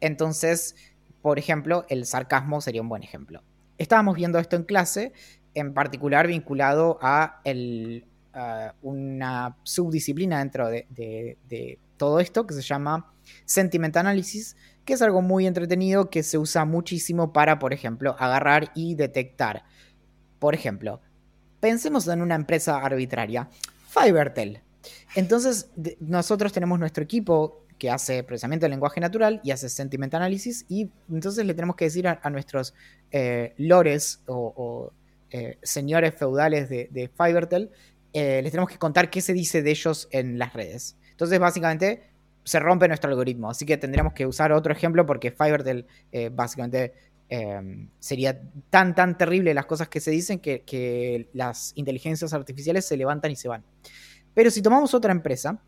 Entonces, 0.00 0.76
por 1.22 1.38
ejemplo, 1.38 1.86
el 1.88 2.04
sarcasmo 2.04 2.60
sería 2.60 2.82
un 2.82 2.90
buen 2.90 3.02
ejemplo. 3.02 3.42
Estábamos 3.78 4.16
viendo 4.16 4.38
esto 4.38 4.56
en 4.56 4.64
clase 4.64 5.12
en 5.54 5.74
particular 5.74 6.26
vinculado 6.26 6.98
a 7.00 7.40
una 8.82 9.56
subdisciplina 9.62 10.38
dentro 10.38 10.68
de, 10.68 11.78
todo 11.96 12.20
esto 12.20 12.46
que 12.46 12.54
se 12.54 12.62
llama 12.62 13.12
Sentiment 13.44 13.96
Analysis, 13.96 14.56
que 14.84 14.92
es 14.92 15.02
algo 15.02 15.20
muy 15.20 15.46
entretenido 15.46 16.10
que 16.10 16.22
se 16.22 16.38
usa 16.38 16.64
muchísimo 16.64 17.32
para, 17.32 17.58
por 17.58 17.72
ejemplo, 17.72 18.14
agarrar 18.18 18.70
y 18.76 18.94
detectar. 18.94 19.64
Por 20.38 20.54
ejemplo, 20.54 21.00
pensemos 21.58 22.06
en 22.06 22.22
una 22.22 22.36
empresa 22.36 22.78
arbitraria, 22.78 23.48
Fivertel. 23.88 24.60
Entonces, 25.16 25.70
nosotros 25.98 26.52
tenemos 26.52 26.78
nuestro 26.78 27.02
equipo 27.02 27.64
que 27.78 27.90
hace 27.90 28.22
procesamiento 28.22 28.64
del 28.64 28.72
lenguaje 28.72 29.00
natural 29.00 29.40
y 29.42 29.50
hace 29.50 29.68
sentiment 29.68 30.14
analysis 30.14 30.64
y 30.68 30.90
entonces 31.10 31.44
le 31.46 31.54
tenemos 31.54 31.76
que 31.76 31.84
decir 31.86 32.08
a, 32.08 32.30
nuestros 32.30 32.74
eh, 33.10 33.54
lores 33.56 34.20
o 34.26 34.92
eh, 35.30 35.58
señores 35.62 36.14
feudales 36.14 36.68
de, 36.68 36.88
de 36.90 37.08
Fivertel, 37.08 37.70
eh, 38.12 38.40
les 38.42 38.50
tenemos 38.50 38.70
que 38.70 38.78
contar 38.78 39.10
qué 39.10 39.20
se 39.20 39.32
dice 39.32 39.62
de 39.62 39.70
ellos 39.70 40.08
en 40.10 40.38
las 40.38 40.54
redes. 40.54 40.96
Entonces, 41.10 41.38
básicamente, 41.38 42.02
se 42.44 42.58
rompe 42.60 42.88
nuestro 42.88 43.10
algoritmo. 43.10 43.50
Así 43.50 43.66
que 43.66 43.76
tendríamos 43.76 44.14
que 44.14 44.26
usar 44.26 44.52
otro 44.52 44.72
ejemplo 44.72 45.04
porque 45.04 45.30
Fivertel, 45.30 45.86
eh, 46.12 46.30
básicamente, 46.32 46.94
sería 47.98 48.40
tan, 48.70 48.94
tan 48.94 49.18
terrible 49.18 49.52
las 49.52 49.66
cosas 49.66 49.88
que 49.88 50.00
se 50.00 50.10
dicen 50.10 50.38
que, 50.38 51.28
las 51.34 51.72
inteligencias 51.74 52.32
artificiales 52.32 52.86
se 52.86 52.96
levantan 52.96 53.30
y 53.30 53.36
se 53.36 53.48
van. 53.48 53.62
Pero 54.32 54.50
si 54.50 54.62
tomamos 54.62 54.94
otra 54.94 55.12
empresa, 55.12 55.60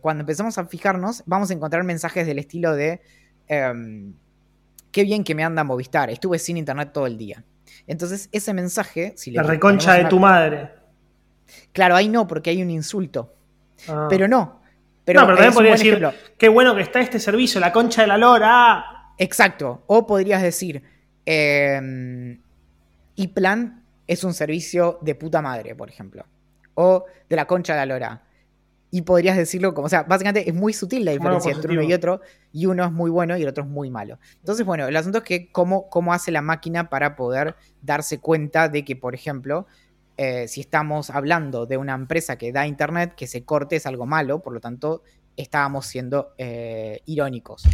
cuando 0.00 0.22
empezamos 0.22 0.58
a 0.58 0.66
fijarnos, 0.66 1.22
vamos 1.26 1.52
a 1.52 1.54
encontrar 1.54 1.84
mensajes 1.84 2.26
del 2.26 2.40
estilo 2.40 2.74
de 2.74 3.00
em, 3.46 4.14
qué 4.90 5.04
bien 5.04 5.22
que 5.22 5.36
me 5.36 5.44
anda 5.44 5.62
Movistar, 5.62 6.10
estuve 6.10 6.40
sin 6.40 6.56
internet 6.56 6.90
todo 6.92 7.06
el 7.06 7.16
día. 7.16 7.44
Entonces, 7.88 8.28
ese 8.30 8.54
mensaje. 8.54 9.14
Si 9.16 9.32
la 9.32 9.42
reconcha 9.42 9.94
de 9.94 10.04
tu 10.04 10.20
madre. 10.20 10.70
Claro, 11.72 11.96
ahí 11.96 12.08
no, 12.08 12.28
porque 12.28 12.50
hay 12.50 12.62
un 12.62 12.70
insulto. 12.70 13.34
Ah. 13.88 14.06
Pero 14.08 14.28
no. 14.28 14.60
Pero, 15.04 15.20
no, 15.20 15.26
pero 15.26 15.36
también 15.38 15.54
podría 15.54 15.72
decir, 15.72 16.08
qué 16.36 16.48
bueno 16.48 16.76
que 16.76 16.82
está 16.82 17.00
este 17.00 17.18
servicio, 17.18 17.60
la 17.60 17.72
concha 17.72 18.02
de 18.02 18.08
la 18.08 18.18
lora. 18.18 18.84
Exacto. 19.16 19.82
O 19.86 20.06
podrías 20.06 20.42
decir, 20.42 20.82
eh, 21.24 22.38
plan 23.32 23.82
es 24.06 24.22
un 24.24 24.34
servicio 24.34 24.98
de 25.00 25.14
puta 25.14 25.40
madre, 25.40 25.74
por 25.74 25.88
ejemplo. 25.88 26.26
O 26.74 27.06
de 27.28 27.36
la 27.36 27.46
concha 27.46 27.72
de 27.72 27.78
la 27.80 27.86
lora 27.86 28.22
y 28.90 29.02
podrías 29.02 29.36
decirlo 29.36 29.74
como, 29.74 29.86
o 29.86 29.88
sea, 29.90 30.04
básicamente 30.04 30.48
es 30.48 30.54
muy 30.54 30.72
sutil 30.72 31.04
la 31.04 31.12
diferencia 31.12 31.52
entre 31.52 31.72
uno 31.72 31.82
y 31.82 31.92
otro, 31.92 32.20
y 32.52 32.66
uno 32.66 32.84
es 32.84 32.92
muy 32.92 33.10
bueno 33.10 33.36
y 33.36 33.42
el 33.42 33.48
otro 33.48 33.64
es 33.64 33.70
muy 33.70 33.90
malo. 33.90 34.18
Entonces, 34.40 34.64
bueno, 34.64 34.86
el 34.86 34.96
asunto 34.96 35.18
es 35.18 35.24
que 35.24 35.52
cómo, 35.52 35.90
cómo 35.90 36.12
hace 36.12 36.30
la 36.30 36.42
máquina 36.42 36.88
para 36.88 37.16
poder 37.16 37.56
darse 37.82 38.18
cuenta 38.18 38.68
de 38.68 38.84
que, 38.84 38.96
por 38.96 39.14
ejemplo, 39.14 39.66
eh, 40.16 40.48
si 40.48 40.60
estamos 40.60 41.10
hablando 41.10 41.66
de 41.66 41.76
una 41.76 41.94
empresa 41.94 42.36
que 42.36 42.50
da 42.50 42.66
internet, 42.66 43.14
que 43.14 43.26
se 43.26 43.44
corte 43.44 43.76
es 43.76 43.86
algo 43.86 44.06
malo, 44.06 44.40
por 44.40 44.52
lo 44.52 44.60
tanto, 44.60 45.02
estábamos 45.36 45.86
siendo 45.86 46.34
eh, 46.38 47.02
irónicos. 47.06 47.64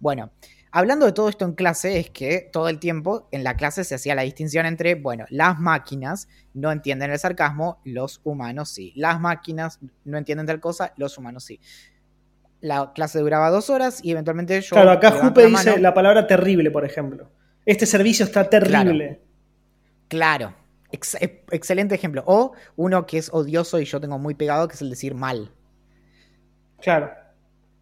Bueno, 0.00 0.32
hablando 0.72 1.06
de 1.06 1.12
todo 1.12 1.28
esto 1.28 1.44
en 1.44 1.52
clase, 1.52 1.98
es 1.98 2.10
que 2.10 2.48
todo 2.52 2.68
el 2.68 2.78
tiempo 2.78 3.28
en 3.30 3.44
la 3.44 3.56
clase 3.56 3.84
se 3.84 3.94
hacía 3.94 4.14
la 4.14 4.22
distinción 4.22 4.66
entre, 4.66 4.94
bueno, 4.94 5.26
las 5.28 5.60
máquinas 5.60 6.28
no 6.54 6.72
entienden 6.72 7.10
el 7.12 7.18
sarcasmo, 7.18 7.80
los 7.84 8.20
humanos 8.24 8.70
sí. 8.70 8.92
Las 8.96 9.20
máquinas 9.20 9.78
no 10.04 10.18
entienden 10.18 10.46
tal 10.46 10.60
cosa, 10.60 10.92
los 10.96 11.16
humanos 11.18 11.44
sí. 11.44 11.60
La 12.60 12.92
clase 12.94 13.20
duraba 13.20 13.50
dos 13.50 13.70
horas 13.70 14.00
y 14.02 14.12
eventualmente 14.12 14.60
yo... 14.60 14.70
Claro, 14.70 14.90
acá 14.92 15.12
Jupe 15.12 15.46
dice 15.46 15.78
la 15.78 15.94
palabra 15.94 16.26
terrible, 16.26 16.70
por 16.70 16.84
ejemplo. 16.84 17.30
Este 17.66 17.86
servicio 17.86 18.24
está 18.24 18.48
terrible. 18.48 19.20
Claro. 20.08 20.54
excelente 20.90 21.94
ejemplo. 21.94 22.22
O 22.26 22.52
uno 22.76 23.06
que 23.06 23.18
es 23.18 23.30
odioso 23.32 23.78
y 23.78 23.84
yo 23.84 24.00
tengo 24.00 24.18
muy 24.18 24.34
pegado, 24.34 24.68
que 24.68 24.74
es 24.74 24.82
el 24.82 24.90
decir 24.90 25.14
mal. 25.14 25.52
Claro. 26.80 27.21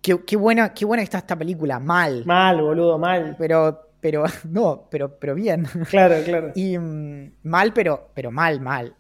Qué, 0.03 0.36
buena, 0.36 0.72
qué 0.72 0.84
buena 0.84 1.03
está 1.03 1.18
esta 1.18 1.36
película, 1.36 1.78
mal. 1.78 2.24
Mal, 2.24 2.62
boludo, 2.62 2.98
mal. 2.98 3.36
Pero, 3.38 3.90
pero, 4.01 4.24
no, 4.48 4.86
pero, 4.90 5.18
pero 5.18 5.34
bien. 5.34 5.66
Claro, 5.88 6.16
claro. 6.24 6.53
Y 6.55 6.78
mm, 6.78 7.32
mal, 7.42 7.72
pero, 7.72 8.11
pero 8.14 8.30
mal, 8.30 8.61
mal. 8.61 8.94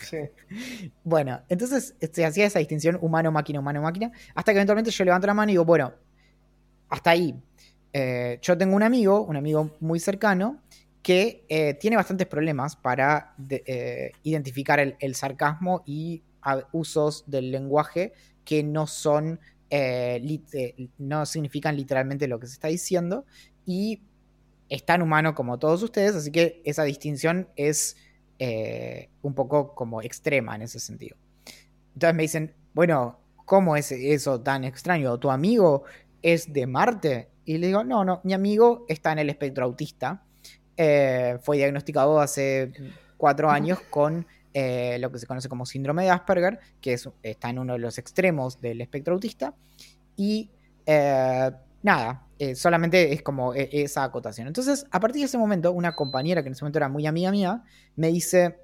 Sí. 0.00 0.18
bueno, 1.04 1.40
entonces 1.48 1.94
se 1.98 2.06
este, 2.06 2.24
hacía 2.24 2.46
esa 2.46 2.58
distinción 2.58 2.98
humano-máquina, 3.00 3.60
humano-máquina, 3.60 4.12
hasta 4.34 4.52
que 4.52 4.58
eventualmente 4.58 4.90
yo 4.90 5.04
levanto 5.04 5.26
la 5.26 5.34
mano 5.34 5.50
y 5.50 5.54
digo, 5.54 5.64
bueno, 5.64 5.92
hasta 6.90 7.10
ahí. 7.10 7.34
Eh, 7.92 8.38
yo 8.42 8.58
tengo 8.58 8.76
un 8.76 8.82
amigo, 8.82 9.22
un 9.22 9.36
amigo 9.36 9.70
muy 9.80 9.98
cercano, 9.98 10.60
que 11.02 11.44
eh, 11.48 11.74
tiene 11.74 11.96
bastantes 11.96 12.26
problemas 12.26 12.76
para 12.76 13.34
eh, 13.48 14.12
identificar 14.22 14.80
el, 14.80 15.14
sarcasmo 15.14 15.82
y 15.86 16.22
usos 16.72 17.24
del 17.26 17.50
lenguaje 17.50 18.14
que 18.44 18.62
no 18.62 18.86
son 18.86 19.38
eh, 19.76 20.40
eh, 20.52 20.88
no 20.98 21.26
significan 21.26 21.76
literalmente 21.76 22.28
lo 22.28 22.38
que 22.38 22.46
se 22.46 22.52
está 22.52 22.68
diciendo 22.68 23.26
y 23.66 24.02
es 24.68 24.86
tan 24.86 25.02
humano 25.02 25.34
como 25.34 25.58
todos 25.58 25.82
ustedes, 25.82 26.14
así 26.14 26.30
que 26.30 26.62
esa 26.64 26.84
distinción 26.84 27.48
es 27.56 27.96
eh, 28.38 29.10
un 29.22 29.34
poco 29.34 29.74
como 29.74 30.00
extrema 30.00 30.54
en 30.54 30.62
ese 30.62 30.78
sentido. 30.78 31.16
Entonces 31.92 32.14
me 32.14 32.22
dicen, 32.22 32.54
bueno, 32.72 33.18
¿cómo 33.46 33.74
es 33.74 33.90
eso 33.90 34.40
tan 34.40 34.62
extraño? 34.62 35.18
¿Tu 35.18 35.28
amigo 35.28 35.82
es 36.22 36.52
de 36.52 36.68
Marte? 36.68 37.30
Y 37.44 37.58
le 37.58 37.66
digo, 37.66 37.82
no, 37.82 38.04
no, 38.04 38.20
mi 38.22 38.32
amigo 38.32 38.86
está 38.88 39.10
en 39.10 39.18
el 39.18 39.28
espectro 39.28 39.64
autista. 39.64 40.22
fue 40.76 41.56
diagnosticado 41.56 42.20
hace 42.20 42.72
cuatro 43.16 43.50
años 43.50 43.80
con 43.90 44.24
eh, 44.56 44.98
lo 45.00 45.10
que 45.10 45.18
se 45.18 45.26
conoce 45.26 45.48
como 45.48 45.66
síndrome 45.66 46.04
de 46.04 46.10
Asperger, 46.10 46.60
que 46.80 46.96
está 47.22 47.50
en 47.50 47.58
uno 47.58 47.72
de 47.72 47.80
los 47.80 47.98
extremos 47.98 48.60
del 48.60 48.80
espectro 48.80 49.14
autista. 49.14 49.54
Y 50.16 50.52
eh, 50.86 51.50
nada, 51.82 52.26
eh, 52.38 52.54
solamente 52.54 53.12
es 53.12 53.22
como 53.22 53.52
e, 53.52 53.68
esa 53.72 54.04
acotación. 54.04 54.46
Entonces, 54.46 54.86
a 54.92 55.00
partir 55.00 55.22
de 55.22 55.26
ese 55.26 55.38
momento, 55.38 55.72
una 55.72 55.96
compañera 55.96 56.42
que 56.42 56.48
en 56.48 56.52
ese 56.52 56.64
momento 56.64 56.78
era 56.78 56.88
muy 56.88 57.04
amiga 57.04 57.32
mía, 57.32 57.64
me 57.96 58.08
dice, 58.08 58.60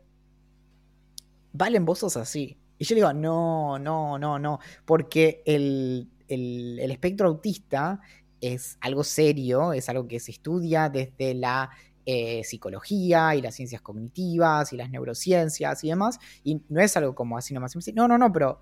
Valen, 1.53 1.84
vos 1.84 1.99
sos 1.99 2.16
así. 2.16 2.57
Y 2.78 2.84
yo 2.84 2.95
le 2.95 3.01
digo, 3.01 3.12
no, 3.12 3.78
no, 3.80 4.16
no, 4.16 4.38
no, 4.38 4.61
porque 4.84 5.43
el, 5.45 6.09
el 6.28 6.91
espectro 6.91 7.26
autista 7.26 8.01
es 8.41 8.78
algo 8.80 9.05
serio, 9.05 9.72
es 9.72 9.88
algo 9.88 10.07
que 10.07 10.20
se 10.20 10.30
estudia 10.30 10.88
desde 10.88 11.34
la 11.34 11.70
eh, 12.07 12.42
psicología 12.44 13.34
y 13.34 13.42
las 13.42 13.55
ciencias 13.55 13.82
cognitivas 13.82 14.72
y 14.72 14.76
las 14.76 14.90
neurociencias 14.90 15.84
y 15.84 15.88
demás. 15.88 16.18
Y 16.42 16.62
no 16.68 16.80
es 16.80 16.96
algo 16.96 17.14
como 17.14 17.36
así 17.36 17.55
nomás. 17.55 17.76
No, 17.94 18.09
no, 18.09 18.18
no, 18.18 18.32
pero, 18.32 18.61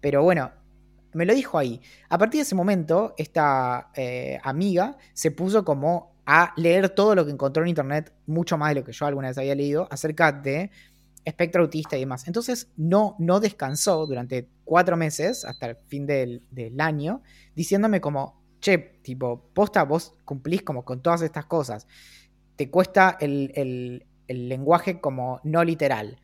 pero 0.00 0.22
bueno, 0.22 0.52
me 1.14 1.24
lo 1.26 1.34
dijo 1.34 1.58
ahí. 1.58 1.80
A 2.08 2.18
partir 2.18 2.38
de 2.38 2.42
ese 2.42 2.54
momento, 2.54 3.14
esta 3.16 3.90
eh, 3.94 4.38
amiga 4.42 4.96
se 5.12 5.30
puso 5.30 5.64
como 5.64 6.14
a 6.26 6.52
leer 6.56 6.88
todo 6.90 7.14
lo 7.14 7.24
que 7.24 7.32
encontró 7.32 7.62
en 7.62 7.68
internet, 7.70 8.12
mucho 8.26 8.56
más 8.56 8.70
de 8.70 8.76
lo 8.76 8.84
que 8.84 8.92
yo 8.92 9.06
alguna 9.06 9.28
vez 9.28 9.38
había 9.38 9.54
leído, 9.54 9.86
acerca 9.90 10.32
de 10.32 10.70
espectro 11.24 11.62
autista 11.62 11.96
y 11.96 12.00
demás. 12.00 12.26
Entonces 12.26 12.68
no, 12.76 13.16
no 13.18 13.40
descansó 13.40 14.06
durante 14.06 14.48
cuatro 14.64 14.96
meses, 14.96 15.44
hasta 15.44 15.66
el 15.66 15.76
fin 15.86 16.06
del, 16.06 16.42
del 16.50 16.80
año, 16.80 17.22
diciéndome 17.54 18.00
como, 18.00 18.42
che, 18.60 18.78
tipo, 19.02 19.50
posta, 19.52 19.84
vos 19.84 20.14
cumplís 20.24 20.62
como 20.62 20.84
con 20.84 21.02
todas 21.02 21.22
estas 21.22 21.46
cosas 21.46 21.86
te 22.56 22.70
cuesta 22.70 23.16
el, 23.20 24.04
lenguaje 24.28 25.00
como 25.00 25.40
no 25.44 25.64
literal. 25.64 26.20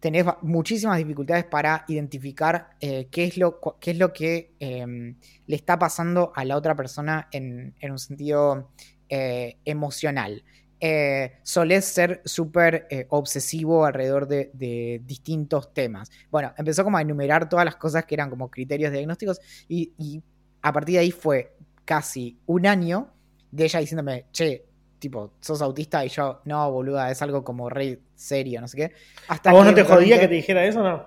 Tenés 0.00 0.26
muchísimas 0.42 0.98
dificultades 0.98 1.44
para 1.44 1.84
identificar 1.88 2.76
eh, 2.80 3.08
qué, 3.10 3.24
es 3.24 3.38
lo, 3.38 3.60
qué 3.80 3.92
es 3.92 3.98
lo 3.98 4.12
que 4.12 4.52
em, 4.60 5.16
le 5.46 5.56
está 5.56 5.78
pasando 5.78 6.32
a 6.34 6.44
la 6.44 6.56
otra 6.56 6.74
persona 6.74 7.28
en, 7.32 7.74
un 7.82 7.98
sentido 7.98 8.70
eh, 9.08 9.56
emocional. 9.64 10.44
Eh, 10.78 11.38
solés 11.42 11.86
ser 11.86 12.20
súper 12.24 12.86
obsesivo 13.08 13.86
alrededor 13.86 14.28
de, 14.28 15.00
distintos 15.04 15.72
temas. 15.72 16.10
Bueno, 16.30 16.52
empezó 16.58 16.84
como 16.84 16.98
a 16.98 17.02
enumerar 17.02 17.48
todas 17.48 17.64
las 17.64 17.76
cosas 17.76 18.04
que 18.04 18.14
eran 18.14 18.28
como 18.28 18.50
criterios 18.50 18.92
diagnósticos 18.92 19.40
y, 19.68 19.92
y 19.98 20.22
a 20.62 20.72
partir 20.72 20.94
de 20.94 21.00
ahí 21.00 21.10
fue 21.10 21.54
casi 21.84 22.38
un 22.46 22.66
año 22.66 23.12
de 23.50 23.64
ella 23.64 23.80
diciéndome, 23.80 24.26
che, 24.32 24.65
tipo, 24.98 25.32
sos 25.40 25.62
autista 25.62 26.04
y 26.04 26.08
yo, 26.08 26.40
no, 26.44 26.70
boluda, 26.70 27.10
es 27.10 27.20
algo 27.22 27.44
como 27.44 27.68
re 27.68 28.00
serio, 28.14 28.60
no 28.60 28.68
sé 28.68 28.76
qué. 28.76 28.92
Hasta 29.28 29.50
¿A 29.50 29.52
vos 29.52 29.64
no 29.64 29.74
te 29.74 29.84
jodía 29.84 30.18
que 30.18 30.28
te 30.28 30.34
dijera 30.34 30.64
eso 30.64 30.82
no? 30.82 31.06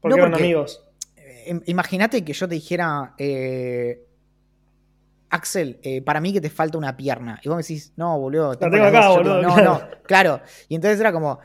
Porque, 0.00 0.16
no, 0.16 0.26
eran 0.26 0.34
amigos. 0.34 0.84
Eh, 1.16 1.60
imagínate 1.66 2.24
que 2.24 2.32
yo 2.32 2.48
te 2.48 2.54
dijera, 2.54 3.14
eh, 3.18 4.04
Axel, 5.30 5.80
eh, 5.82 6.02
para 6.02 6.20
mí 6.20 6.32
que 6.32 6.40
te 6.40 6.50
falta 6.50 6.78
una 6.78 6.96
pierna. 6.96 7.40
Y 7.42 7.48
vos 7.48 7.56
me 7.56 7.62
decís, 7.62 7.92
no, 7.96 8.18
boludo. 8.18 8.56
Tengo 8.56 8.76
acá, 8.84 9.08
boludo. 9.08 9.42
no, 9.42 9.56
no, 9.56 9.80
claro. 10.04 10.40
Y 10.68 10.74
entonces 10.76 11.00
era 11.00 11.12
como, 11.12 11.40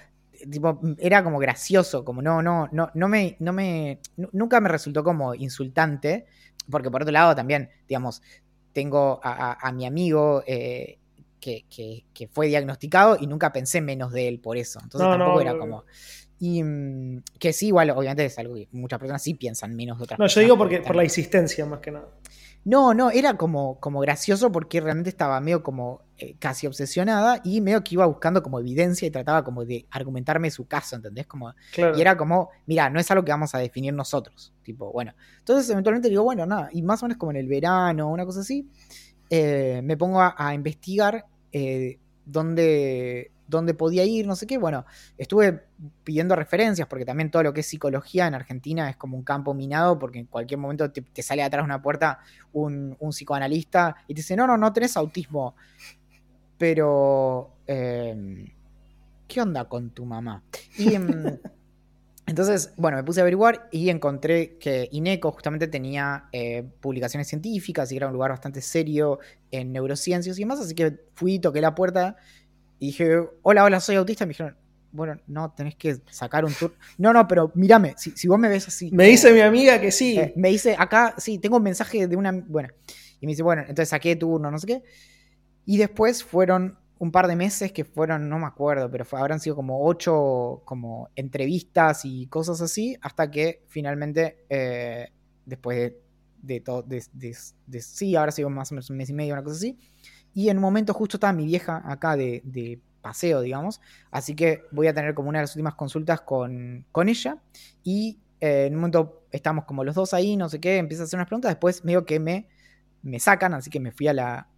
tipo, 0.49 0.79
era 0.97 1.23
como 1.23 1.39
gracioso, 1.39 2.05
como 2.05 2.21
no, 2.21 2.41
no, 2.41 2.69
no, 2.71 2.91
no 2.93 3.07
me, 3.07 3.35
no 3.39 3.53
me, 3.53 3.99
nunca 4.31 4.59
me 4.59 4.69
resultó 4.69 5.03
como 5.03 5.33
insultante, 5.33 6.25
porque 6.69 6.91
por 6.91 7.01
otro 7.01 7.11
lado 7.11 7.35
también, 7.35 7.69
digamos, 7.87 8.21
tengo 8.73 9.19
a, 9.23 9.71
mi 9.73 9.85
amigo 9.85 10.43
eh, 10.45 10.98
que, 11.39 12.29
fue 12.31 12.47
diagnosticado 12.47 13.17
y 13.19 13.27
nunca 13.27 13.51
pensé 13.51 13.81
menos 13.81 14.11
de 14.11 14.27
él 14.27 14.39
por 14.39 14.57
eso. 14.57 14.79
Entonces 14.81 15.09
tampoco 15.09 15.41
era 15.41 15.57
como... 15.57 15.85
Y 16.41 16.63
mm, 16.63 17.23
que 17.37 17.51
sí, 17.51 17.67
igual, 17.67 17.89
obviamente 17.89 18.23
es 18.23 18.39
algo 18.39 18.55
que 18.55 18.69
muchas 18.71 18.97
personas 18.97 19.21
sí 19.21 19.33
piensan 19.33 19.75
menos 19.75 19.97
de 19.97 20.05
otras 20.05 20.19
No, 20.19 20.27
yo 20.27 20.39
digo 20.39 20.57
porque 20.57 20.79
por 20.79 20.95
la 20.95 21.03
existencia 21.03 21.65
más 21.65 21.79
que 21.79 21.91
nada. 21.91 22.07
No, 22.65 22.93
no, 22.93 23.09
era 23.09 23.35
como, 23.35 23.79
como 23.79 24.01
gracioso 24.01 24.51
porque 24.51 24.81
realmente 24.81 25.09
estaba 25.09 25.39
medio 25.39 25.63
como 25.63 26.01
eh, 26.17 26.35
casi 26.39 26.67
obsesionada 26.67 27.39
y 27.43 27.61
medio 27.61 27.83
que 27.83 27.95
iba 27.95 28.05
buscando 28.05 28.43
como 28.43 28.59
evidencia 28.59 29.07
y 29.07 29.11
trataba 29.11 29.43
como 29.43 29.63
de 29.63 29.85
argumentarme 29.91 30.51
su 30.51 30.67
caso, 30.67 30.97
¿entendés? 30.97 31.25
Como, 31.25 31.53
Y 31.77 32.01
era 32.01 32.17
como, 32.17 32.49
mira, 32.65 32.89
no 32.89 32.99
es 32.99 33.09
algo 33.11 33.23
que 33.23 33.31
vamos 33.31 33.55
a 33.55 33.59
definir 33.59 33.93
nosotros. 33.93 34.53
Tipo, 34.61 34.91
bueno. 34.91 35.13
Entonces 35.39 35.69
eventualmente 35.69 36.09
digo, 36.09 36.23
bueno, 36.23 36.45
nada, 36.45 36.69
y 36.73 36.81
más 36.81 37.01
o 37.01 37.05
menos 37.05 37.17
como 37.17 37.31
en 37.31 37.37
el 37.37 37.47
verano, 37.47 38.11
una 38.11 38.25
cosa 38.25 38.41
así, 38.41 38.69
eh, 39.29 39.81
me 39.83 39.97
pongo 39.97 40.21
a, 40.21 40.53
investigar 40.53 41.25
eh, 41.51 41.99
dónde 42.25 43.31
dónde 43.49 43.73
podía 43.73 44.05
ir, 44.05 44.27
no 44.27 44.35
sé 44.35 44.45
qué. 44.45 44.57
Bueno, 44.57 44.85
estuve 45.17 45.63
pidiendo 46.03 46.35
referencias 46.35 46.87
porque 46.87 47.03
también 47.03 47.31
todo 47.31 47.43
lo 47.43 47.53
que 47.53 47.61
es 47.61 47.65
psicología 47.65 48.27
en 48.27 48.35
Argentina 48.35 48.89
es 48.89 48.95
como 48.95 49.17
un 49.17 49.23
campo 49.23 49.53
minado 49.53 49.97
porque 49.97 50.19
en 50.19 50.27
cualquier 50.27 50.59
momento 50.59 50.91
te, 50.91 51.21
sale 51.23 51.41
atrás 51.41 51.63
de 51.63 51.65
una 51.65 51.81
puerta 51.81 52.19
un, 52.53 52.95
psicoanalista 53.09 53.95
y 54.07 54.13
te 54.13 54.19
dice, 54.19 54.35
no, 54.35 54.45
no, 54.45 54.55
no 54.57 54.71
tenés 54.71 54.95
autismo. 54.95 55.55
Pero... 56.57 57.55
Em, 57.65 58.47
¿Qué 59.27 59.41
onda 59.41 59.65
con 59.65 59.91
tu 59.91 60.05
mamá? 60.05 60.43
Y... 60.77 60.95
Entonces, 62.29 62.73
bueno, 62.77 62.97
me 62.97 63.03
puse 63.03 63.19
a 63.19 63.23
averiguar 63.23 63.67
y 63.71 63.89
encontré 63.89 64.57
que 64.57 64.87
INECO 64.91 65.31
justamente 65.31 65.67
tenía 65.67 66.29
eh, 66.31 66.63
publicaciones 66.79 67.27
científicas 67.27 67.91
y 67.91 67.97
era 67.97 68.07
un 68.07 68.13
lugar 68.13 68.31
bastante 68.31 68.61
serio 68.61 69.19
en 69.51 69.71
neurociencias 69.71 70.37
y 70.37 70.41
demás, 70.41 70.59
así 70.59 70.75
que 70.75 70.99
fui, 71.15 71.39
toqué 71.39 71.59
la 71.59 71.73
puerta 71.73 72.17
y 72.79 72.87
dije, 72.87 73.19
hola, 73.41 73.63
hola, 73.63 73.79
soy 73.79 73.95
autista. 73.97 74.23
Y 74.23 74.27
me 74.27 74.31
dijeron, 74.31 74.55
bueno, 74.91 75.19
no, 75.27 75.51
tenés 75.51 75.75
que 75.75 75.97
sacar 76.09 76.45
un 76.45 76.53
tour. 76.53 76.73
No, 76.97 77.13
no, 77.13 77.27
pero 77.27 77.51
mírame, 77.55 77.93
si, 77.97 78.11
si 78.11 78.27
vos 78.27 78.39
me 78.39 78.49
ves 78.49 78.67
así. 78.67 78.89
Me 78.91 79.05
dice 79.05 79.31
mi 79.33 79.41
amiga 79.41 79.79
que 79.79 79.91
sí. 79.91 80.17
Eh, 80.17 80.33
me 80.35 80.49
dice, 80.49 80.75
acá, 80.77 81.15
sí, 81.17 81.37
tengo 81.37 81.57
un 81.57 81.63
mensaje 81.63 82.07
de 82.07 82.15
una. 82.15 82.31
Bueno, 82.31 82.69
y 83.19 83.25
me 83.25 83.33
dice, 83.33 83.43
bueno, 83.43 83.61
entonces 83.61 83.89
saqué 83.89 84.15
turno, 84.15 84.49
no 84.49 84.57
sé 84.57 84.67
qué. 84.67 84.83
Y 85.65 85.77
después 85.77 86.23
fueron 86.23 86.78
un 86.99 87.11
par 87.11 87.27
de 87.27 87.35
meses 87.35 87.71
que 87.71 87.85
fueron, 87.85 88.29
no 88.29 88.39
me 88.39 88.45
acuerdo, 88.45 88.91
pero 88.91 89.05
habrán 89.11 89.39
sido 89.39 89.55
como 89.55 89.85
ocho 89.85 90.61
como 90.65 91.09
entrevistas 91.15 92.03
y 92.03 92.27
cosas 92.27 92.61
así, 92.61 92.97
hasta 93.01 93.31
que 93.31 93.63
finalmente, 93.67 94.45
eh, 94.49 95.09
después 95.45 95.77
de, 95.77 96.01
de 96.41 96.59
todo, 96.59 96.83
de, 96.83 97.03
de, 97.13 97.81
sí, 97.81 98.15
ahora 98.15 98.33
sido 98.33 98.49
más 98.49 98.71
o 98.71 98.75
menos 98.75 98.89
un 98.89 98.97
mes 98.97 99.09
y 99.09 99.13
medio, 99.13 99.33
una 99.33 99.43
cosa 99.43 99.55
así, 99.55 99.77
y 100.33 100.49
en 100.49 100.57
un 100.57 100.61
momento 100.61 100.93
justo 100.93 101.17
estaba 101.17 101.33
mi 101.33 101.45
vieja 101.45 101.81
acá 101.85 102.15
de, 102.15 102.79
paseo, 103.01 103.39
digamos. 103.41 103.79
Así 104.11 104.35
que 104.35 104.63
voy 104.71 104.87
a 104.87 104.93
tener 104.93 105.13
como 105.13 105.29
una 105.29 105.39
de 105.39 105.43
las 105.43 105.55
últimas 105.55 105.75
consultas 105.75 106.21
con, 106.21 106.85
ella. 107.07 107.37
Y 107.83 108.19
eh, 108.41 108.65
en 108.65 108.73
un 108.73 108.81
momento 108.81 109.23
estamos 109.31 109.65
como 109.65 109.85
los 109.85 109.95
dos 109.95 110.13
ahí, 110.13 110.35
no 110.35 110.49
sé 110.49 110.59
qué, 110.59 110.77
empieza 110.77 111.03
a 111.03 111.05
hacer 111.05 111.17
unas 111.17 111.27
preguntas. 111.27 111.51
Después 111.51 111.85
medio 111.85 112.05
que 112.05 112.19
me, 112.19 112.47
me 113.01 113.19
sacan, 113.19 113.53
así 113.53 113.69
que 113.69 113.79
me 113.79 113.91
fui 113.91 114.07
a 114.07 114.13
la, 114.13 114.49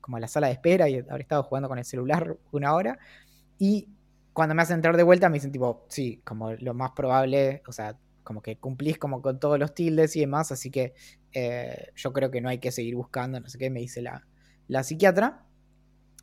como 0.00 0.16
a 0.16 0.20
la 0.20 0.28
sala 0.28 0.48
de 0.48 0.54
espera 0.54 0.88
y 0.88 0.98
habré 0.98 1.22
estado 1.22 1.42
jugando 1.42 1.68
con 1.68 1.78
el 1.78 1.84
celular 1.84 2.36
una 2.52 2.74
hora. 2.74 2.98
Y 3.58 3.88
cuando 4.32 4.54
me 4.54 4.62
hacen 4.62 4.76
entrar 4.76 4.96
de 4.96 5.02
vuelta 5.02 5.28
me 5.28 5.34
dicen 5.34 5.52
tipo, 5.52 5.86
sí, 5.88 6.20
como 6.24 6.52
lo 6.52 6.74
más 6.74 6.92
probable, 6.92 7.62
o 7.66 7.72
sea, 7.72 7.96
como 8.22 8.42
que 8.42 8.58
cumplís 8.58 8.98
como 8.98 9.22
con 9.22 9.38
todos 9.38 9.58
los 9.58 9.74
tildes 9.74 10.16
y 10.16 10.20
demás, 10.20 10.50
así 10.52 10.70
que 10.70 10.94
eh, 11.32 11.92
yo 11.94 12.12
creo 12.12 12.30
que 12.30 12.40
no 12.40 12.48
hay 12.48 12.58
que 12.58 12.72
seguir 12.72 12.96
buscando, 12.96 13.40
no 13.40 13.48
sé 13.48 13.56
qué, 13.56 13.70
me 13.70 13.80
dice 13.80 14.02
la, 14.02 14.26
la 14.68 14.82
psiquiatra. 14.82 15.44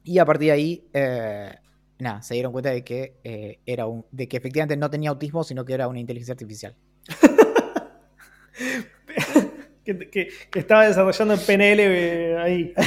Y 0.03 0.19
a 0.19 0.26
partir 0.26 0.47
de 0.47 0.51
ahí, 0.51 0.88
eh, 0.93 1.55
nada, 1.99 2.21
se 2.21 2.34
dieron 2.34 2.51
cuenta 2.51 2.71
de 2.71 2.84
que, 2.84 3.17
eh, 3.24 3.59
era 3.65 3.88
un, 3.88 4.05
de 4.11 4.28
que 4.28 4.38
efectivamente 4.38 4.76
no 4.76 4.89
tenía 4.89 5.09
autismo, 5.09 5.43
sino 5.43 5.63
que 5.65 5.74
era 5.74 5.88
una 5.88 5.99
inteligencia 5.99 6.34
artificial. 6.34 6.76
que, 9.84 10.30
estaba 10.56 10.88
desarrollando 10.88 11.34
en 11.36 11.40
PNL 11.40 11.80
eh, 11.80 12.38
ahí. 12.38 12.74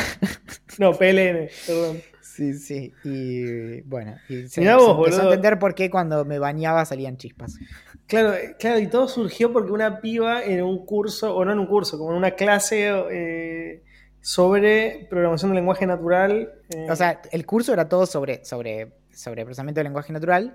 No, 0.78 0.92
PLN, 0.92 1.48
perdón. 1.66 2.02
Sí, 2.20 2.52
sí. 2.52 2.92
Y 3.02 3.80
bueno, 3.80 4.18
y 4.28 4.46
se, 4.46 4.60
empezó 4.60 5.22
a 5.22 5.24
entender 5.24 5.58
por 5.58 5.74
qué 5.74 5.88
cuando 5.88 6.26
me 6.26 6.38
bañaba 6.38 6.84
salían 6.84 7.16
chispas. 7.16 7.58
Claro, 8.06 8.34
claro, 8.58 8.78
y 8.78 8.86
todo 8.88 9.08
surgió 9.08 9.54
porque 9.54 9.72
una 9.72 10.02
piba 10.02 10.44
en 10.44 10.62
un 10.62 10.84
curso, 10.84 11.34
o 11.34 11.46
no 11.46 11.52
en 11.52 11.60
un 11.60 11.66
curso, 11.66 11.96
como 11.96 12.10
en 12.10 12.18
una 12.18 12.32
clase 12.32 12.90
sobre 14.26 15.06
programación 15.08 15.52
de 15.52 15.54
lenguaje 15.54 15.86
natural. 15.86 16.52
Eh, 16.74 16.90
o 16.90 16.96
sea, 16.96 17.22
el 17.30 17.46
curso 17.46 17.72
era 17.72 17.88
todo 17.88 18.06
sobre, 18.06 18.44
sobre, 18.44 18.90
sobre 19.12 19.44
procesamiento 19.44 19.78
de 19.78 19.84
lenguaje 19.84 20.12
natural, 20.12 20.52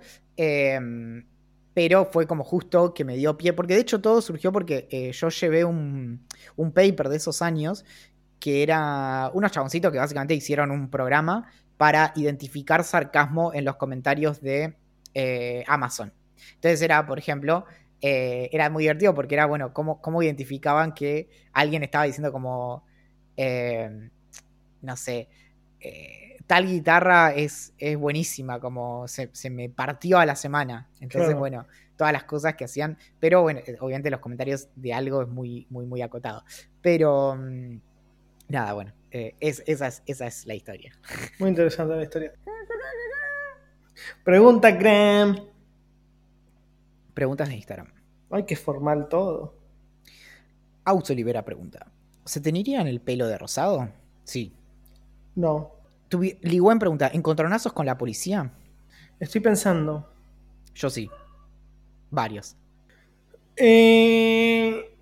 pero 1.74 2.06
fue 2.12 2.28
como 2.28 2.44
justo 2.44 2.94
que 2.94 3.06
me 3.06 3.16
dio 3.16 3.38
pie, 3.38 3.54
porque 3.54 3.76
de 3.76 3.82
hecho 3.82 4.02
todo 4.02 4.22
surgió 4.22 4.52
porque 4.52 4.88
eh, 4.92 5.12
yo 5.12 5.30
llevé 5.30 5.66
un, 5.66 6.26
un, 6.56 6.72
paper 6.72 7.10
de 7.10 7.18
esos 7.18 7.42
años 7.42 7.86
que 8.40 8.64
era 8.64 9.32
unos 9.34 9.52
chaboncitos 9.52 9.92
que 9.92 9.98
básicamente 9.98 10.34
hicieron 10.34 10.72
un 10.72 10.90
programa 10.90 11.52
para 11.78 12.12
identificar 12.16 12.84
sarcasmo 12.84 13.54
en 13.54 13.66
los 13.66 13.76
comentarios 13.76 14.42
de 14.42 14.76
eh, 15.14 15.64
Amazon. 15.68 16.14
Entonces 16.56 16.82
era, 16.82 17.06
por 17.06 17.20
ejemplo, 17.20 17.66
era 18.02 18.70
muy 18.72 18.84
divertido 18.84 19.14
porque 19.14 19.36
era, 19.36 19.46
bueno, 19.46 19.74
cómo, 19.74 20.02
cómo 20.02 20.24
identificaban 20.24 20.94
que 20.94 21.30
alguien 21.54 21.84
estaba 21.84 22.06
diciendo 22.06 22.32
como 22.32 22.84
no 24.82 24.98
sé, 24.98 25.30
eh, 25.80 26.21
tal 26.52 26.68
guitarra 26.68 27.34
es, 27.34 27.74
es 27.78 27.96
buenísima, 27.96 28.60
como 28.60 29.08
se, 29.08 29.30
me 29.50 29.70
partió 29.70 30.20
a 30.20 30.26
la 30.26 30.36
semana. 30.36 30.90
Entonces, 31.00 31.34
bueno, 31.34 31.66
todas 31.96 32.12
las 32.12 32.26
cosas 32.26 32.56
que 32.56 32.66
hacían, 32.66 32.98
pero 33.22 33.42
bueno, 33.42 33.62
eh, 33.66 33.78
obviamente 33.80 34.12
los 34.12 34.20
comentarios 34.20 34.68
de 34.76 34.94
algo 34.94 35.22
es 35.22 35.30
muy, 35.30 35.66
muy, 35.70 35.86
muy 35.86 36.02
acotado. 36.02 36.44
Pero, 36.82 37.38
mm, 37.38 37.80
nada, 38.50 38.74
bueno, 38.74 38.92
eh, 39.12 39.34
es, 39.40 39.64
esa, 39.66 39.88
es, 39.88 40.04
esa 40.06 40.28
es 40.28 40.46
la 40.46 40.54
historia. 40.54 40.92
Muy 41.40 41.52
interesante 41.52 41.96
la 41.96 42.04
historia. 42.04 42.34
Pregunta 44.26 44.72
Graham. 44.72 45.48
Preguntas 47.14 47.48
de 47.48 47.56
Instagram. 47.56 47.94
Hay 48.30 48.44
que 48.44 48.58
formar 48.58 49.08
todo. 49.08 49.56
Auto 50.84 51.14
Libera 51.14 51.46
pregunta. 51.46 51.90
¿Se 52.26 52.42
teñirían 52.42 52.88
el 52.88 53.00
pelo 53.00 53.28
de 53.28 53.38
rosado? 53.38 53.88
Sí. 54.26 54.54
No. 55.34 55.81
Ligüen 56.42 56.80
pregunta, 56.80 57.10
¿encontronazos 57.14 57.74
con 57.74 57.86
la 57.86 57.98
policía? 57.98 58.52
Estoy 59.20 59.42
pensando. 59.42 60.10
Yo 60.76 60.90
sí. 60.90 61.10
Varios. 62.10 62.56
Eh, 63.56 64.96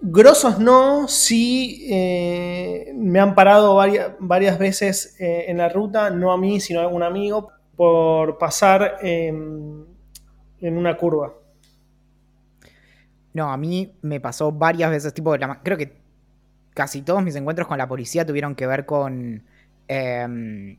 grosos 0.00 0.58
no, 0.58 1.08
sí 1.08 1.86
eh, 1.90 2.92
me 2.94 3.18
han 3.18 3.34
parado 3.34 3.74
varias, 3.74 4.12
varias 4.18 4.58
veces 4.58 5.16
eh, 5.18 5.46
en 5.48 5.58
la 5.58 5.68
ruta, 5.68 6.10
no 6.10 6.32
a 6.32 6.38
mí, 6.38 6.60
sino 6.60 6.80
a 6.80 6.82
algún 6.82 7.02
amigo, 7.02 7.50
por 7.76 8.38
pasar 8.38 8.98
en 9.02 9.86
una 10.60 10.96
curva. 10.96 11.34
No, 13.36 13.52
a 13.52 13.56
mí 13.58 13.92
me 14.00 14.18
pasó 14.18 14.50
varias 14.50 14.90
veces, 14.90 15.12
tipo, 15.12 15.34
creo 15.62 15.76
que 15.76 15.98
casi 16.72 17.02
todos 17.02 17.22
mis 17.22 17.36
encuentros 17.36 17.68
con 17.68 17.76
la 17.76 17.86
policía 17.86 18.24
tuvieron 18.24 18.54
que 18.54 18.66
ver 18.66 18.86
con. 18.86 19.44
Em, 19.88 20.78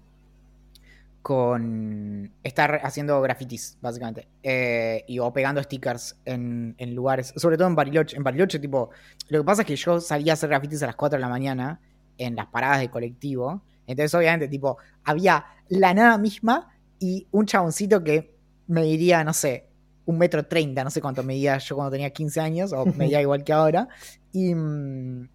con 1.21 2.31
estar 2.41 2.79
haciendo 2.83 3.21
grafitis, 3.21 3.77
básicamente. 3.81 4.29
Eh, 4.43 5.03
y, 5.07 5.19
o 5.19 5.33
pegando 5.33 5.61
stickers 5.61 6.17
en, 6.23 6.75
lugares. 6.95 7.33
Sobre 7.35 7.57
todo 7.57 7.67
en 7.67 7.75
Bariloche. 7.75 8.15
En 8.15 8.23
Bariloche, 8.23 8.59
tipo. 8.59 8.91
Lo 9.27 9.39
que 9.39 9.45
pasa 9.45 9.63
es 9.63 9.67
que 9.67 9.75
yo 9.75 9.99
salía 9.99 10.31
a 10.31 10.35
hacer 10.35 10.47
grafitis 10.47 10.83
a 10.83 10.85
las 10.85 10.95
4 10.95 11.17
de 11.17 11.21
la 11.21 11.27
mañana. 11.27 11.81
En 12.17 12.35
las 12.35 12.47
paradas 12.47 12.79
de 12.79 12.89
colectivo. 12.89 13.61
Entonces, 13.87 14.15
obviamente, 14.15 14.47
tipo. 14.47 14.77
Había 15.03 15.45
la 15.67 15.93
nada 15.93 16.17
misma. 16.17 16.73
Y 16.97 17.27
un 17.31 17.45
chaboncito 17.45 18.01
que 18.03 18.33
me 18.67 18.83
diría, 18.83 19.25
no 19.25 19.33
sé, 19.33 19.67
un 20.05 20.17
metro 20.17 20.45
treinta, 20.45 20.85
no 20.85 20.89
sé 20.89 21.01
cuánto 21.01 21.23
medía 21.23 21.57
yo 21.57 21.75
cuando 21.75 21.91
tenía 21.91 22.09
15 22.09 22.39
años, 22.39 22.71
o 22.71 22.85
medía 22.95 23.21
igual 23.21 23.43
que 23.43 23.51
ahora, 23.51 23.89
y, 24.31 24.55
mm, 24.55 25.27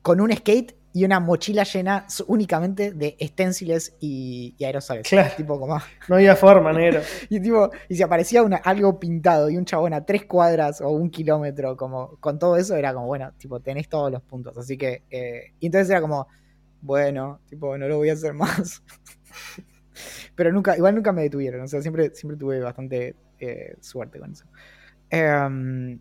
con 0.00 0.22
un 0.22 0.34
skate 0.34 0.74
y 0.94 1.04
una 1.04 1.18
mochila 1.18 1.64
llena 1.64 2.06
únicamente 2.28 2.92
de 2.92 3.16
esténciles 3.18 3.96
y, 3.98 4.54
aerosoles. 4.64 5.08
Claro. 5.08 5.34
Tipo 5.36 5.58
como... 5.58 5.76
No 6.08 6.14
había 6.14 6.36
forma, 6.36 6.72
negro. 6.72 7.00
y 7.28 7.40
tipo, 7.40 7.68
y 7.88 7.96
si 7.96 8.02
aparecía 8.04 8.42
algo 8.62 9.00
pintado 9.00 9.50
y 9.50 9.56
un 9.56 9.64
chabón 9.64 9.92
a 9.92 10.06
tres 10.06 10.24
cuadras 10.26 10.80
o 10.80 10.90
un 10.90 11.10
kilómetro, 11.10 11.76
como 11.76 12.16
con 12.20 12.38
todo 12.38 12.56
eso, 12.56 12.76
era 12.76 12.94
como, 12.94 13.08
bueno, 13.08 13.32
tipo, 13.36 13.58
tenés 13.58 13.88
todos 13.88 14.12
los 14.12 14.22
puntos. 14.22 14.56
Así 14.56 14.78
que, 14.78 15.02
eh, 15.10 15.54
y 15.58 15.66
entonces 15.66 15.90
era 15.90 16.00
como, 16.00 16.28
bueno, 16.80 17.40
tipo, 17.48 17.76
no 17.76 17.88
lo 17.88 17.96
voy 17.96 18.10
a 18.10 18.12
hacer 18.12 18.32
más. 18.32 18.80
Pero 20.36 20.52
nunca, 20.52 20.76
igual 20.76 20.94
nunca 20.94 21.10
me 21.10 21.22
detuvieron, 21.22 21.62
o 21.62 21.66
sea, 21.66 21.82
siempre, 21.82 22.14
siempre 22.14 22.36
tuve 22.36 22.60
bastante 22.60 23.16
eh, 23.40 23.76
suerte 23.80 24.20
con 24.20 24.30
eso. 24.30 24.44
Em, 25.10 25.98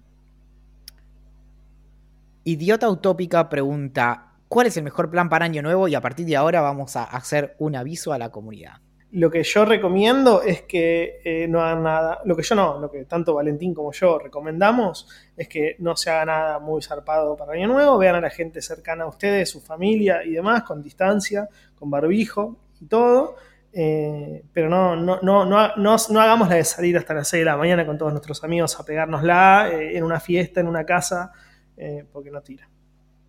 Idiota 2.43 2.89
Utópica 2.89 3.49
pregunta, 3.49 4.32
¿cuál 4.53 4.67
es 4.67 4.77
el 4.77 4.83
mejor 4.83 5.09
plan 5.09 5.29
para 5.29 5.45
Año 5.45 5.63
Nuevo? 5.63 5.87
Y 5.87 5.95
a 5.95 6.01
partir 6.01 6.27
de 6.27 6.35
ahora 6.35 6.61
vamos 6.61 6.95
a 6.95 7.05
hacer 7.05 7.55
un 7.57 7.75
aviso 7.75 8.13
a 8.13 8.19
la 8.19 8.29
comunidad. 8.29 8.81
Lo 9.09 9.31
que 9.31 9.41
yo 9.41 9.65
recomiendo 9.65 10.43
es 10.43 10.61
que 10.61 11.21
eh, 11.23 11.47
no 11.47 11.59
hagan 11.59 11.81
nada, 11.81 12.19
lo 12.23 12.35
que 12.35 12.43
yo 12.43 12.53
no, 12.53 12.79
lo 12.79 12.91
que 12.91 13.05
tanto 13.05 13.33
Valentín 13.33 13.73
como 13.73 13.91
yo 13.91 14.19
recomendamos 14.19 15.07
es 15.35 15.47
que 15.47 15.75
no 15.79 15.95
se 15.95 16.11
haga 16.11 16.25
nada 16.25 16.59
muy 16.59 16.83
zarpado 16.83 17.35
para 17.35 17.53
Año 17.53 17.67
Nuevo, 17.67 17.97
vean 17.97 18.15
a 18.15 18.21
la 18.21 18.29
gente 18.29 18.61
cercana 18.61 19.05
a 19.05 19.07
ustedes, 19.07 19.49
su 19.49 19.59
familia 19.59 20.23
y 20.23 20.33
demás, 20.33 20.61
con 20.61 20.83
distancia, 20.83 21.49
con 21.73 21.89
barbijo 21.89 22.57
y 22.79 22.85
todo 22.85 23.35
eh, 23.75 24.43
pero 24.53 24.69
no, 24.69 24.95
no, 24.95 25.19
no, 25.23 25.45
no, 25.45 25.75
no, 25.75 26.21
hagamos 26.21 26.47
la 26.47 26.55
de 26.55 26.63
salir 26.63 26.95
hasta 26.95 27.15
las 27.15 27.27
6 27.27 27.41
de 27.41 27.45
la 27.45 27.57
mañana 27.57 27.87
con 27.87 27.97
todos 27.97 28.11
nuestros 28.11 28.43
amigos 28.43 28.79
a 28.79 28.85
pegárnosla 28.85 29.71
eh, 29.71 29.97
en 29.97 30.03
una 30.03 30.19
fiesta, 30.19 30.59
en 30.59 30.67
una 30.67 30.85
casa, 30.85 31.31
eh, 31.75 32.05
porque 32.11 32.29
no 32.29 32.41
tira. 32.41 32.69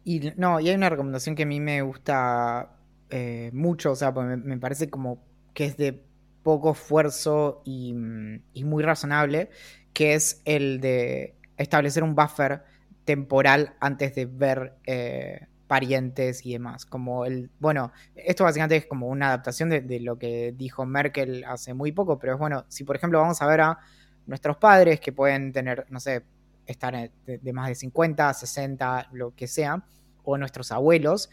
Y 0.04 0.32
no, 0.36 0.60
y 0.60 0.68
hay 0.68 0.74
una 0.74 0.90
recomendación 0.90 1.34
que 1.34 1.44
a 1.44 1.46
mí 1.46 1.60
me 1.60 1.82
gusta 1.82 2.76
mucho, 3.52 3.92
o 3.92 3.94
sea, 3.94 4.10
me, 4.10 4.58
parece 4.58 4.90
como 4.90 5.22
que 5.54 5.66
es 5.66 5.76
de 5.76 6.04
poco 6.42 6.72
esfuerzo 6.72 7.62
y, 7.64 7.94
y, 8.52 8.64
muy 8.64 8.82
razonable, 8.82 9.50
que 9.92 10.14
es 10.14 10.42
el 10.44 10.80
de 10.80 11.36
establecer 11.56 12.02
un 12.02 12.16
buffer 12.16 12.64
temporal 13.04 13.76
antes 13.78 14.16
de 14.16 14.26
ver 14.26 14.74
parientes 15.66 16.44
y 16.44 16.52
demás. 16.52 16.86
Como 16.86 17.24
el, 17.24 17.50
bueno, 17.58 17.92
esto 18.14 18.44
básicamente 18.44 18.76
es 18.76 18.86
como 18.86 19.08
una 19.08 19.28
adaptación 19.28 19.70
de, 19.70 20.00
lo 20.00 20.18
que 20.18 20.54
dijo 20.56 20.86
Merkel 20.86 21.44
hace 21.44 21.74
muy 21.74 21.92
poco, 21.92 22.18
pero 22.18 22.34
es 22.34 22.38
bueno, 22.38 22.64
si 22.68 22.84
por 22.84 22.96
ejemplo 22.96 23.20
vamos 23.20 23.40
a 23.42 23.46
ver 23.46 23.60
a 23.60 23.78
nuestros 24.26 24.56
padres 24.56 25.00
que 25.00 25.12
pueden 25.12 25.52
tener, 25.52 25.86
no 25.90 26.00
sé, 26.00 26.22
estar 26.66 27.10
de, 27.26 27.52
más 27.52 27.68
de 27.68 27.74
50, 27.74 28.32
60, 28.32 29.08
lo 29.12 29.34
que 29.34 29.46
sea, 29.46 29.84
o 30.22 30.38
nuestros 30.38 30.72
abuelos, 30.72 31.30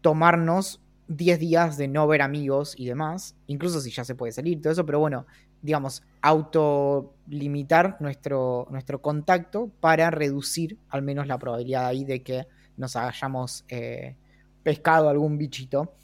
tomarnos 0.00 0.80
10 1.08 1.38
días 1.38 1.76
de 1.76 1.88
no 1.88 2.06
ver 2.06 2.22
amigos 2.22 2.74
y 2.76 2.86
demás, 2.86 3.36
incluso 3.46 3.80
si 3.80 3.90
ya 3.90 4.04
se 4.04 4.14
puede 4.14 4.32
salir, 4.32 4.60
todo 4.60 4.72
eso, 4.72 4.86
pero 4.86 5.00
bueno, 5.00 5.26
digamos, 5.62 6.02
autolimitar 6.22 7.96
nuestro, 8.00 8.66
nuestro 8.70 9.00
contacto 9.00 9.70
para 9.80 10.10
reducir 10.10 10.78
al 10.88 11.02
menos 11.02 11.26
la 11.26 11.38
probabilidad 11.38 11.86
ahí 11.86 12.04
de 12.04 12.22
que 12.22 12.46
nos 12.76 12.94
hayamos 12.96 13.64
eh, 13.68 14.16
pescado 14.62 15.08
algún 15.08 15.36
bichito. 15.36 15.94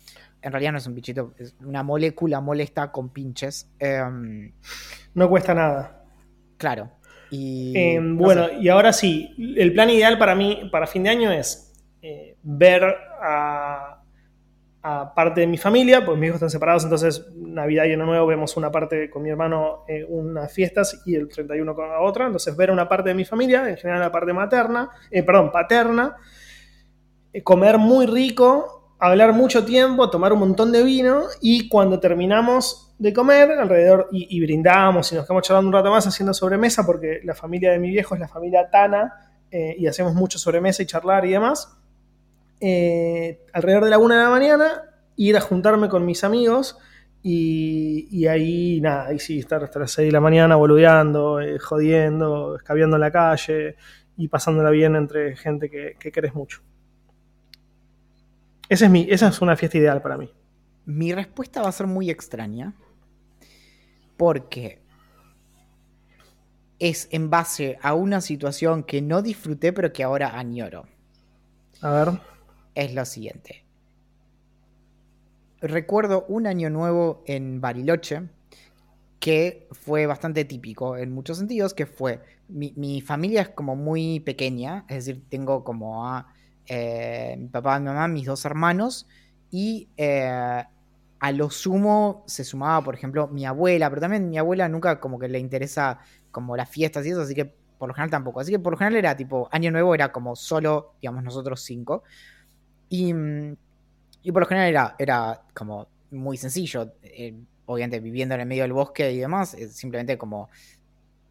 En 0.42 0.52
realidad 0.52 0.72
no 0.72 0.78
es 0.78 0.86
un 0.86 0.94
bichito, 0.94 1.34
es 1.38 1.54
una 1.60 1.82
molécula 1.82 2.40
molesta 2.40 2.90
con 2.90 3.10
pinches. 3.10 3.68
Em, 3.78 4.52
no 5.14 5.28
cuesta 5.28 5.54
nada. 5.54 6.04
Claro. 6.58 6.90
Y, 7.30 7.72
em, 7.76 8.16
bueno, 8.16 8.46
y 8.60 8.68
ahora 8.68 8.92
sí, 8.92 9.34
el 9.56 9.72
plan 9.72 9.90
ideal 9.90 10.18
para 10.18 10.34
mí, 10.34 10.68
para 10.70 10.86
fin 10.86 11.02
de 11.02 11.10
año, 11.10 11.32
es 11.32 11.72
eh, 12.02 12.36
ver 12.42 12.84
a, 13.22 14.00
parte 15.14 15.40
de 15.40 15.46
mi 15.46 15.56
familia, 15.56 16.04
pues 16.04 16.18
mis 16.18 16.28
hijos 16.28 16.36
están 16.36 16.50
separados, 16.50 16.84
entonces 16.84 17.26
Navidad 17.34 17.86
y 17.86 17.92
Año 17.92 18.04
Nuevo 18.04 18.26
vemos 18.26 18.54
una 18.58 18.70
parte 18.70 19.08
con 19.08 19.22
mi 19.22 19.30
hermano 19.30 19.84
eh, 19.88 20.04
unas 20.06 20.52
fiestas 20.52 21.00
y 21.06 21.14
el 21.14 21.26
31 21.26 21.74
con 21.74 21.88
la 21.88 22.00
otra, 22.00 22.26
entonces 22.26 22.54
ver 22.54 22.70
una 22.70 22.86
parte 22.86 23.08
de 23.08 23.14
mi 23.14 23.24
familia, 23.24 23.66
en 23.66 23.78
general 23.78 24.00
la 24.00 24.12
parte 24.12 24.34
materna, 24.34 24.90
perdón, 25.10 25.50
paterna, 25.50 26.16
eh, 27.32 27.42
comer 27.42 27.78
muy 27.78 28.04
rico, 28.04 28.94
hablar 28.98 29.32
mucho 29.32 29.64
tiempo, 29.64 30.10
tomar 30.10 30.34
un 30.34 30.40
montón 30.40 30.70
de 30.70 30.82
vino 30.82 31.24
y 31.40 31.68
cuando 31.70 31.98
terminamos 31.98 32.83
de 32.98 33.12
comer, 33.12 33.50
alrededor 33.52 34.08
y, 34.12 34.40
brindamos 34.40 35.10
y 35.12 35.16
nos 35.16 35.26
quedamos 35.26 35.42
charlando 35.42 35.68
un 35.68 35.74
rato 35.74 35.90
más 35.90 36.06
haciendo 36.06 36.32
sobremesa 36.32 36.86
porque 36.86 37.20
la 37.24 37.34
familia 37.34 37.72
de 37.72 37.78
mi 37.78 37.90
viejo 37.90 38.14
es 38.14 38.20
la 38.20 38.28
familia 38.28 38.70
Tana 38.70 39.34
eh, 39.50 39.74
y 39.78 39.86
hacemos 39.86 40.14
mucho 40.14 40.38
sobremesa 40.38 40.82
y 40.82 40.86
charlar 40.86 41.24
y 41.24 41.32
demás. 41.32 41.76
Eh, 42.60 43.40
alrededor 43.52 43.84
de 43.84 43.90
la 43.90 43.98
una 43.98 44.16
de 44.16 44.24
la 44.24 44.30
mañana, 44.30 44.82
ir 45.16 45.36
a 45.36 45.40
juntarme 45.40 45.88
con 45.88 46.06
mis 46.06 46.24
amigos 46.24 46.78
y, 47.22 48.26
ahí 48.26 48.80
nada, 48.80 49.06
ahí 49.06 49.18
sí, 49.18 49.38
estar 49.38 49.64
hasta 49.64 49.80
las 49.80 49.92
6 49.92 50.08
de 50.08 50.12
la 50.12 50.20
mañana 50.20 50.56
boludeando, 50.56 51.40
jodiendo, 51.60 52.56
escabeando 52.56 52.96
en 52.96 53.00
la 53.00 53.10
calle 53.10 53.76
y 54.16 54.28
pasándola 54.28 54.70
bien 54.70 54.94
entre 54.94 55.34
gente 55.34 55.70
que, 55.70 55.96
que 55.98 56.12
querés 56.12 56.34
mucho. 56.34 56.60
Esa 58.68 58.86
es, 58.86 58.90
mi, 58.90 59.06
esa 59.08 59.28
es 59.28 59.40
una 59.40 59.56
fiesta 59.56 59.78
ideal 59.78 60.00
para 60.00 60.16
mí. 60.16 60.30
Mi 60.86 61.12
respuesta 61.12 61.62
va 61.62 61.68
a 61.68 61.72
ser 61.72 61.86
muy 61.86 62.10
extraña. 62.10 62.74
Porque 64.16 64.80
es 66.78 67.08
en 67.10 67.30
base 67.30 67.78
a 67.82 67.94
una 67.94 68.20
situación 68.20 68.82
que 68.82 69.00
no 69.02 69.22
disfruté, 69.22 69.72
pero 69.72 69.92
que 69.92 70.02
ahora 70.02 70.38
añoro. 70.38 70.86
A 71.80 71.90
ver. 71.90 72.20
Es 72.74 72.94
lo 72.94 73.04
siguiente. 73.04 73.64
Recuerdo 75.60 76.24
un 76.28 76.46
año 76.46 76.68
nuevo 76.70 77.22
en 77.26 77.60
Bariloche 77.60 78.28
que 79.24 79.66
fue 79.70 80.04
bastante 80.04 80.44
típico 80.44 80.98
en 80.98 81.10
muchos 81.10 81.38
sentidos, 81.38 81.72
que 81.72 81.86
fue, 81.86 82.20
mi, 82.48 82.74
mi 82.76 83.00
familia 83.00 83.40
es 83.40 83.48
como 83.48 83.74
muy 83.74 84.20
pequeña, 84.20 84.84
es 84.86 85.06
decir, 85.06 85.24
tengo 85.30 85.64
como 85.64 86.06
a 86.06 86.34
eh, 86.66 87.34
mi 87.38 87.48
papá, 87.48 87.78
mi 87.78 87.86
mamá, 87.86 88.06
mis 88.08 88.26
dos 88.26 88.44
hermanos 88.44 89.06
y 89.50 89.88
eh, 89.96 90.64
a 91.20 91.32
lo 91.32 91.50
sumo 91.50 92.24
se 92.26 92.44
sumaba, 92.44 92.82
por 92.84 92.94
ejemplo, 92.94 93.28
mi 93.28 93.46
abuela, 93.46 93.88
pero 93.88 94.00
también 94.00 94.28
mi 94.28 94.38
abuela 94.38 94.68
nunca 94.68 95.00
como 95.00 95.18
que 95.18 95.28
le 95.28 95.38
interesa 95.38 95.98
como 96.30 96.56
las 96.56 96.68
fiestas 96.68 97.06
y 97.06 97.10
eso, 97.10 97.22
así 97.22 97.34
que 97.34 97.46
por 97.78 97.88
lo 97.88 97.94
general 97.94 98.10
tampoco. 98.10 98.40
Así 98.40 98.52
que 98.52 98.58
por 98.58 98.72
lo 98.72 98.78
general 98.78 98.96
era 98.96 99.16
tipo, 99.16 99.48
año 99.52 99.70
nuevo 99.70 99.94
era 99.94 100.12
como 100.12 100.36
solo, 100.36 100.94
digamos, 101.00 101.22
nosotros 101.22 101.60
cinco. 101.62 102.02
Y, 102.88 103.14
y 104.22 104.32
por 104.32 104.42
lo 104.42 104.46
general 104.46 104.68
era, 104.68 104.96
era 104.98 105.42
como 105.54 105.88
muy 106.10 106.36
sencillo. 106.36 106.94
Eh, 107.02 107.34
obviamente 107.66 108.00
viviendo 108.00 108.34
en 108.34 108.42
el 108.42 108.46
medio 108.46 108.62
del 108.62 108.72
bosque 108.72 109.12
y 109.12 109.18
demás, 109.18 109.56
simplemente 109.70 110.18
como 110.18 110.50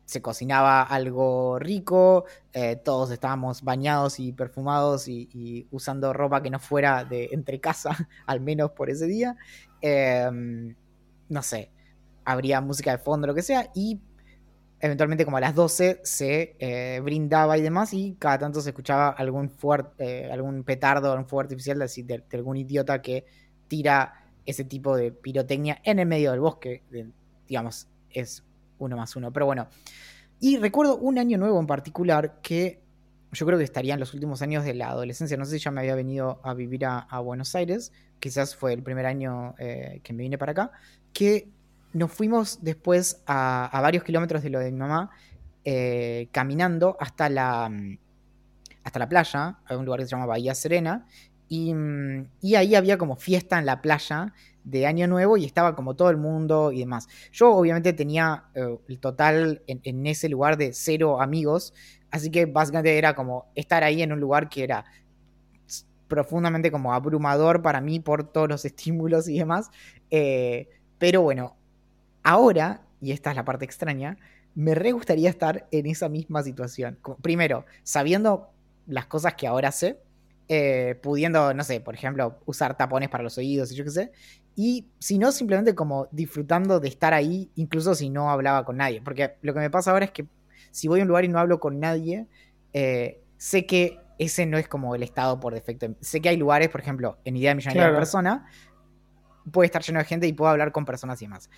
se 0.05 0.21
cocinaba 0.21 0.83
algo 0.83 1.57
rico, 1.59 2.25
eh, 2.51 2.75
todos 2.75 3.09
estábamos 3.11 3.63
bañados 3.63 4.19
y 4.19 4.33
perfumados 4.33 5.07
y, 5.07 5.67
usando 5.71 6.11
ropa 6.13 6.43
que 6.43 6.49
no 6.49 6.59
fuera 6.59 7.05
de 7.05 7.29
entre 7.31 7.59
casa, 7.59 7.91
al 8.25 8.41
menos 8.41 8.71
por 8.71 8.89
ese 8.89 9.07
día. 9.07 9.37
Em, 9.85 10.75
no 11.27 11.43
sé, 11.43 11.69
habría 12.23 12.61
música 12.61 12.91
de 12.91 12.99
fondo, 12.99 13.27
lo 13.27 13.35
que 13.35 13.41
sea, 13.41 13.69
y 13.75 13.99
eventualmente 14.79 15.25
como 15.25 15.35
a 15.35 15.41
las 15.41 15.53
12 15.55 15.99
se 16.03 16.55
eh, 16.57 17.01
brindaba 17.01 17.57
y 17.57 17.61
demás, 17.61 17.93
y 17.93 18.15
cada 18.17 18.39
tanto 18.39 18.61
se 18.61 18.69
escuchaba 18.69 19.09
algún, 19.09 19.51
eh, 19.97 20.29
algún 20.31 20.63
petardo, 20.63 21.11
algún 21.11 21.27
fuego 21.27 21.41
artificial 21.41 21.79
de, 21.79 22.03
de, 22.05 22.37
algún 22.37 22.55
idiota 22.55 23.01
que 23.01 23.25
tira 23.67 24.23
ese 24.45 24.63
tipo 24.63 24.95
de 24.95 25.11
pirotecnia 25.11 25.81
en 25.83 25.99
el 25.99 26.05
medio 26.05 26.31
del 26.31 26.39
bosque, 26.39 26.83
digamos, 27.45 27.89
es 28.09 28.41
uno 28.79 28.95
más 28.95 29.17
uno. 29.17 29.33
Pero 29.33 29.45
bueno. 29.47 29.67
Y 30.39 30.57
recuerdo 30.57 30.97
un 30.97 31.17
año 31.17 31.37
nuevo 31.37 31.59
en 31.59 31.67
particular 31.67 32.39
que 32.41 32.82
yo 33.33 33.45
creo 33.45 33.57
que 33.57 33.63
estaría 33.63 33.93
en 33.93 33.99
los 33.99 34.13
últimos 34.13 34.41
años 34.41 34.63
de 34.63 34.73
la 34.73 34.89
adolescencia. 34.89 35.37
No 35.37 35.45
sé 35.45 35.57
si 35.57 35.63
ya 35.63 35.71
me 35.71 35.81
había 35.81 35.95
venido 35.95 36.39
a 36.43 36.53
vivir 36.53 36.85
a, 36.85 37.19
Buenos 37.19 37.55
Aires. 37.55 37.91
Quizás 38.19 38.55
fue 38.55 38.73
el 38.73 38.83
primer 38.83 39.05
año 39.05 39.55
eh, 39.57 39.99
que 40.03 40.13
me 40.13 40.23
vine 40.23 40.37
para 40.37 40.51
acá. 40.51 40.71
Que 41.13 41.49
nos 41.93 42.11
fuimos 42.11 42.59
después 42.61 43.21
a, 43.25 43.69
varios 43.81 44.03
kilómetros 44.03 44.43
de 44.43 44.49
lo 44.49 44.59
de 44.59 44.71
mi 44.71 44.77
mamá. 44.77 45.11
Eh, 45.65 46.27
caminando 46.31 46.97
hasta 46.99 47.29
la, 47.29 47.71
hasta 48.83 48.99
la 48.99 49.09
playa, 49.09 49.59
a 49.65 49.77
un 49.77 49.85
lugar 49.85 50.01
que 50.01 50.05
se 50.05 50.11
llama 50.11 50.25
Bahía 50.25 50.53
Serena, 50.55 51.05
y, 51.47 51.73
y, 52.41 52.55
ahí 52.55 52.75
había 52.75 52.97
como 52.97 53.15
fiesta 53.15 53.59
en 53.59 53.65
la 53.65 53.81
playa 53.81 54.33
de 54.63 54.87
Año 54.87 55.07
Nuevo 55.07 55.37
y 55.37 55.45
estaba 55.45 55.75
como 55.75 55.95
todo 55.95 56.09
el 56.09 56.17
mundo 56.17 56.71
y 56.71 56.79
demás. 56.79 57.07
Yo 57.31 57.53
obviamente 57.53 57.93
tenía 57.93 58.45
eh, 58.55 58.77
el 58.87 58.99
total 58.99 59.61
en, 59.67 60.07
ese 60.07 60.29
lugar 60.29 60.57
de 60.57 60.73
cero 60.73 61.21
amigos, 61.21 61.73
así 62.13 62.29
que 62.29 62.45
básicamente 62.45 62.95
era 62.95 63.15
como 63.15 63.51
estar 63.55 63.83
ahí 63.83 64.03
en 64.03 64.13
un 64.13 64.19
lugar 64.19 64.47
que 64.47 64.63
era 64.63 64.85
profundamente 66.07 66.69
como 66.71 66.93
abrumador 66.93 67.63
para 67.63 67.81
mí 67.81 67.99
por 67.99 68.31
todos 68.31 68.47
los 68.47 68.65
estímulos 68.71 69.27
y 69.27 69.39
demás. 69.39 69.71
Eh, 70.11 70.69
pero 70.99 71.23
bueno, 71.23 71.57
ahora, 72.21 72.81
y 73.01 73.11
esta 73.11 73.31
es 73.31 73.35
la 73.35 73.43
parte 73.43 73.65
extraña, 73.65 74.17
me 74.53 74.75
re 74.75 74.91
gustaría 74.91 75.27
estar 75.27 75.67
en 75.71 75.87
esa 75.87 76.07
misma 76.07 76.43
situación. 76.43 76.99
primero, 77.23 77.65
sabiendo 77.81 78.51
las 78.85 79.07
cosas 79.07 79.33
que 79.33 79.47
ahora 79.47 79.71
sé, 79.71 79.97
eh, 80.49 80.99
pudiendo, 81.01 81.51
no 81.55 81.63
sé, 81.63 81.79
por 81.81 81.95
ejemplo, 81.95 82.37
usar 82.45 82.77
tapones 82.77 83.09
para 83.09 83.23
los 83.23 83.39
oídos 83.39 83.71
y 83.71 83.75
yo 83.75 83.83
qué 83.85 83.89
sé. 83.89 84.11
Y 84.55 84.85
si 84.99 85.17
no, 85.17 85.31
simplemente 85.31 85.73
como 85.73 86.07
disfrutando 86.11 86.79
de 86.79 86.89
estar 86.89 87.11
ahí, 87.15 87.49
incluso 87.55 87.95
si 87.95 88.11
no 88.11 88.29
hablaba 88.29 88.65
con 88.65 88.77
nadie. 88.77 89.01
Porque 89.01 89.37
lo 89.41 89.55
que 89.55 89.61
me 89.61 89.71
pasa 89.71 89.89
ahora 89.89 90.05
es 90.05 90.11
que 90.11 90.27
si 90.73 90.87
voy 90.87 90.99
a 90.99 91.03
un 91.03 91.07
lugar 91.07 91.23
y 91.23 91.27
no 91.27 91.37
hablo 91.37 91.59
con 91.59 91.79
nadie, 91.79 92.25
eh, 92.73 93.21
sé 93.37 93.65
que 93.67 93.99
ese 94.17 94.47
no 94.47 94.57
es 94.57 94.67
como 94.67 94.95
el 94.95 95.03
estado 95.03 95.39
por 95.39 95.53
defecto. 95.53 95.95
Sé 96.01 96.19
que 96.19 96.29
hay 96.29 96.37
lugares, 96.37 96.69
por 96.69 96.81
ejemplo, 96.81 97.19
en 97.23 97.37
Idea 97.37 97.51
de 97.51 97.55
Millonaria 97.55 97.91
de 97.91 97.95
Persona, 97.95 98.47
puede 99.51 99.67
estar 99.67 99.83
lleno 99.83 99.99
de 99.99 100.05
gente 100.05 100.25
y 100.25 100.33
puedo 100.33 100.49
hablar 100.49 100.71
con 100.71 100.83
personas 100.83 101.21
y 101.21 101.27
más. 101.27 101.49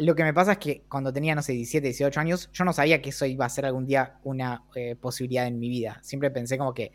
Lo 0.00 0.16
que 0.16 0.24
me 0.24 0.34
pasa 0.34 0.52
es 0.52 0.58
que 0.58 0.82
cuando 0.88 1.12
tenía, 1.12 1.36
no 1.36 1.42
sé, 1.42 1.52
17, 1.52 1.86
18 1.86 2.18
años, 2.18 2.50
yo 2.52 2.64
no 2.64 2.72
sabía 2.72 3.00
que 3.00 3.10
eso 3.10 3.24
iba 3.24 3.46
a 3.46 3.48
ser 3.48 3.66
algún 3.66 3.86
día 3.86 4.16
una 4.24 4.64
eh, 4.74 4.96
posibilidad 4.96 5.46
en 5.46 5.60
mi 5.60 5.68
vida. 5.68 6.00
Siempre 6.02 6.30
pensé 6.32 6.58
como 6.58 6.74
que 6.74 6.90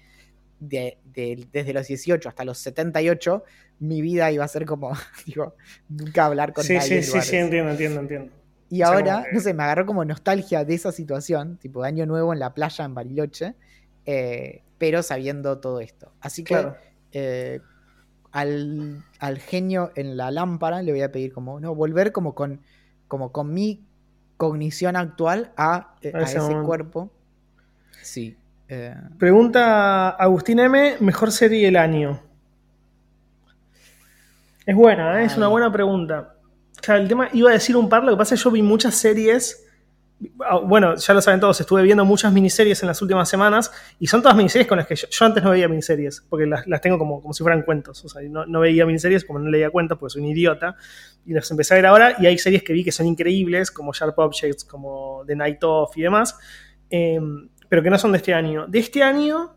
desde 0.59 1.73
los 1.73 1.87
18 1.87 2.27
hasta 2.27 2.43
los 2.43 2.57
78, 2.57 3.43
mi 3.79 4.01
vida 4.01 4.29
iba 4.29 4.43
a 4.43 4.47
ser 4.49 4.65
como, 4.65 4.91
digo, 5.25 5.55
nunca 5.87 6.25
hablar 6.25 6.51
con 6.51 6.65
nadie. 6.67 7.01
Sí, 7.01 7.03
sí, 7.03 7.21
sí, 7.21 7.35
entiendo, 7.37 7.71
entiendo, 7.71 8.01
entiendo. 8.01 8.40
Y 8.71 8.83
ahora, 8.83 9.25
no 9.33 9.41
sé, 9.41 9.53
me 9.53 9.63
agarró 9.63 9.85
como 9.85 10.05
nostalgia 10.05 10.63
de 10.63 10.73
esa 10.73 10.93
situación, 10.93 11.57
tipo 11.57 11.81
de 11.81 11.89
año 11.89 12.05
nuevo 12.05 12.31
en 12.31 12.39
la 12.39 12.53
playa 12.53 12.85
en 12.85 12.95
Bariloche, 12.95 13.53
eh, 14.05 14.63
pero 14.77 15.03
sabiendo 15.03 15.59
todo 15.59 15.81
esto. 15.81 16.13
Así 16.21 16.45
que 16.45 16.71
eh, 17.11 17.59
al, 18.31 19.03
genio 19.39 19.91
en 19.95 20.15
la 20.15 20.31
lámpara 20.31 20.81
le 20.83 20.93
voy 20.93 21.01
a 21.01 21.11
pedir 21.11 21.33
como, 21.33 21.59
no, 21.59 21.75
volver 21.75 22.13
como 22.13 22.33
con, 22.33 22.61
como 23.09 23.33
con 23.33 23.53
mi 23.53 23.83
cognición 24.37 24.95
actual 24.95 25.51
a, 25.57 25.95
eh, 26.01 26.13
ese, 26.21 26.39
cuerpo. 26.63 27.11
Sí. 28.01 28.37
Pregunta 29.19 30.11
Agustín 30.11 30.59
M, 30.59 30.95
mejor 31.01 31.33
serie 31.33 31.65
del 31.65 31.75
año. 31.75 32.21
Es 34.65 34.75
buena, 34.77 35.21
es 35.23 35.35
una 35.35 35.49
buena 35.49 35.69
pregunta 35.73 36.35
el 36.87 37.07
tema, 37.07 37.29
iba 37.33 37.49
a 37.49 37.53
decir 37.53 37.75
un 37.77 37.89
par, 37.89 38.03
lo 38.03 38.11
que 38.11 38.17
pasa 38.17 38.35
es 38.35 38.41
que 38.41 38.45
yo 38.45 38.51
vi 38.51 38.61
muchas 38.61 38.95
series. 38.95 39.67
Ah, 40.39 40.57
bueno, 40.57 40.95
ya 40.95 41.13
lo 41.15 41.21
saben 41.21 41.39
todos, 41.39 41.59
estuve 41.59 41.81
viendo 41.81 42.05
muchas 42.05 42.31
miniseries 42.31 42.81
en 42.83 42.87
las 42.87 43.01
últimas 43.01 43.27
semanas 43.27 43.71
y 43.99 44.05
son 44.05 44.21
todas 44.21 44.37
miniseries 44.37 44.67
con 44.67 44.77
las 44.77 44.85
que 44.85 44.95
yo, 44.95 45.25
antes 45.25 45.43
no 45.43 45.49
veía 45.49 45.67
miniseries, 45.67 46.23
porque 46.29 46.45
las, 46.45 46.63
tengo 46.81 46.99
como, 46.99 47.21
como 47.21 47.33
si 47.33 47.41
fueran 47.43 47.63
cuentos. 47.63 48.05
O 48.05 48.09
sea, 48.09 48.21
no, 48.29 48.59
veía 48.59 48.85
miniseries 48.85 49.25
como 49.25 49.39
no 49.39 49.49
leía 49.49 49.69
cuentos 49.69 49.97
porque 49.97 50.13
soy 50.13 50.21
un 50.21 50.27
idiota. 50.29 50.75
Y 51.25 51.33
las 51.33 51.49
empecé 51.49 51.73
a 51.73 51.77
ver 51.77 51.85
ahora 51.87 52.15
y 52.19 52.25
hay 52.25 52.37
series 52.37 52.63
que 52.63 52.73
vi 52.73 52.83
que 52.83 52.91
son 52.91 53.07
increíbles, 53.07 53.71
como 53.71 53.93
Sharp 53.93 54.17
Objects, 54.19 54.63
como 54.65 55.23
The 55.25 55.35
Night 55.35 55.63
Of 55.63 55.97
y 55.97 56.01
demás, 56.01 56.37
em, 56.89 57.49
pero 57.69 57.81
que 57.81 57.89
no 57.89 57.97
son 57.97 58.11
de 58.11 58.17
este 58.17 58.33
año. 58.33 58.67
De 58.67 58.79
este 58.79 59.03
año, 59.03 59.55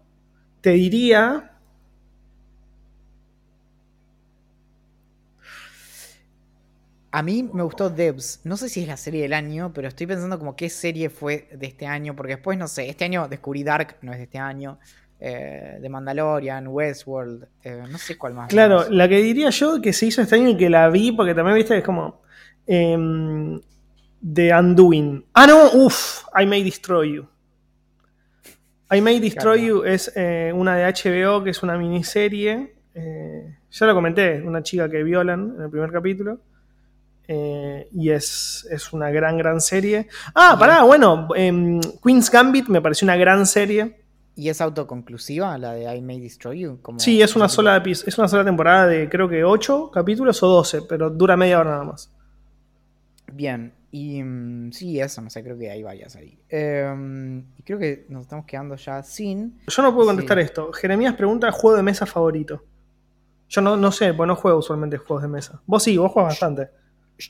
te 0.61 0.71
diría 0.71 1.54
A 7.15 7.23
mí 7.23 7.49
me 7.53 7.63
gustó 7.63 7.91
Devs. 7.91 8.41
No 8.43 8.57
sé 8.57 8.69
si 8.69 8.83
es 8.83 8.89
la 8.89 8.97
serie 8.97 9.23
del 9.23 9.35
año, 9.35 9.71
pero 9.73 9.87
estoy 9.87 10.05
pensando 10.05 10.37
como 10.37 10.57
qué 10.57 10.69
serie 10.69 11.11
fue 11.11 11.49
de 11.57 11.69
este 11.69 11.87
año, 11.87 12.17
porque 12.17 12.33
después, 12.33 12.59
no 12.59 12.67
sé, 12.67 12.89
este 12.89 13.05
año 13.05 13.29
descubrí 13.29 13.63
Dark, 13.63 13.99
no 14.03 14.11
es 14.11 14.19
de 14.19 14.25
este 14.25 14.39
año. 14.39 14.81
Eh, 15.21 15.79
de 15.81 15.89
Mandalorian, 15.89 16.67
Westworld, 16.67 17.47
eh, 17.63 17.85
no 17.89 17.99
sé 17.99 18.19
cuál 18.19 18.35
más. 18.35 18.49
Claro, 18.49 18.91
la 18.91 19.09
que 19.09 19.19
diría 19.19 19.51
yo 19.51 19.81
que 19.81 19.93
se 19.93 20.07
hizo 20.07 20.23
este 20.23 20.35
año 20.35 20.49
y 20.49 20.57
que 20.57 20.69
la 20.69 20.89
vi, 20.91 21.13
porque 21.13 21.37
también 21.37 21.57
viste, 21.57 21.79
es 21.79 21.85
como. 21.85 22.23
Eh, 22.67 22.99
The 24.35 24.53
Undoing. 24.53 25.27
Ah, 25.35 25.47
no, 25.47 25.71
uff, 25.73 26.25
I 26.37 26.47
May 26.47 26.65
Destroy 26.65 27.15
You. 27.15 27.29
I 28.91 29.01
May 29.01 29.21
Destroy 29.21 29.65
You 29.65 29.85
es 29.85 30.11
eh, 30.17 30.51
una 30.53 30.75
de 30.75 30.93
HBO, 30.93 31.45
que 31.45 31.51
es 31.51 31.63
una 31.63 31.79
miniserie. 31.79 32.75
ya 33.71 33.87
lo 33.87 33.95
comenté, 33.95 34.43
una 34.43 34.65
chica 34.65 34.91
que 34.91 35.05
violan 35.05 35.55
en 35.57 35.63
el 35.63 35.71
primer 35.71 35.93
capítulo. 35.93 36.41
Eh, 37.27 37.89
y 37.93 38.11
es, 38.11 38.67
una 38.93 39.11
gran, 39.11 39.39
gran 39.39 39.61
serie. 39.61 40.09
Ah, 40.35 40.57
pará, 40.59 40.83
bueno, 40.83 41.29
em, 41.35 41.81
Queen's 42.03 42.31
Gambit 42.31 42.69
me 42.69 42.81
pareció 42.81 43.07
una 43.07 43.17
gran 43.17 43.47
serie. 43.47 44.01
¿Y 44.37 44.49
es 44.49 44.61
autoconclusiva 44.61 45.57
la 45.59 45.73
de 45.73 45.97
I 45.97 46.03
May 46.03 46.21
Destroy 46.21 46.61
You? 46.61 46.81
sí, 46.99 47.23
es 47.23 47.37
una, 47.37 47.49
sola, 47.49 47.83
es 47.87 48.19
una 48.19 48.27
sola 48.27 48.45
temporada 48.45 48.89
de 48.89 49.09
creo 49.09 49.29
que 49.29 49.45
8 49.45 49.91
capítulos 49.93 50.43
o 50.43 50.49
12, 50.49 50.83
pero 50.83 51.09
dura 51.09 51.37
media 51.37 51.61
hora 51.61 51.71
nada 51.71 51.85
más. 51.85 52.13
Bien, 53.33 53.73
y 53.93 54.23
mm, 54.23 54.73
sí, 54.73 55.01
eso, 55.01 55.23
no 55.23 55.31
sé, 55.31 55.43
creo 55.45 55.57
que 55.57 55.71
hay 55.71 55.85
varias 55.85 56.17
ahí. 56.17 56.37
Em, 56.49 57.45
y 57.57 57.63
creo 57.63 57.79
que 57.79 58.07
nos 58.09 58.23
estamos 58.23 58.45
quedando 58.45 58.75
ya 58.75 59.05
sin... 59.05 59.61
Yo 59.69 59.83
no 59.83 59.95
puedo 59.95 60.09
contestar 60.09 60.39
esto. 60.41 60.73
Jeremías 60.73 61.15
pregunta 61.15 61.51
juego 61.53 61.77
de 61.77 61.85
mesa 61.85 62.05
favorito. 62.05 62.65
Yo 63.49 63.61
no, 63.61 63.77
no 63.77 63.93
sé, 63.93 64.13
pues 64.13 64.27
no 64.27 64.35
juego 64.35 64.59
usualmente 64.59 64.99
juegos 64.99 65.23
de 65.23 65.29
mesa. 65.29 65.63
Vos 65.65 65.85
sí, 65.85 65.97
vos 65.97 66.11
juegas 66.11 66.33
bastante. 66.33 66.71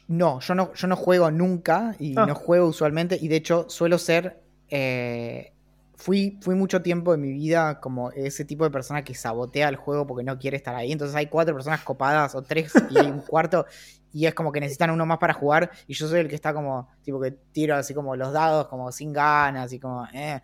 No, 0.08 0.40
yo 0.40 0.54
no, 0.54 0.72
yo 0.74 0.86
no 0.86 0.96
juego 0.96 1.30
nunca 1.30 1.94
y 1.98 2.14
ah. 2.16 2.26
no 2.26 2.34
juego 2.34 2.68
usualmente. 2.68 3.18
Y 3.20 3.28
de 3.28 3.36
hecho, 3.36 3.66
suelo 3.68 3.98
ser. 3.98 4.40
Eh, 4.68 5.52
fui, 5.96 6.38
fui 6.40 6.54
mucho 6.54 6.82
tiempo 6.82 7.14
en 7.14 7.20
mi 7.20 7.32
vida 7.32 7.80
como 7.80 8.10
ese 8.10 8.44
tipo 8.44 8.64
de 8.64 8.70
persona 8.70 9.04
que 9.04 9.14
sabotea 9.14 9.68
el 9.68 9.76
juego 9.76 10.06
porque 10.06 10.24
no 10.24 10.38
quiere 10.38 10.56
estar 10.56 10.74
ahí. 10.74 10.92
Entonces 10.92 11.14
hay 11.16 11.26
cuatro 11.26 11.54
personas 11.54 11.82
copadas 11.82 12.34
o 12.34 12.42
tres 12.42 12.72
y 12.90 12.98
hay 12.98 13.06
un 13.06 13.20
cuarto. 13.20 13.66
Y 14.12 14.26
es 14.26 14.34
como 14.34 14.52
que 14.52 14.60
necesitan 14.60 14.90
uno 14.90 15.06
más 15.06 15.18
para 15.18 15.34
jugar. 15.34 15.70
Y 15.86 15.94
yo 15.94 16.08
soy 16.08 16.20
el 16.20 16.28
que 16.28 16.34
está 16.34 16.54
como, 16.54 16.88
tipo 17.02 17.20
que 17.20 17.32
tiro 17.52 17.74
así 17.74 17.94
como 17.94 18.16
los 18.16 18.32
dados, 18.32 18.68
como 18.68 18.90
sin 18.92 19.12
ganas 19.12 19.72
y 19.72 19.78
como. 19.78 20.06
Eh, 20.12 20.40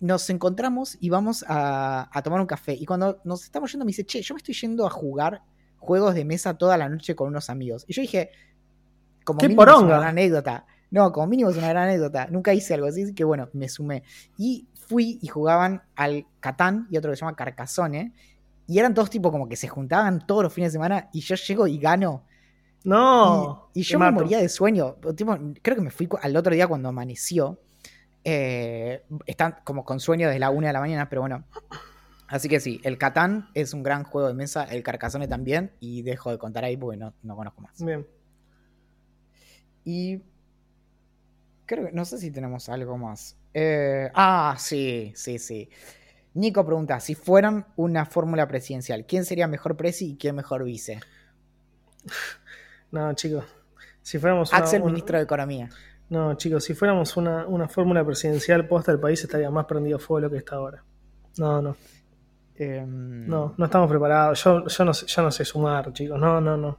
nos 0.00 0.28
encontramos 0.30 0.96
y 1.00 1.10
vamos 1.10 1.44
a, 1.48 2.08
a, 2.12 2.22
tomar 2.22 2.40
un 2.40 2.46
café. 2.46 2.74
Y 2.74 2.86
cuando 2.86 3.20
nos 3.24 3.44
estamos 3.44 3.70
yendo 3.72 3.84
me 3.84 3.90
dice, 3.90 4.04
che, 4.04 4.22
yo 4.22 4.34
me 4.34 4.38
estoy 4.38 4.54
yendo 4.54 4.86
a 4.86 4.90
jugar 4.90 5.42
juegos 5.78 6.14
de 6.14 6.24
mesa 6.24 6.56
toda 6.56 6.78
la 6.78 6.88
noche 6.88 7.14
con 7.14 7.28
unos 7.28 7.50
amigos. 7.50 7.84
Y 7.86 7.92
yo 7.92 8.02
dije, 8.02 8.30
como 9.24 9.40
mínimo 9.40 9.62
es 9.64 9.76
una 9.76 9.98
gran 9.98 10.08
anécdota. 10.08 10.66
No, 10.90 11.10
como 11.10 11.26
mínimo 11.26 11.50
es 11.50 11.56
una 11.56 11.68
gran 11.70 11.88
anécdota. 11.88 12.28
Nunca 12.30 12.54
hice 12.54 12.74
algo 12.74 12.86
así, 12.86 13.14
que 13.14 13.24
bueno, 13.24 13.48
me 13.52 13.68
sumé. 13.68 14.04
Y 14.38 14.68
fui 14.74 15.18
y 15.20 15.26
jugaban 15.28 15.82
al 15.96 16.26
Catán 16.40 16.86
y 16.90 16.96
otro 16.96 17.10
que 17.10 17.16
se 17.16 17.20
llama 17.20 17.34
Carcassonne. 17.34 18.12
Y 18.66 18.78
eran 18.78 18.94
todos 18.94 19.10
tipo 19.10 19.30
como 19.32 19.48
que 19.48 19.56
se 19.56 19.68
juntaban 19.68 20.26
todos 20.26 20.42
los 20.44 20.52
fines 20.52 20.72
de 20.72 20.76
semana 20.76 21.08
y 21.12 21.20
yo 21.20 21.34
llego 21.34 21.66
y 21.66 21.78
gano. 21.78 22.24
No. 22.84 23.70
Y, 23.74 23.82
yo 23.82 23.98
me 23.98 24.10
moría 24.10 24.38
de 24.38 24.48
sueño. 24.48 24.96
creo 25.62 25.76
que 25.76 25.82
me 25.82 25.90
fui 25.90 26.08
al 26.22 26.36
otro 26.36 26.54
día 26.54 26.68
cuando 26.68 26.88
amaneció. 26.88 27.58
Eh, 28.22 29.04
están 29.26 29.56
como 29.64 29.84
con 29.84 30.00
sueño 30.00 30.28
desde 30.28 30.38
la 30.38 30.50
una 30.50 30.68
de 30.68 30.72
la 30.74 30.80
mañana, 30.80 31.08
pero 31.08 31.22
bueno. 31.22 31.44
Así 32.28 32.48
que 32.48 32.58
sí, 32.58 32.80
el 32.84 32.98
Catán 32.98 33.48
es 33.54 33.74
un 33.74 33.82
gran 33.82 34.04
juego 34.04 34.28
de 34.28 34.34
mesa, 34.34 34.64
el 34.64 34.82
Carcassonne 34.82 35.28
también, 35.28 35.72
y 35.78 36.02
dejo 36.02 36.30
de 36.30 36.38
contar 36.38 36.64
ahí 36.64 36.76
porque 36.76 36.96
no, 36.96 37.12
no 37.22 37.36
conozco 37.36 37.60
más. 37.60 37.82
Bien. 37.84 38.06
Y 39.84 40.22
creo 41.66 41.86
que 41.86 41.92
no 41.92 42.04
sé 42.04 42.18
si 42.18 42.30
tenemos 42.30 42.68
algo 42.68 42.96
más. 42.96 43.36
Eh, 43.52 44.10
ah, 44.14 44.56
sí, 44.58 45.12
sí, 45.14 45.38
sí. 45.38 45.68
Nico 46.34 46.64
pregunta, 46.66 46.98
si 46.98 47.14
fueran 47.14 47.66
una 47.76 48.06
fórmula 48.06 48.48
presidencial, 48.48 49.06
¿quién 49.06 49.24
sería 49.24 49.46
mejor 49.46 49.76
presi 49.76 50.12
y 50.12 50.16
quién 50.16 50.34
mejor 50.36 50.64
vice? 50.64 51.00
No, 52.90 53.12
chicos. 53.14 53.44
Si 54.02 54.20
fuéramos 54.20 54.54
Axel, 54.54 54.84
ministro 54.84 55.18
de 55.18 55.24
Economía. 55.24 55.68
No, 56.10 56.34
chicos, 56.36 56.62
si 56.62 56.74
fuéramos 56.74 57.16
una, 57.16 57.68
fórmula 57.68 58.04
presidencial 58.04 58.68
posta, 58.68 58.92
el 58.92 59.00
país 59.00 59.20
estaría 59.24 59.50
más 59.50 59.64
prendido 59.64 59.98
fuego 59.98 60.20
de 60.20 60.22
lo 60.22 60.30
que 60.30 60.36
está 60.36 60.54
ahora. 60.54 60.84
No, 61.36 61.60
no. 61.60 61.76
Em, 62.54 63.26
no, 63.26 63.52
no 63.56 63.64
estamos 63.64 63.90
preparados. 63.90 64.44
Yo, 64.44 64.64
yo, 64.64 64.84
no, 64.84 64.92
yo 64.92 65.22
no 65.22 65.30
sé 65.32 65.44
sumar, 65.44 65.92
chicos. 65.92 66.20
No, 66.20 66.40
no, 66.40 66.56
no 66.56 66.78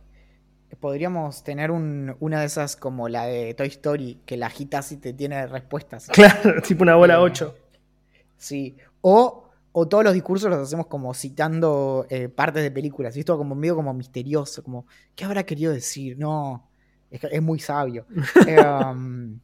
podríamos 0.86 1.44
tener 1.44 1.72
una 1.72 2.40
de 2.40 2.46
esas 2.46 2.76
como 2.76 3.10
la 3.10 3.26
de 3.26 3.56
Toy 3.56 3.70
Story, 3.70 4.20
que 4.24 4.38
la 4.38 4.46
agitas 4.46 4.92
y 4.92 4.98
te 4.98 5.14
tiene 5.14 5.48
respuestas. 5.48 6.08
Claro, 6.14 6.62
tipo 6.62 6.84
una 6.84 6.94
bola 6.94 7.22
8. 7.22 7.56
Eh, 7.56 8.24
sí. 8.38 8.78
O, 9.02 9.50
o, 9.72 9.88
todos 9.88 10.04
los 10.04 10.14
discursos 10.14 10.48
los 10.48 10.60
hacemos 10.60 10.86
como 10.86 11.12
citando 11.16 12.06
eh, 12.12 12.30
partes 12.30 12.62
de 12.62 12.70
películas. 12.70 13.18
Y 13.18 13.22
esto 13.22 13.36
como 13.36 13.56
medio 13.56 13.76
como 13.76 13.96
misterioso, 13.96 14.62
como, 14.62 14.86
¿qué 15.16 15.26
habrá 15.26 15.44
querido 15.44 15.74
decir? 15.74 16.20
No, 16.20 16.70
es, 17.10 17.42
muy 17.42 17.58
sabio. 17.58 18.06
Eh, 18.48 18.64
um, 18.64 19.40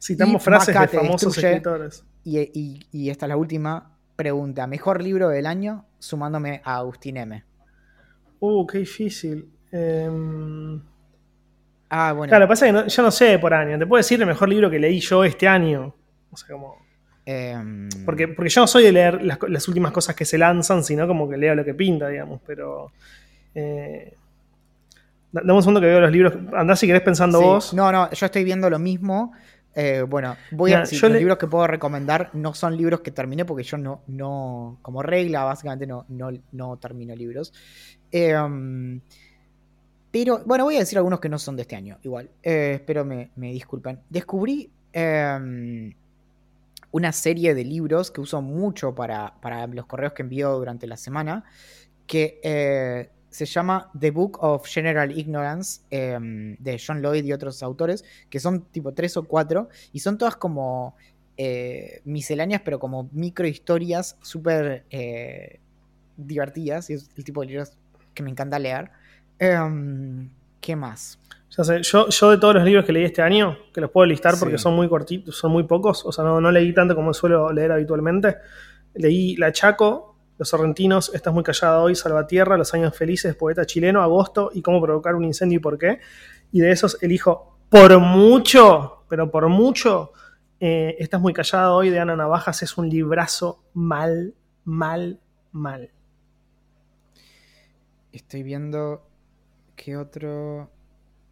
Citamos 0.00 0.42
frases 0.42 0.74
de 0.74 0.88
famosos 0.88 1.36
escritores. 1.36 2.06
Y, 2.24 2.88
y, 2.90 3.10
esta 3.10 3.26
es 3.26 3.28
la 3.28 3.36
última 3.36 3.98
pregunta. 4.16 4.66
¿Mejor 4.66 5.02
libro 5.02 5.28
del 5.28 5.44
año? 5.44 5.84
sumándome 5.98 6.62
a 6.64 6.76
Agustín 6.76 7.18
M. 7.18 7.44
Uh, 8.38 8.66
qué 8.66 8.78
difícil. 8.78 9.59
Em, 9.72 10.80
ah, 11.88 12.12
bueno. 12.12 12.30
Claro, 12.30 12.44
lo 12.44 12.46
que 12.46 12.50
pasa 12.50 12.68
es 12.68 12.84
que 12.84 12.90
yo 12.90 13.02
no 13.02 13.10
sé 13.10 13.38
por 13.38 13.54
año. 13.54 13.78
Te 13.78 13.86
puedo 13.86 13.98
decir 13.98 14.20
el 14.20 14.26
mejor 14.26 14.48
libro 14.48 14.70
que 14.70 14.78
leí 14.78 15.00
yo 15.00 15.24
este 15.24 15.48
año. 15.48 15.94
O 16.30 16.36
sea, 16.36 16.48
como. 16.48 16.78
Em, 17.26 17.88
porque, 18.04 18.28
porque 18.28 18.48
yo 18.48 18.62
no 18.62 18.66
soy 18.66 18.84
de 18.84 18.92
leer 18.92 19.22
las, 19.22 19.68
últimas 19.68 19.92
cosas 19.92 20.16
que 20.16 20.24
se 20.24 20.38
lanzan, 20.38 20.82
sino 20.82 21.06
como 21.06 21.28
que 21.28 21.36
leo 21.36 21.54
lo 21.54 21.64
que 21.64 21.74
pinta, 21.74 22.08
digamos. 22.08 22.40
Pero. 22.46 22.92
Eh, 23.54 24.14
dame 25.32 25.52
un 25.52 25.62
segundo 25.62 25.80
que 25.80 25.86
veo 25.86 26.00
los 26.00 26.10
libros. 26.10 26.34
Andá 26.54 26.76
si 26.76 26.86
querés 26.86 27.02
pensando 27.02 27.40
vos. 27.40 27.74
No, 27.74 27.92
no, 27.92 28.10
yo 28.10 28.26
estoy 28.26 28.44
viendo 28.44 28.68
lo 28.68 28.78
mismo. 28.78 29.32
Eh, 29.74 30.02
bueno, 30.02 30.36
voy 30.50 30.72
a 30.72 30.80
decir, 30.80 31.00
los 31.00 31.12
libros 31.12 31.38
que 31.38 31.46
puedo 31.46 31.66
recomendar 31.66 32.30
no 32.32 32.54
son 32.54 32.76
libros 32.76 33.00
que 33.00 33.12
terminé 33.12 33.44
porque 33.44 33.62
yo 33.62 33.78
no, 33.78 34.02
no 34.08 34.78
como 34.82 35.00
regla, 35.00 35.44
básicamente 35.44 35.86
no, 35.86 36.06
no, 36.08 36.30
no 36.52 36.76
termino 36.78 37.14
libros. 37.14 37.52
Em, 38.10 39.00
pero, 40.10 40.42
bueno, 40.44 40.64
voy 40.64 40.76
a 40.76 40.80
decir 40.80 40.98
algunos 40.98 41.20
que 41.20 41.28
no 41.28 41.38
son 41.38 41.56
de 41.56 41.62
este 41.62 41.76
año, 41.76 41.98
igual. 42.02 42.30
Eh, 42.42 42.72
espero 42.74 43.04
me, 43.04 43.30
disculpen. 43.36 44.00
Descubrí 44.08 44.70
em, 44.92 45.94
una 46.90 47.12
serie 47.12 47.54
de 47.54 47.64
libros 47.64 48.10
que 48.10 48.20
uso 48.20 48.42
mucho 48.42 48.94
para, 48.94 49.34
para, 49.40 49.66
los 49.68 49.86
correos 49.86 50.12
que 50.12 50.22
envío 50.22 50.58
durante 50.58 50.88
la 50.88 50.96
semana, 50.96 51.44
que 52.08 52.40
eh, 52.42 53.08
se 53.28 53.46
llama 53.46 53.92
The 53.98 54.10
Book 54.10 54.38
of 54.40 54.66
General 54.66 55.16
Ignorance 55.16 55.82
em, 55.90 56.56
de 56.58 56.82
John 56.84 57.02
Lloyd 57.02 57.24
y 57.24 57.32
otros 57.32 57.62
autores, 57.62 58.04
que 58.28 58.40
son 58.40 58.62
tipo 58.62 58.92
tres 58.92 59.16
o 59.16 59.22
cuatro, 59.22 59.68
y 59.92 60.00
son 60.00 60.18
todas 60.18 60.34
como 60.34 60.96
eh, 61.36 62.00
misceláneas, 62.04 62.62
pero 62.64 62.80
como 62.80 63.08
micro 63.12 63.46
historias 63.46 64.16
súper 64.22 64.86
divertidas, 66.16 66.90
y 66.90 66.94
es 66.94 67.08
el 67.16 67.22
tipo 67.22 67.42
de 67.42 67.46
libros 67.46 67.78
que 68.12 68.24
me 68.24 68.30
encanta 68.30 68.58
leer. 68.58 68.90
Em, 69.40 70.28
¿Qué 70.60 70.76
más? 70.76 71.18
Ya 71.56 71.64
sé, 71.64 71.82
yo, 71.82 72.08
yo 72.10 72.30
de 72.30 72.36
todos 72.36 72.54
los 72.54 72.64
libros 72.64 72.84
que 72.84 72.92
leí 72.92 73.04
este 73.04 73.22
año, 73.22 73.56
que 73.72 73.80
los 73.80 73.90
puedo 73.90 74.04
listar 74.06 74.34
porque 74.38 74.58
son 74.58 74.76
muy 74.76 74.86
cortitos, 74.86 75.34
son 75.34 75.50
muy 75.50 75.64
pocos, 75.64 76.04
o 76.04 76.12
sea, 76.12 76.22
no, 76.22 76.40
no 76.40 76.52
leí 76.52 76.72
tanto 76.74 76.94
como 76.94 77.12
suelo 77.14 77.50
leer 77.50 77.72
habitualmente. 77.72 78.36
Leí 78.94 79.36
La 79.36 79.50
Chaco, 79.50 80.16
los 80.36 80.48
Sorrentinos, 80.48 81.10
Estás 81.14 81.32
muy 81.32 81.42
callada 81.42 81.80
hoy, 81.80 81.94
Salvatierra, 81.94 82.58
Los 82.58 82.74
años 82.74 82.94
felices, 82.94 83.34
Poeta 83.34 83.64
chileno, 83.64 84.02
Agosto 84.02 84.50
y 84.52 84.60
Cómo 84.62 84.80
provocar 84.82 85.14
un 85.14 85.24
incendio 85.24 85.56
y 85.56 85.60
por 85.60 85.78
qué. 85.78 86.00
Y 86.52 86.60
de 86.60 86.70
esos 86.70 87.02
elijo 87.02 87.58
por 87.70 87.98
mucho, 87.98 89.04
pero 89.08 89.30
por 89.30 89.48
mucho, 89.48 90.12
eh, 90.60 90.96
Estás 90.98 91.20
muy 91.20 91.32
callada 91.32 91.72
hoy 91.72 91.88
de 91.88 91.98
Ana 91.98 92.14
Navajas 92.14 92.62
es 92.62 92.76
un 92.76 92.90
librazo 92.90 93.64
mal, 93.72 94.34
mal, 94.64 95.18
mal. 95.52 95.90
Estoy 98.12 98.42
viendo 98.42 99.09
qué 99.80 99.96
otro... 99.96 100.70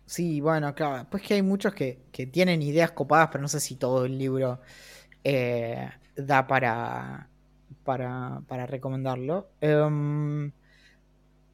Sí, 0.07 0.41
bueno, 0.41 0.75
claro. 0.75 1.07
Pues 1.11 1.23
que 1.23 1.35
hay 1.35 1.43
muchos 1.43 1.75
que, 1.75 1.99
tienen 2.33 2.63
ideas 2.63 2.93
copadas, 2.93 3.29
pero 3.31 3.43
no 3.43 3.49
sé 3.49 3.61
si 3.61 3.77
todo 3.77 4.07
el 4.07 4.17
libro 4.17 4.61
eh, 5.23 5.87
da 6.17 6.47
para, 6.47 7.29
para, 7.85 8.67
recomendarlo. 8.67 9.51
Em, 9.61 10.51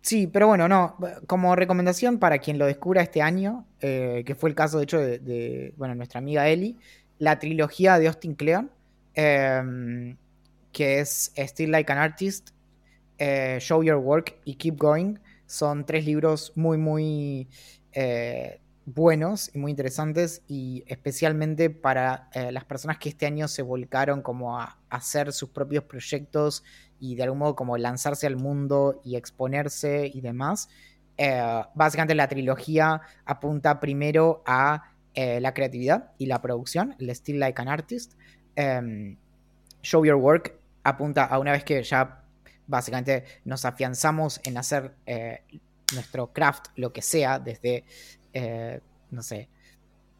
sí, 0.02 0.28
pero 0.28 0.46
bueno, 0.46 0.68
no. 0.68 0.96
Como 1.26 1.56
recomendación 1.56 2.18
para 2.18 2.38
quien 2.38 2.58
lo 2.58 2.66
descubra 2.66 3.02
este 3.02 3.22
año, 3.22 3.66
eh, 3.80 4.22
que 4.24 4.36
fue 4.36 4.50
el 4.50 4.54
caso 4.54 4.78
de 4.78 4.84
hecho 4.84 5.00
de, 5.00 5.74
bueno, 5.76 5.96
nuestra 5.96 6.18
amiga 6.18 6.48
Ellie, 6.48 6.76
la 7.18 7.40
trilogía 7.40 7.98
de 7.98 8.06
Austin 8.06 8.36
Kleon, 8.36 8.70
em, 9.14 10.16
que 10.70 11.00
es 11.00 11.32
Still 11.36 11.72
Like 11.72 11.90
an 11.90 11.98
Artist, 11.98 12.50
eh, 13.18 13.58
Show 13.60 13.82
Your 13.82 13.96
Work 13.96 14.36
y 14.44 14.54
Keep 14.54 14.76
Going. 14.78 15.18
Son 15.46 15.84
tres 15.84 16.04
libros 16.04 16.52
muy, 16.54 16.78
muy 16.78 17.48
eh, 17.92 18.60
buenos 18.86 19.50
y 19.54 19.58
muy 19.58 19.70
interesantes 19.70 20.42
y 20.46 20.84
especialmente 20.86 21.70
para 21.70 22.28
eh, 22.32 22.52
las 22.52 22.64
personas 22.64 22.98
que 22.98 23.08
este 23.08 23.26
año 23.26 23.48
se 23.48 23.62
volcaron 23.62 24.22
como 24.22 24.58
a, 24.58 24.78
hacer 24.90 25.32
sus 25.32 25.50
propios 25.50 25.84
proyectos 25.84 26.62
y 27.00 27.16
de 27.16 27.24
algún 27.24 27.40
modo 27.40 27.56
como 27.56 27.76
lanzarse 27.76 28.26
al 28.26 28.36
mundo 28.36 29.00
y 29.04 29.16
exponerse 29.16 30.10
y 30.12 30.20
demás. 30.20 30.68
Eh, 31.16 31.62
básicamente 31.74 32.14
la 32.14 32.28
trilogía 32.28 33.00
apunta 33.24 33.80
primero 33.80 34.42
a 34.46 34.90
la 35.16 35.54
creatividad 35.54 36.10
y 36.18 36.26
la 36.26 36.42
producción, 36.42 36.96
el 36.98 37.08
Still 37.14 37.38
Like 37.38 37.62
an 37.62 37.68
Artist. 37.68 38.14
Em, 38.56 39.16
Show 39.80 40.04
Your 40.04 40.16
Work 40.16 40.58
apunta 40.82 41.24
a 41.24 41.38
una 41.38 41.52
vez 41.52 41.62
que 41.62 41.82
ya 41.84 42.23
básicamente 42.66 43.24
nos 43.44 43.64
afianzamos 43.64 44.40
en 44.44 44.58
hacer 44.58 44.94
nuestro 45.92 46.32
craft, 46.32 46.66
lo 46.76 46.92
que 46.92 47.02
sea, 47.02 47.38
desde 47.38 47.84
eh, 48.34 48.80
no 49.12 49.22
sé, 49.22 49.48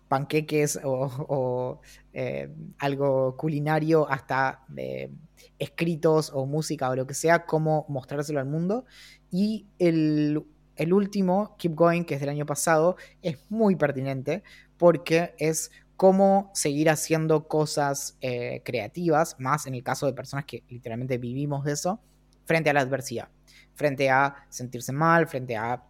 panqueques 0.08 0.78
o, 0.84 1.80
eh, 2.12 2.48
algo 2.78 3.36
culinario 3.36 4.08
hasta 4.08 4.64
eh, 4.76 5.10
escritos 5.58 6.30
o 6.32 6.46
música 6.46 6.88
o 6.90 6.94
lo 6.94 7.06
que 7.06 7.14
sea, 7.14 7.44
cómo 7.44 7.86
mostrárselo 7.88 8.38
al 8.38 8.46
mundo. 8.46 8.84
Y 9.32 9.66
el, 9.80 10.44
el, 10.76 10.92
último, 10.92 11.56
Keep 11.58 11.74
Going, 11.74 12.04
que 12.04 12.14
es 12.14 12.20
del 12.20 12.28
año 12.28 12.46
pasado, 12.46 12.96
es 13.20 13.38
muy 13.50 13.74
pertinente 13.74 14.44
porque 14.76 15.34
es 15.38 15.72
cómo 15.96 16.52
seguir 16.54 16.90
haciendo 16.90 17.48
cosas 17.48 18.16
creativas, 18.64 19.36
más 19.40 19.66
en 19.66 19.74
el 19.74 19.82
caso 19.82 20.06
de 20.06 20.12
personas 20.12 20.44
que 20.44 20.62
literalmente 20.68 21.18
vivimos 21.18 21.64
de 21.64 21.72
eso, 21.72 22.00
frente 22.44 22.70
a 22.70 22.72
la 22.72 22.80
adversidad, 22.80 23.28
frente 23.74 24.10
a 24.10 24.46
sentirse 24.48 24.92
mal, 24.92 25.26
frente 25.26 25.56
a 25.56 25.82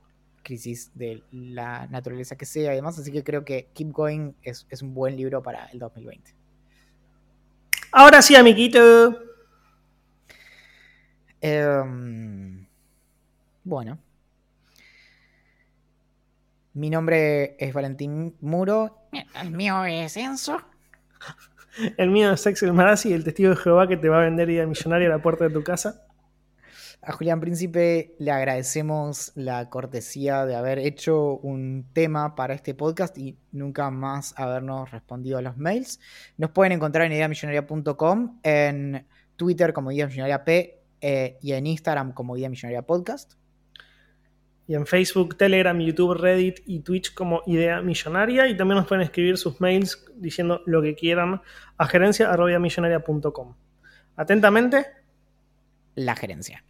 crisis 0.44 0.92
de 0.94 1.24
la 1.32 1.86
naturaleza 1.88 2.36
que 2.36 2.46
sea 2.46 2.72
y 2.72 2.76
demás. 2.76 2.98
Así 2.98 3.10
que 3.10 3.24
creo 3.24 3.44
que 3.44 3.70
Keep 3.74 3.90
Going 3.90 4.32
es, 4.42 4.66
un 4.82 4.94
buen 4.94 5.16
libro 5.16 5.42
para 5.42 5.66
el 5.66 5.80
2020. 5.80 6.34
Ahora 7.90 8.22
sí, 8.22 8.36
amiguito. 8.36 9.18
Em, 11.40 12.66
bueno. 13.64 13.98
Mi 16.74 16.90
nombre 16.90 17.56
es 17.58 17.72
Valentín 17.72 18.36
Muro. 18.40 19.08
El 19.40 19.52
mío 19.52 19.84
es 19.84 20.16
Enzo. 20.16 20.60
El 21.96 22.10
mío 22.10 22.32
es 22.32 22.46
Axel 22.46 22.72
Marazzi, 22.72 23.12
el 23.12 23.24
testigo 23.24 23.50
de 23.50 23.56
Jehová 23.56 23.88
que 23.88 23.96
te 23.96 24.08
va 24.08 24.18
a 24.18 24.24
vender 24.24 24.50
idea 24.50 24.66
millonaria 24.66 25.08
a 25.08 25.10
la 25.10 25.22
puerta 25.22 25.44
de 25.44 25.50
tu 25.50 25.62
casa. 25.62 26.04
A 27.06 27.12
Julián 27.12 27.38
Príncipe 27.38 28.14
le 28.18 28.30
agradecemos 28.30 29.32
la 29.34 29.68
cortesía 29.68 30.46
de 30.46 30.54
haber 30.54 30.78
hecho 30.78 31.36
un 31.36 31.84
tema 31.92 32.34
para 32.34 32.54
este 32.54 32.72
podcast 32.72 33.18
y 33.18 33.36
nunca 33.52 33.90
más 33.90 34.32
habernos 34.38 34.90
respondido 34.90 35.36
a 35.36 35.42
los 35.42 35.58
mails. 35.58 36.00
Nos 36.38 36.52
pueden 36.52 36.72
encontrar 36.72 37.04
en 37.04 37.12
ideamillonaria.com, 37.12 38.40
en 38.42 39.06
Twitter 39.36 39.74
como 39.74 39.92
Idea 39.92 40.06
Millonaria 40.06 40.44
P 40.44 40.82
eh, 41.02 41.36
y 41.42 41.52
en 41.52 41.66
Instagram 41.66 42.12
como 42.12 42.38
Idea 42.38 42.48
Millonaria 42.48 42.80
Podcast. 42.82 43.34
Y 44.66 44.74
en 44.74 44.86
Facebook, 44.86 45.36
Telegram, 45.36 45.78
YouTube, 45.78 46.14
Reddit 46.14 46.60
y 46.64 46.80
Twitch 46.80 47.12
como 47.12 47.42
Idea 47.44 47.82
Millonaria. 47.82 48.48
Y 48.48 48.56
también 48.56 48.78
nos 48.78 48.86
pueden 48.86 49.02
escribir 49.02 49.36
sus 49.36 49.60
mails 49.60 50.06
diciendo 50.16 50.62
lo 50.64 50.80
que 50.80 50.94
quieran 50.94 51.42
a 51.76 51.86
gerencia.millonaria.com. 51.86 53.54
Atentamente. 54.16 54.86
La 55.96 56.16
gerencia. 56.16 56.64